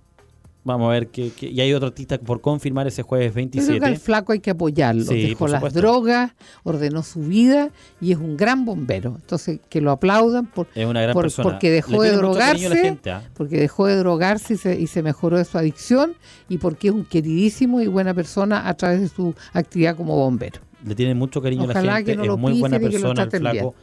Vamos 0.66 0.88
a 0.88 0.90
ver 0.90 1.06
que, 1.08 1.30
que- 1.30 1.48
y 1.48 1.60
hay 1.60 1.72
otro 1.72 1.86
artista 1.86 2.18
por 2.18 2.40
confirmar 2.40 2.88
ese 2.88 3.02
jueves 3.02 3.28
Yo 3.28 3.34
creo 3.34 3.50
que 3.50 3.58
27. 3.60 3.86
al 3.86 3.96
flaco 3.98 4.32
hay 4.32 4.40
que 4.40 4.50
apoyarlo. 4.50 5.04
Sí, 5.04 5.28
Dejó 5.28 5.46
las 5.46 5.72
drogas, 5.72 6.32
ordenó 6.64 7.04
su 7.04 7.20
vida 7.20 7.70
y 8.00 8.10
es 8.10 8.18
un 8.18 8.36
gran 8.36 8.64
bombero. 8.64 9.14
Entonces, 9.20 9.60
que 9.68 9.80
lo 9.80 9.92
aplaudan 9.92 10.46
por, 10.46 10.66
Es 10.74 10.84
una 10.84 11.00
gran 11.02 11.14
por- 11.14 11.22
persona. 11.24 11.48
porque 11.48 11.70
dejó 11.70 12.02
Le 12.02 12.10
de 12.10 12.16
drogarse, 12.16 12.76
gente, 12.76 13.10
¿ah? 13.12 13.22
porque 13.34 13.58
dejó 13.60 13.86
de 13.86 13.94
drogarse 13.96 14.54
y 14.54 14.56
se, 14.56 14.78
y 14.80 14.88
se 14.88 15.02
mejoró 15.04 15.38
de 15.38 15.44
su 15.44 15.56
adicción 15.56 16.14
y 16.48 16.58
porque 16.58 16.88
es 16.88 16.94
un 16.94 17.04
queridísimo 17.04 17.80
y 17.80 17.86
buena 17.86 18.12
persona 18.12 18.68
a 18.68 18.74
través 18.74 19.00
de 19.00 19.08
su 19.08 19.34
actividad 19.52 19.96
como 19.96 20.16
bombero. 20.16 20.60
Le 20.84 20.94
tiene 20.96 21.14
mucho 21.14 21.40
cariño 21.40 21.62
a 21.62 21.66
la 21.68 21.74
gente. 21.96 22.04
que 22.12 22.16
no 22.16 22.22
es 22.22 22.28
lo 22.28 22.36
muy 22.36 22.58
buena 22.58 22.78
persona 22.80 23.22
el 23.22 23.30
flaco. 23.30 23.74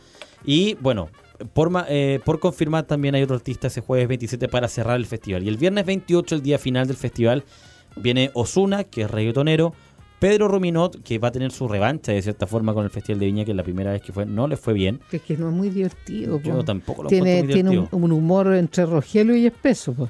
Y 0.46 0.76
bueno, 0.82 1.08
por, 1.54 1.72
eh, 1.90 2.20
por 2.24 2.40
confirmar 2.40 2.84
también 2.86 3.16
hay 3.16 3.24
otro 3.24 3.36
artista 3.36 3.68
ese 3.68 3.82
jueves 3.82 4.08
27 4.08 4.48
para 4.48 4.68
cerrar 4.68 4.96
el 4.98 5.06
festival. 5.06 5.44
Y 5.44 5.48
el 5.50 5.58
viernes 5.58 5.86
28, 5.86 6.36
el 6.36 6.42
día 6.44 6.58
final 6.58 6.88
del 6.88 6.96
festival, 6.98 7.44
viene 7.96 8.32
Osuna, 8.34 8.84
que 8.84 9.02
es 9.04 9.12
reggaetonero. 9.12 9.74
Pedro 10.20 10.48
Rominot, 10.48 11.04
que 11.04 11.20
va 11.20 11.28
a 11.28 11.32
tener 11.34 11.52
su 11.52 11.68
revancha 11.68 12.14
de 12.14 12.22
cierta 12.22 12.48
forma 12.48 12.74
con 12.74 12.86
el 12.86 12.90
Festival 12.90 13.20
de 13.20 13.26
Viña, 13.26 13.44
que 13.44 13.54
la 13.54 13.62
primera 13.64 13.92
vez 13.92 14.02
que 14.02 14.14
fue 14.14 14.26
no 14.26 14.48
le 14.48 14.56
fue 14.56 14.74
bien. 14.74 15.02
Es 15.12 15.22
que 15.22 15.36
no 15.36 15.50
es 15.50 15.54
muy 15.54 15.70
divertido. 15.70 16.40
Yo 16.42 16.56
po. 16.60 16.64
tampoco 16.64 17.04
lo 17.04 17.10
tiene, 17.10 17.40
encuentro 17.40 17.46
muy 17.48 17.54
tiene 17.54 17.70
un, 17.70 17.76
divertido. 17.76 17.98
un 18.06 18.12
humor 18.14 18.54
entre 18.56 18.86
Rogelio 18.86 19.36
y 19.36 19.46
espeso. 19.48 19.92
po. 19.92 20.08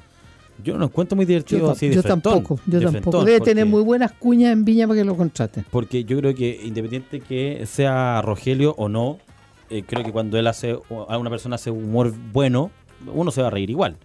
Yo 0.62 0.74
no 0.74 0.78
lo 0.78 0.84
encuentro 0.84 1.16
muy 1.16 1.24
divertido 1.26 1.62
Yo, 1.66 1.70
así 1.72 1.88
de 1.88 1.96
yo 1.96 2.02
frentón, 2.02 2.32
tampoco, 2.34 2.60
yo 2.64 2.78
de 2.78 2.84
tampoco. 2.84 3.02
frentón, 3.02 3.24
Debe 3.26 3.38
porque- 3.38 3.50
tener 3.50 3.66
muy 3.66 3.82
buenas 3.82 4.12
cuñas 4.12 4.52
en 4.52 4.64
Viña 4.64 4.86
para 4.86 5.00
que 5.00 5.04
lo 5.04 5.16
contraten. 5.16 5.64
Porque 5.68 6.04
yo 6.04 6.16
creo 6.18 6.32
que 6.32 6.60
independiente 6.64 7.18
que 7.18 7.64
sea 7.66 8.22
Rogelio 8.22 8.72
o 8.78 8.88
no, 8.88 9.18
eh, 9.74 9.84
creo 9.86 10.04
que 10.04 10.12
cuando 10.12 10.38
él 10.38 10.46
hace, 10.46 10.78
a 11.08 11.18
una 11.18 11.30
persona 11.30 11.56
hace 11.56 11.70
humor 11.70 12.12
bueno, 12.32 12.70
uno 13.12 13.30
se 13.30 13.42
va 13.42 13.48
a 13.48 13.50
reír 13.50 13.70
igual. 13.70 13.96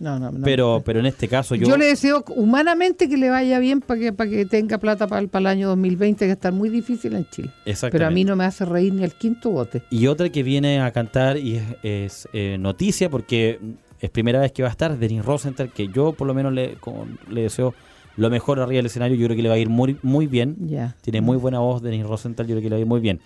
No, 0.00 0.18
no, 0.18 0.32
no. 0.32 0.40
pero, 0.42 0.82
pero 0.84 0.98
en 0.98 1.06
este 1.06 1.28
caso 1.28 1.54
yo, 1.54 1.68
Yo 1.68 1.76
le 1.76 1.86
deseo 1.86 2.24
humanamente 2.34 3.08
que 3.08 3.16
le 3.16 3.30
vaya 3.30 3.60
bien 3.60 3.80
para 3.80 4.00
que, 4.00 4.12
para 4.12 4.28
que 4.28 4.46
tenga 4.46 4.78
plata 4.78 5.06
para 5.06 5.20
el, 5.20 5.28
para 5.28 5.42
el 5.42 5.46
año 5.46 5.68
2020, 5.68 6.26
que 6.26 6.32
está 6.32 6.50
muy 6.50 6.70
difícil 6.70 7.14
en 7.14 7.28
Chile. 7.30 7.50
Pero 7.92 8.06
a 8.06 8.10
mí 8.10 8.24
no 8.24 8.34
me 8.34 8.44
hace 8.44 8.64
reír 8.64 8.92
ni 8.92 9.04
el 9.04 9.14
quinto 9.14 9.50
bote. 9.50 9.82
Y 9.90 10.08
otra 10.08 10.28
que 10.30 10.42
viene 10.42 10.80
a 10.80 10.90
cantar 10.90 11.36
y 11.36 11.56
es, 11.56 11.64
es, 11.84 12.28
eh, 12.32 12.56
noticia 12.58 13.10
porque 13.10 13.60
es 14.00 14.10
primera 14.10 14.40
vez 14.40 14.50
que 14.50 14.62
va 14.62 14.68
a 14.70 14.72
estar 14.72 14.98
Denis 14.98 15.24
Rosenthal, 15.24 15.70
que 15.72 15.86
yo 15.86 16.12
por 16.14 16.26
lo 16.26 16.34
menos 16.34 16.52
le, 16.52 16.74
como 16.80 17.06
le 17.30 17.42
deseo 17.42 17.72
lo 18.16 18.28
mejor 18.28 18.58
arriba 18.58 18.78
del 18.78 18.86
escenario. 18.86 19.16
Yo 19.16 19.26
creo 19.26 19.36
que 19.36 19.42
le 19.42 19.48
va 19.48 19.54
a 19.54 19.58
ir 19.58 19.68
muy, 19.68 19.96
muy 20.02 20.26
bien. 20.26 20.56
Ya. 20.66 20.96
Tiene 21.02 21.20
muy 21.20 21.36
buena 21.36 21.60
voz 21.60 21.80
Denis 21.80 22.04
Rosenthal, 22.04 22.46
yo 22.48 22.54
creo 22.54 22.62
que 22.62 22.70
le 22.70 22.74
va 22.74 22.78
a 22.78 22.80
ir 22.80 22.86
muy 22.86 23.00
bien. 23.00 23.20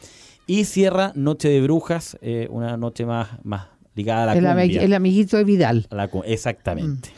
Y 0.47 0.65
cierra 0.65 1.13
Noche 1.15 1.49
de 1.49 1.61
Brujas, 1.61 2.17
eh, 2.21 2.47
una 2.51 2.77
noche 2.77 3.05
más, 3.05 3.29
más 3.43 3.67
ligada 3.95 4.23
a 4.23 4.27
la 4.27 4.33
El, 4.35 4.45
cumbia. 4.45 4.83
el 4.83 4.95
amiguito 4.95 5.37
de 5.37 5.45
Vidal. 5.45 5.87
La 5.91 6.09
cu- 6.09 6.23
exactamente, 6.25 7.09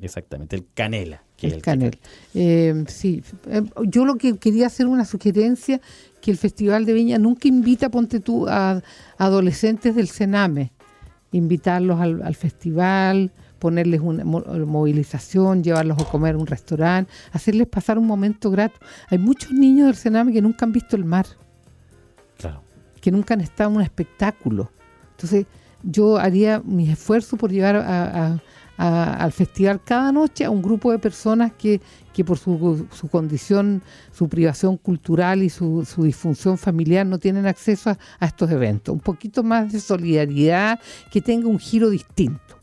exactamente. 0.00 0.56
El 0.56 0.66
canela. 0.74 1.22
que 1.36 1.46
El 1.48 1.52
el 1.54 1.58
que 1.58 1.64
Canel. 1.64 1.98
Eh, 2.34 2.84
sí, 2.88 3.22
Eh, 3.46 3.62
yo 3.86 4.04
lo 4.04 4.16
que 4.16 4.38
quería 4.38 4.66
hacer 4.66 4.86
una 4.86 5.04
sugerencia, 5.04 5.80
que 6.20 6.30
el 6.32 6.36
Festival 6.36 6.84
de 6.86 6.94
Viña 6.94 7.18
nunca 7.18 7.46
invita, 7.46 7.90
ponte 7.90 8.18
tú, 8.20 8.46
a, 8.48 8.82
adolescentes 9.18 9.94
del 9.94 10.08
Sename, 10.08 10.72
invitarlos 11.30 12.00
al, 12.00 12.22
al 12.22 12.34
festival, 12.34 13.30
ponerles 13.58 14.00
una 14.00 14.24
mo- 14.24 14.40
movilización, 14.66 15.62
llevarlos 15.62 15.98
a 16.00 16.04
comer 16.10 16.34
a 16.34 16.38
un 16.38 16.46
restaurante, 16.46 17.12
hacerles 17.32 17.66
pasar 17.68 17.98
un 17.98 18.06
momento 18.06 18.50
grato. 18.50 18.78
Hay 19.10 19.18
muchos 19.18 19.52
niños 19.52 19.86
del 19.86 19.96
Sename 19.96 20.32
que 20.32 20.40
nunca 20.42 20.64
han 20.64 20.72
visto 20.72 20.96
el 20.96 21.04
mar. 21.04 21.26
Que 23.00 23.10
nunca 23.10 23.34
han 23.34 23.40
estado 23.40 23.70
en 23.70 23.76
un 23.76 23.82
espectáculo. 23.82 24.70
Entonces, 25.12 25.46
yo 25.82 26.18
haría 26.18 26.60
mis 26.64 26.90
esfuerzos 26.90 27.38
por 27.38 27.50
llevar 27.50 27.76
a- 27.76 28.40
al 28.80 29.32
festival 29.32 29.80
cada 29.84 30.12
noche 30.12 30.44
a 30.44 30.50
un 30.50 30.62
grupo 30.62 30.92
de 30.92 31.00
personas 31.00 31.50
que, 31.52 31.80
que 32.12 32.24
por 32.24 32.38
su, 32.38 32.86
su 32.92 33.08
condición, 33.08 33.82
su 34.12 34.28
privación 34.28 34.76
cultural 34.76 35.42
y 35.42 35.50
su, 35.50 35.84
su 35.84 36.04
disfunción 36.04 36.56
familiar 36.58 37.04
no 37.04 37.18
tienen 37.18 37.46
acceso 37.46 37.90
a, 37.90 37.98
a 38.20 38.26
estos 38.26 38.48
eventos. 38.52 38.92
Un 38.92 39.00
poquito 39.00 39.42
más 39.42 39.72
de 39.72 39.80
solidaridad, 39.80 40.78
que 41.10 41.20
tenga 41.20 41.48
un 41.48 41.58
giro 41.58 41.90
distinto. 41.90 42.60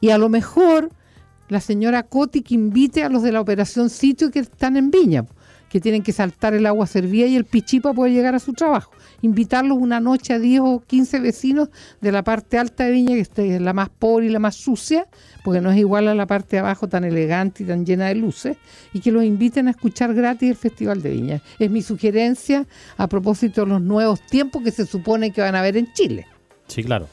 Y 0.00 0.08
a 0.08 0.16
lo 0.16 0.30
mejor 0.30 0.88
la 1.50 1.60
señora 1.60 2.02
Coti 2.04 2.40
que 2.40 2.54
invite 2.54 3.04
a 3.04 3.10
los 3.10 3.22
de 3.22 3.32
la 3.32 3.42
operación 3.42 3.90
sitio 3.90 4.30
que 4.30 4.38
están 4.38 4.78
en 4.78 4.90
Viña, 4.90 5.26
que 5.72 5.80
tienen 5.80 6.02
que 6.02 6.12
saltar 6.12 6.52
el 6.52 6.66
agua 6.66 6.86
servida 6.86 7.26
y 7.26 7.34
el 7.34 7.46
pichipa 7.46 7.94
puede 7.94 8.12
llegar 8.12 8.34
a 8.34 8.38
su 8.38 8.52
trabajo. 8.52 8.92
Invitarlos 9.22 9.78
una 9.78 10.00
noche 10.00 10.34
a 10.34 10.38
10 10.38 10.60
o 10.62 10.82
15 10.86 11.20
vecinos 11.20 11.70
de 12.02 12.12
la 12.12 12.22
parte 12.22 12.58
alta 12.58 12.84
de 12.84 12.90
Viña, 12.90 13.14
que 13.14 13.56
es 13.56 13.62
la 13.62 13.72
más 13.72 13.88
pobre 13.88 14.26
y 14.26 14.28
la 14.28 14.38
más 14.38 14.54
sucia, 14.54 15.06
porque 15.42 15.62
no 15.62 15.70
es 15.70 15.78
igual 15.78 16.08
a 16.08 16.14
la 16.14 16.26
parte 16.26 16.56
de 16.56 16.60
abajo 16.60 16.88
tan 16.88 17.04
elegante 17.04 17.62
y 17.62 17.66
tan 17.66 17.86
llena 17.86 18.08
de 18.08 18.16
luces, 18.16 18.58
y 18.92 19.00
que 19.00 19.10
los 19.10 19.24
inviten 19.24 19.66
a 19.66 19.70
escuchar 19.70 20.12
gratis 20.12 20.50
el 20.50 20.56
Festival 20.56 21.00
de 21.00 21.08
Viña. 21.08 21.42
Es 21.58 21.70
mi 21.70 21.80
sugerencia 21.80 22.66
a 22.98 23.08
propósito 23.08 23.62
de 23.62 23.68
los 23.68 23.80
nuevos 23.80 24.20
tiempos 24.20 24.62
que 24.62 24.72
se 24.72 24.84
supone 24.84 25.30
que 25.30 25.40
van 25.40 25.54
a 25.54 25.60
haber 25.60 25.78
en 25.78 25.90
Chile. 25.94 26.26
Sí, 26.66 26.84
claro. 26.84 27.08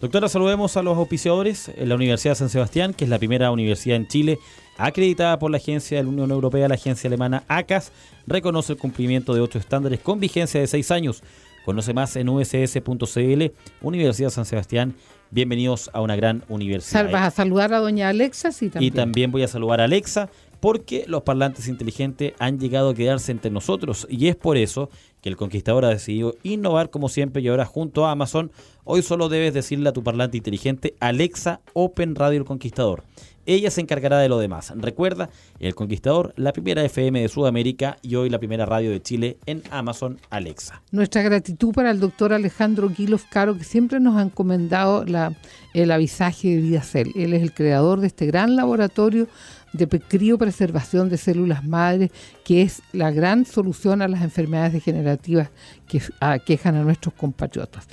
Doctora, 0.00 0.30
saludemos 0.30 0.78
a 0.78 0.82
los 0.82 0.96
auspiciadores. 0.96 1.70
En 1.76 1.90
la 1.90 1.94
Universidad 1.94 2.32
de 2.32 2.36
San 2.36 2.48
Sebastián, 2.48 2.94
que 2.94 3.04
es 3.04 3.10
la 3.10 3.18
primera 3.18 3.50
universidad 3.50 3.96
en 3.96 4.06
Chile 4.06 4.38
acreditada 4.78 5.38
por 5.38 5.50
la 5.50 5.56
Agencia 5.56 5.98
de 5.98 6.04
la 6.04 6.08
Unión 6.08 6.30
Europea, 6.30 6.68
la 6.68 6.74
agencia 6.74 7.08
alemana 7.08 7.44
ACAS, 7.48 7.92
reconoce 8.26 8.74
el 8.74 8.78
cumplimiento 8.78 9.34
de 9.34 9.40
ocho 9.40 9.58
estándares 9.58 10.00
con 10.00 10.20
vigencia 10.20 10.60
de 10.60 10.66
seis 10.66 10.90
años. 10.90 11.22
Conoce 11.64 11.92
más 11.92 12.14
en 12.14 12.28
uss.cl, 12.28 13.44
Universidad 13.82 14.30
San 14.30 14.44
Sebastián. 14.44 14.94
Bienvenidos 15.32 15.90
a 15.92 16.00
una 16.00 16.14
gran 16.14 16.44
universidad. 16.48 17.10
¿Vas 17.10 17.26
a 17.26 17.30
saludar 17.32 17.74
a 17.74 17.78
doña 17.78 18.08
Alexa? 18.08 18.52
Sí, 18.52 18.70
también. 18.70 18.92
Y 18.92 18.94
también 18.94 19.32
voy 19.32 19.42
a 19.42 19.48
saludar 19.48 19.80
a 19.80 19.84
Alexa 19.84 20.30
porque 20.60 21.04
los 21.08 21.22
parlantes 21.22 21.68
inteligentes 21.68 22.34
han 22.38 22.58
llegado 22.58 22.90
a 22.90 22.94
quedarse 22.94 23.32
entre 23.32 23.50
nosotros 23.50 24.06
y 24.08 24.28
es 24.28 24.36
por 24.36 24.56
eso 24.56 24.90
que 25.20 25.28
el 25.28 25.36
Conquistador 25.36 25.84
ha 25.84 25.90
decidido 25.90 26.34
innovar 26.42 26.90
como 26.90 27.08
siempre 27.08 27.42
y 27.42 27.48
ahora 27.48 27.64
junto 27.64 28.06
a 28.06 28.12
Amazon 28.12 28.50
hoy 28.84 29.02
solo 29.02 29.28
debes 29.28 29.52
decirle 29.52 29.88
a 29.88 29.92
tu 29.92 30.02
parlante 30.02 30.36
inteligente 30.36 30.94
Alexa 31.00 31.60
Open 31.72 32.14
Radio 32.14 32.38
El 32.38 32.44
Conquistador. 32.44 33.04
Ella 33.46 33.70
se 33.70 33.80
encargará 33.80 34.18
de 34.18 34.28
lo 34.28 34.38
demás. 34.38 34.72
Recuerda, 34.76 35.30
El 35.60 35.74
Conquistador, 35.74 36.32
la 36.36 36.52
primera 36.52 36.84
FM 36.84 37.20
de 37.22 37.28
Sudamérica 37.28 37.96
y 38.02 38.16
hoy 38.16 38.28
la 38.28 38.38
primera 38.38 38.66
radio 38.66 38.90
de 38.90 39.00
Chile 39.00 39.38
en 39.46 39.62
Amazon 39.70 40.18
Alexa. 40.30 40.82
Nuestra 40.90 41.22
gratitud 41.22 41.72
para 41.72 41.90
el 41.90 42.00
doctor 42.00 42.32
Alejandro 42.32 42.88
Guilos 42.88 43.22
Caro, 43.30 43.56
que 43.56 43.64
siempre 43.64 44.00
nos 44.00 44.16
ha 44.16 44.22
encomendado 44.22 45.04
la- 45.04 45.32
el 45.74 45.90
avisaje 45.90 46.48
de 46.48 46.56
Vidacel. 46.56 47.12
Él 47.14 47.32
es 47.34 47.42
el 47.42 47.54
creador 47.54 48.00
de 48.00 48.08
este 48.08 48.26
gran 48.26 48.56
laboratorio 48.56 49.28
de 49.72 49.86
criopreservación 49.86 51.08
de 51.10 51.18
células 51.18 51.64
madres, 51.64 52.10
que 52.44 52.62
es 52.62 52.82
la 52.92 53.10
gran 53.10 53.44
solución 53.44 54.00
a 54.02 54.08
las 54.08 54.22
enfermedades 54.22 54.72
degenerativas 54.72 55.50
que 55.86 56.00
aquejan 56.20 56.76
a 56.76 56.82
nuestros 56.82 57.14
compatriotas. 57.14 57.86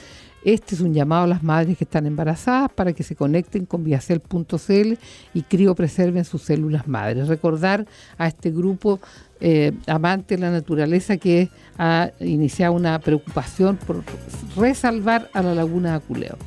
Este 0.46 0.76
es 0.76 0.82
un 0.82 0.94
llamado 0.94 1.24
a 1.24 1.28
las 1.28 1.44
madres 1.44 1.78
que 1.78 1.86
están 1.86 2.06
embarazadas 2.06 2.70
para 2.72 2.91
que 2.91 3.04
se 3.04 3.16
conecten 3.16 3.66
con 3.66 3.84
viacel.cl 3.84 4.94
y 5.34 5.41
criopreserven 5.44 6.26
sus 6.26 6.41
células 6.41 6.88
madres. 6.88 7.30
Recordar 7.30 7.86
a 8.18 8.28
este 8.28 8.52
grupo 8.52 9.00
eh, 9.39 9.72
amante 9.88 10.36
de 10.36 10.41
la 10.41 10.52
naturaleza 10.52 11.18
que 11.18 11.50
ha 11.78 12.12
iniciado 12.20 12.74
una 12.74 13.00
preocupación 13.00 13.78
por 13.78 14.04
resalvar 14.58 15.30
a 15.34 15.41
la 15.41 15.56
laguna 15.56 15.91
de 15.91 15.96
Aculeo. 15.96 16.38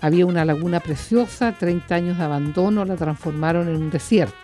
Había 0.00 0.26
una 0.26 0.44
laguna 0.44 0.80
preciosa, 0.80 1.56
30 1.58 1.94
años 1.94 2.18
de 2.18 2.24
abandono, 2.24 2.84
la 2.84 2.96
transformaron 2.96 3.68
en 3.68 3.76
un 3.76 3.90
desierto. 3.90 4.36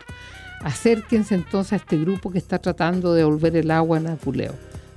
Acérquense 0.62 1.34
entonces 1.34 1.74
a 1.74 1.76
este 1.76 1.98
grupo 1.98 2.30
que 2.30 2.38
está 2.38 2.58
tratando 2.58 3.12
de 3.12 3.18
devolver 3.18 3.56
el 3.56 3.70
agua 3.70 3.98
en 3.98 4.06
Aculeo, 4.06 4.54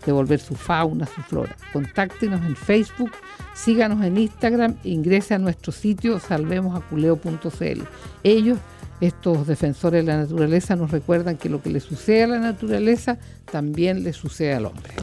devolver 0.07 0.39
su 0.39 0.55
fauna, 0.55 1.05
su 1.05 1.21
flora. 1.21 1.55
Contáctenos 1.71 2.43
en 2.45 2.55
Facebook, 2.55 3.11
síganos 3.53 4.03
en 4.03 4.17
Instagram, 4.17 4.75
ingrese 4.83 5.35
a 5.35 5.37
nuestro 5.37 5.71
sitio 5.71 6.19
salvemosaculeo.cl. 6.19 7.81
Ellos, 8.23 8.57
estos 8.99 9.45
defensores 9.45 10.05
de 10.05 10.11
la 10.11 10.19
naturaleza, 10.19 10.75
nos 10.75 10.89
recuerdan 10.89 11.37
que 11.37 11.49
lo 11.49 11.61
que 11.61 11.69
le 11.69 11.79
sucede 11.79 12.23
a 12.23 12.27
la 12.27 12.39
naturaleza 12.39 13.19
también 13.51 14.03
le 14.03 14.13
sucede 14.13 14.55
al 14.55 14.65
hombre. 14.65 14.93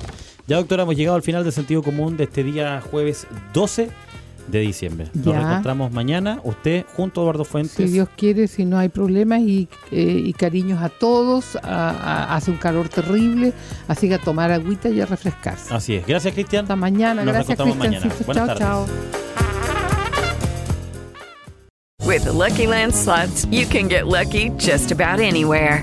Ya 0.46 0.56
doctora, 0.56 0.82
hemos 0.82 0.96
llegado 0.96 1.16
al 1.16 1.22
final 1.22 1.44
del 1.44 1.52
sentido 1.52 1.82
común 1.82 2.16
de 2.16 2.24
este 2.24 2.42
día 2.42 2.80
jueves 2.80 3.26
12 3.52 3.90
de 4.48 4.60
diciembre. 4.60 5.08
Nos 5.14 5.24
Ya. 5.26 5.32
reencontramos 5.40 5.92
mañana, 5.92 6.40
usted 6.44 6.84
junto 6.96 7.20
a 7.20 7.24
Eduardo 7.24 7.44
Fuentes. 7.44 7.74
Si 7.76 7.84
Dios 7.84 8.08
quiere, 8.16 8.46
si 8.46 8.64
no 8.64 8.78
hay 8.78 8.88
problemas 8.90 9.40
y, 9.40 9.68
eh, 9.90 10.22
y 10.24 10.32
cariños 10.34 10.82
a 10.82 10.88
todos, 10.90 11.56
a- 11.62 11.90
a- 11.90 12.36
hace 12.36 12.50
un 12.50 12.58
calor 12.58 12.88
terrible, 12.88 13.52
así 13.88 14.08
que 14.08 14.14
a 14.14 14.18
tomar 14.18 14.50
agüita 14.52 14.88
y 14.90 15.00
a 15.00 15.06
refrescarse. 15.06 15.72
Así 15.74 15.94
es. 15.96 16.06
Gracias, 16.06 16.34
Cristian. 16.34 16.64
Hasta 16.64 16.76
mañana, 16.76 17.24
Nos 17.24 17.32
gracias. 17.34 17.58
Buenas 17.58 18.26
Chao, 18.26 18.46
tardes. 18.46 18.58
chao. 18.58 18.86
With 22.06 22.22
the 22.24 22.32
Lucky 22.32 22.66
Land 22.66 22.92
slots, 22.92 23.46
you 23.50 23.66
can 23.66 23.88
get 23.88 24.04
lucky 24.06 24.50
just 24.58 24.92
about 24.92 25.20
anywhere. 25.20 25.82